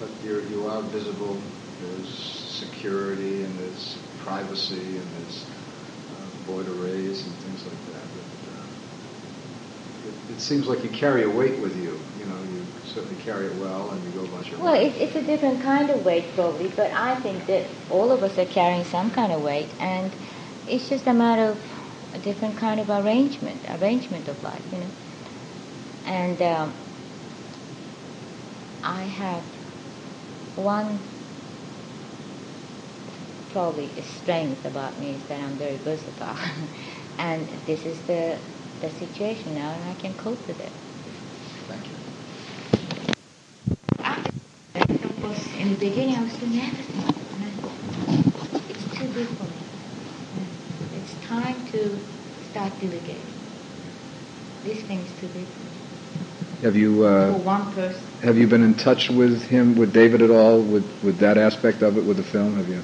But 0.00 0.10
you're, 0.22 0.40
you 0.48 0.66
are 0.66 0.82
visible. 0.82 1.42
There's 1.80 2.37
security 2.58 3.42
and 3.44 3.58
there's 3.58 3.96
privacy 4.24 4.74
and 4.98 5.06
there's 5.16 5.44
uh, 5.44 6.52
void 6.52 6.66
arrays 6.68 7.24
and 7.26 7.34
things 7.36 7.62
like 7.64 7.94
that. 7.94 8.02
But, 8.14 8.28
uh, 8.52 10.08
it, 10.08 10.34
it 10.36 10.40
seems 10.40 10.66
like 10.66 10.82
you 10.82 10.90
carry 10.90 11.22
a 11.24 11.30
weight 11.30 11.58
with 11.60 11.76
you. 11.76 11.98
You 12.18 12.26
know, 12.26 12.36
you 12.52 12.66
certainly 12.84 13.22
carry 13.22 13.46
it 13.46 13.56
well 13.56 13.90
and 13.90 14.04
you 14.04 14.10
go 14.20 14.24
about 14.26 14.50
your 14.50 14.60
Well, 14.60 14.72
life. 14.74 14.94
it, 14.96 15.00
it's 15.02 15.16
a 15.16 15.22
different 15.22 15.62
kind 15.62 15.88
of 15.90 16.04
weight, 16.04 16.24
probably, 16.34 16.68
but 16.68 16.90
I 16.92 17.14
think 17.20 17.46
that 17.46 17.64
all 17.90 18.10
of 18.10 18.22
us 18.22 18.36
are 18.38 18.46
carrying 18.46 18.84
some 18.84 19.10
kind 19.10 19.32
of 19.32 19.42
weight, 19.42 19.68
and 19.80 20.12
it's 20.68 20.88
just 20.88 21.06
a 21.06 21.14
matter 21.14 21.50
of 21.52 21.58
a 22.14 22.18
different 22.18 22.56
kind 22.56 22.80
of 22.80 22.90
arrangement, 22.90 23.60
arrangement 23.80 24.28
of 24.28 24.42
life, 24.42 24.62
you 24.72 24.78
know. 24.78 24.86
And 26.06 26.40
um, 26.42 26.72
I 28.82 29.02
have 29.02 29.42
one 30.56 30.98
probably 33.52 33.90
a 33.96 34.02
strength 34.02 34.64
about 34.64 34.98
me 35.00 35.12
is 35.12 35.22
that 35.24 35.40
I'm 35.40 35.56
very 35.56 35.76
versatile, 35.76 36.36
and 37.18 37.46
this 37.66 37.84
is 37.84 37.98
the 38.02 38.38
the 38.80 38.90
situation 38.90 39.54
now, 39.54 39.72
and 39.72 39.84
I 39.90 39.94
can 39.94 40.14
cope 40.14 40.38
with 40.46 40.60
it. 40.60 40.70
Thank 41.66 41.84
you. 41.86 41.94
Of 45.08 45.22
course, 45.22 45.48
in 45.60 45.70
the 45.70 45.76
beginning, 45.76 46.14
I 46.16 46.22
was 46.22 46.32
doing 46.34 46.60
everything. 46.60 47.02
and 47.42 48.70
It's 48.70 48.98
too 48.98 49.08
big 49.08 49.26
for 49.26 49.44
me. 49.44 49.58
It's 51.00 51.14
time 51.26 51.66
to 51.72 51.98
start 52.50 52.72
delegating. 52.80 53.16
This 54.64 54.80
thing 54.82 55.00
is 55.00 55.10
too 55.20 55.26
big 55.28 55.46
for 55.46 55.62
me. 55.64 56.62
Have 56.62 56.76
you 56.76 57.04
uh, 57.04 57.32
one 57.38 57.72
person. 57.72 58.00
have 58.22 58.36
you 58.36 58.46
been 58.46 58.62
in 58.62 58.74
touch 58.74 59.10
with 59.10 59.42
him, 59.48 59.74
with 59.76 59.92
David 59.92 60.22
at 60.22 60.30
all, 60.30 60.60
with, 60.60 60.84
with 61.02 61.18
that 61.18 61.38
aspect 61.38 61.82
of 61.82 61.96
it, 61.96 62.04
with 62.04 62.16
the 62.16 62.22
film? 62.22 62.56
Have 62.56 62.68
you? 62.68 62.82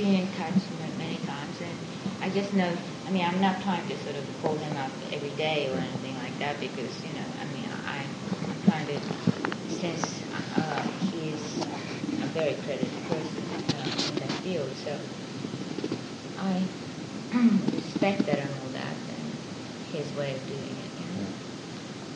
Been 0.00 0.14
in 0.14 0.32
touch 0.32 0.62
ma- 0.78 0.96
many 0.96 1.18
times, 1.18 1.60
and 1.60 1.76
I 2.22 2.30
just 2.30 2.54
know. 2.54 2.74
I 3.06 3.10
mean, 3.10 3.22
I'm 3.22 3.38
not 3.38 3.60
trying 3.60 3.86
to 3.88 4.02
sort 4.02 4.16
of 4.16 4.24
call 4.40 4.56
him 4.56 4.74
up 4.78 4.92
every 5.12 5.28
day 5.28 5.68
or 5.68 5.76
anything 5.76 6.16
like 6.16 6.38
that 6.38 6.58
because 6.58 7.04
you 7.04 7.12
know, 7.12 7.26
I 7.38 7.44
mean, 7.44 7.68
I, 7.70 8.06
I'm 8.48 8.62
trying 8.64 8.86
to 8.86 8.98
since 9.68 10.22
uh, 10.56 10.84
he 11.10 11.28
is 11.28 11.66
a 12.22 12.26
very 12.32 12.54
credited 12.64 13.06
person 13.08 13.44
uh, 13.74 13.90
in 14.08 14.18
that 14.20 14.42
field, 14.42 14.74
so 14.74 14.98
I 16.38 16.66
respect 17.74 18.24
that 18.24 18.38
and 18.38 18.54
all 18.64 18.70
that 18.70 18.96
and 19.06 19.30
his 19.92 20.14
way 20.14 20.34
of 20.34 20.46
doing 20.46 20.78
it. 20.78 20.90
You 20.98 21.08
know? 21.12 21.28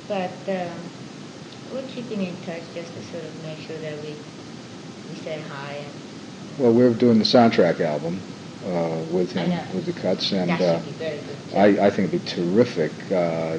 But 0.08 0.48
um, 0.48 0.90
we're 1.70 1.86
keeping 1.88 2.22
in 2.22 2.40
touch 2.40 2.72
just 2.72 2.94
to 2.94 3.02
sort 3.02 3.24
of 3.26 3.34
make 3.42 3.58
sure 3.58 3.78
that 3.78 4.00
we 4.00 4.16
we 5.10 5.16
say 5.16 5.38
hi 5.38 5.74
and 5.74 6.03
Well, 6.58 6.72
we're 6.72 6.94
doing 6.94 7.18
the 7.18 7.24
soundtrack 7.24 7.80
album 7.80 8.20
uh, 8.64 9.02
with 9.10 9.32
him, 9.32 9.50
with 9.74 9.86
the 9.86 9.92
cuts, 9.92 10.30
and 10.30 10.50
uh, 10.52 10.78
be 10.78 10.90
very 10.92 11.18
good. 11.18 11.56
I, 11.56 11.86
I 11.86 11.90
think 11.90 12.14
it'd 12.14 12.24
be 12.24 12.30
terrific. 12.30 12.92
Uh, 13.10 13.58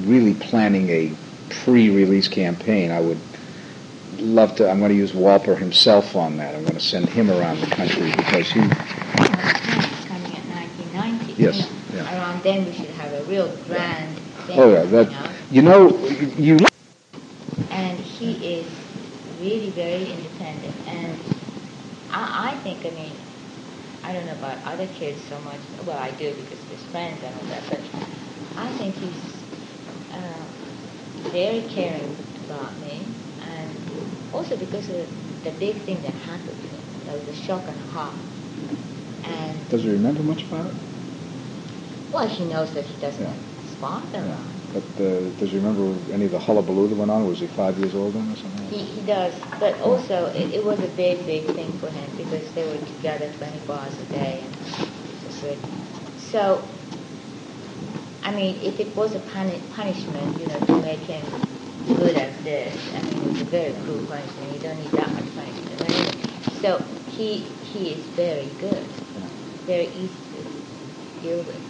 really 0.00 0.34
planning 0.34 0.90
a 0.90 1.14
pre-release 1.64 2.28
campaign. 2.28 2.90
I 2.90 3.00
would 3.00 3.18
love 4.18 4.54
to. 4.56 4.70
I'm 4.70 4.80
going 4.80 4.90
to 4.90 4.96
use 4.96 5.12
Wolper 5.12 5.56
himself 5.56 6.14
on 6.14 6.36
that. 6.36 6.54
I'm 6.54 6.60
going 6.60 6.74
to 6.74 6.80
send 6.80 7.08
him 7.08 7.30
around 7.30 7.60
the 7.60 7.68
country 7.68 8.10
because 8.10 8.48
he. 8.48 8.60
Coming 8.60 8.76
at 10.36 10.44
1990. 10.44 11.42
Yes, 11.42 11.72
yeah. 11.94 12.02
Around 12.02 12.42
then 12.42 12.66
we 12.66 12.72
should 12.74 12.90
have 12.90 13.12
a 13.14 13.24
real 13.24 13.48
grand 13.66 14.18
thing. 14.46 14.58
Oh 14.58 14.70
yeah, 14.70 14.82
you 14.82 14.90
that. 14.90 15.10
know. 15.10 15.30
You 15.50 15.62
know, 15.62 15.98
you. 16.36 16.58
And 17.70 17.98
he 17.98 18.56
is 18.58 18.66
really 19.40 19.70
very 19.70 20.12
independent. 20.12 20.76
And 20.86 21.39
I, 22.12 22.52
I 22.54 22.62
think, 22.62 22.84
I 22.86 22.90
mean, 22.90 23.12
I 24.02 24.12
don't 24.12 24.26
know 24.26 24.32
about 24.32 24.58
other 24.64 24.86
kids 24.88 25.20
so 25.28 25.38
much. 25.40 25.60
Well, 25.86 25.98
I 25.98 26.10
do 26.12 26.34
because 26.34 26.58
of 26.58 26.66
his 26.66 26.82
friends 26.90 27.20
and 27.22 27.34
all 27.36 27.44
that. 27.46 27.62
But 27.68 27.80
I 28.56 28.70
think 28.78 28.94
he's 28.96 29.34
uh, 30.12 31.30
very 31.30 31.62
caring 31.62 32.16
about 32.46 32.78
me. 32.80 33.04
And 33.42 33.70
also 34.32 34.56
because 34.56 34.88
of 34.88 35.06
the 35.44 35.52
big 35.52 35.84
thing 35.84 36.02
that 36.02 36.12
happened 36.12 36.60
to 36.62 36.68
him. 36.68 36.80
There 37.06 37.16
was 37.18 37.28
a 37.28 37.34
shock 37.34 37.64
and 37.66 37.76
a 37.76 37.92
half. 37.92 38.14
And 39.24 39.68
Does 39.68 39.82
he 39.82 39.90
remember 39.90 40.22
much 40.22 40.44
about 40.44 40.66
it? 40.66 40.74
Well, 42.12 42.28
he 42.28 42.44
knows 42.44 42.72
that 42.74 42.84
he 42.84 43.00
doesn't 43.00 43.22
Yeah. 43.22 43.30
have 43.32 43.64
his 43.64 43.74
father 43.76 44.18
around. 44.18 44.59
But 44.72 44.84
uh, 45.02 45.30
does 45.30 45.50
he 45.50 45.56
remember 45.58 46.12
any 46.12 46.26
of 46.26 46.30
the 46.30 46.38
hullabaloo 46.38 46.88
that 46.88 46.94
went 46.94 47.10
on? 47.10 47.26
Was 47.26 47.40
he 47.40 47.48
five 47.48 47.76
years 47.78 47.94
old 47.94 48.14
then 48.14 48.30
or 48.30 48.36
something? 48.36 48.68
He, 48.70 48.78
he 48.78 49.02
does, 49.02 49.34
but 49.58 49.80
also 49.80 50.26
it, 50.26 50.54
it 50.54 50.64
was 50.64 50.78
a 50.80 50.88
big, 50.88 51.26
big 51.26 51.54
thing 51.56 51.76
for 51.80 51.90
him 51.90 52.08
because 52.16 52.52
they 52.52 52.64
were 52.64 52.78
together 52.86 53.32
24 53.38 53.74
hours 53.74 53.98
a 53.98 54.04
day 54.06 54.44
and 54.44 54.54
it 54.54 55.24
was 55.26 55.36
good. 55.40 55.58
So, 56.16 56.68
I 58.22 58.30
mean, 58.30 58.62
if 58.62 58.78
it 58.78 58.94
was 58.94 59.16
a 59.16 59.20
puni- 59.20 59.62
punishment, 59.72 60.38
you 60.38 60.46
know, 60.46 60.60
to 60.60 60.82
make 60.82 61.00
him 61.00 61.26
good 61.96 62.14
at 62.14 62.44
this, 62.44 62.78
I 62.94 63.02
mean, 63.02 63.22
it 63.22 63.26
was 63.32 63.40
a 63.40 63.44
very 63.46 63.72
cruel 63.84 64.06
punishment. 64.06 64.52
You 64.52 64.60
don't 64.60 64.78
need 64.78 64.92
that 64.92 65.12
much 65.12 65.34
punishment. 65.34 65.80
Anyway, 65.80 66.12
so 66.60 66.80
he 67.08 67.38
he 67.62 67.90
is 67.94 68.06
very 68.14 68.54
good, 68.60 68.86
very 69.66 69.88
easy 69.88 70.14
to 70.32 70.44
deal 71.20 71.42
with. 71.42 71.60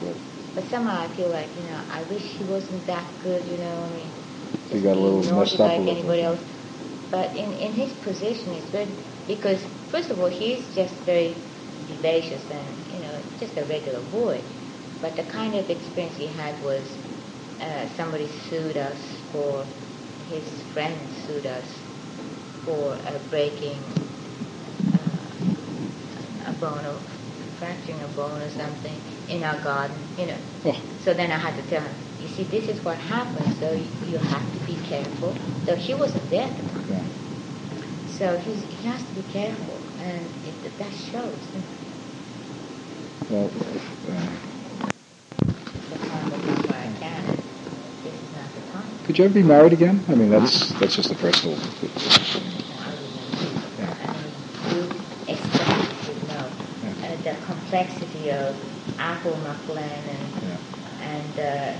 Good. 0.00 0.35
But 0.56 0.64
somehow 0.70 1.06
I 1.06 1.14
feel 1.14 1.28
like, 1.28 1.54
you 1.56 1.64
know, 1.64 1.82
I 1.90 2.02
wish 2.04 2.22
he 2.22 2.44
wasn't 2.44 2.86
that 2.86 3.20
good, 3.22 3.46
you 3.46 3.58
know, 3.58 3.84
I 3.84 3.90
mean, 3.94 4.10
He 4.68 4.74
just 4.76 4.84
got 4.84 4.96
a 4.96 5.00
little 5.00 5.22
messed 5.38 5.54
up 5.54 5.60
like 5.60 5.78
little. 5.80 5.98
anybody 5.98 6.22
else. 6.22 6.40
But 7.10 7.36
in, 7.36 7.52
in 7.52 7.72
his 7.74 7.92
position, 8.02 8.54
it's 8.54 8.70
good 8.70 8.88
because, 9.28 9.62
first 9.92 10.10
of 10.10 10.18
all, 10.18 10.30
he's 10.30 10.74
just 10.74 10.94
very 11.04 11.36
vivacious 11.86 12.42
and, 12.50 12.66
you 12.90 13.00
know, 13.00 13.22
just 13.38 13.58
a 13.58 13.66
regular 13.66 14.00
boy. 14.00 14.42
But 15.02 15.16
the 15.16 15.24
kind 15.24 15.54
of 15.56 15.68
experience 15.70 16.16
he 16.16 16.26
had 16.28 16.62
was 16.64 16.98
uh, 17.60 17.86
somebody 17.96 18.28
sued 18.48 18.78
us 18.78 18.98
for, 19.30 19.66
his 20.26 20.48
friend 20.72 21.12
sued 21.26 21.46
us 21.46 21.68
for 22.64 22.94
uh, 22.94 23.18
breaking 23.30 23.84
uh, 24.94 26.50
a 26.50 26.52
bone 26.54 26.86
of 26.86 27.02
scratching 27.56 28.00
a 28.02 28.08
bone 28.08 28.40
or 28.40 28.50
something 28.50 29.00
in 29.28 29.42
our 29.42 29.58
garden, 29.62 29.96
you 30.18 30.26
know. 30.26 30.36
Oh. 30.66 30.80
So 31.00 31.14
then 31.14 31.30
I 31.32 31.38
had 31.38 31.56
to 31.56 31.62
tell 31.70 31.82
him, 31.82 31.94
you 32.20 32.28
see, 32.28 32.44
this 32.44 32.68
is 32.68 32.84
what 32.84 32.98
happens, 32.98 33.58
so 33.58 33.72
you 33.72 34.18
have 34.18 34.52
to 34.52 34.66
be 34.66 34.76
careful. 34.88 35.34
So 35.64 35.74
he 35.74 35.94
wasn't 35.94 36.28
there 36.30 36.48
at 36.48 36.56
the 36.56 36.62
time. 36.68 36.86
Yeah. 36.90 37.04
So 38.08 38.38
he's, 38.38 38.62
he 38.62 38.88
has 38.88 39.02
to 39.02 39.14
be 39.14 39.22
careful, 39.32 39.78
and 40.00 40.26
it, 40.44 40.78
that 40.78 40.92
shows. 40.92 41.38
Well, 43.30 43.46
uh, 43.46 44.16
The 45.90 45.96
time 46.08 46.30
will 46.30 46.38
come 46.38 46.62
where 46.68 46.80
I 46.80 46.92
can. 46.98 47.24
This 48.02 48.14
is 48.14 48.32
not 48.32 48.54
the 48.54 48.60
time. 48.72 48.98
could 49.04 49.18
you 49.18 49.24
ever 49.24 49.34
be 49.34 49.42
married 49.42 49.72
again? 49.72 50.04
I 50.08 50.14
mean, 50.14 50.30
that's 50.30 50.72
that's 50.80 50.94
just 50.96 51.10
a 51.10 51.14
personal. 51.16 51.56
I 51.56 51.60
mean, 51.82 52.60
you 54.74 54.82
expect 55.28 56.04
to 56.06 56.14
know 56.28 56.50
Yeah. 56.82 56.94
uh, 57.02 57.22
the 57.22 57.34
complexity 57.76 58.30
of 58.30 58.54
Apple 58.98 59.32
Maclen 59.44 59.80
and 59.80 60.48
Yeah. 60.48 60.56
and 61.02 61.38
uh, 61.38 61.72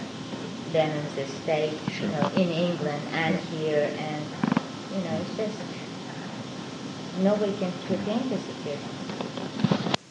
Lennon's 0.75 1.17
estate, 1.17 1.79
Sure. 1.91 2.07
you 2.09 2.13
know, 2.13 2.31
in 2.35 2.51
England 2.51 3.03
and 3.13 3.41
here, 3.41 3.91
and 3.99 4.27
you 4.93 5.01
know, 5.01 5.17
it's 5.23 5.37
just 5.37 5.59
nobody 7.23 7.53
can 7.53 7.73
prevent 7.87 8.29
the 8.31 8.39
situation. 8.39 8.96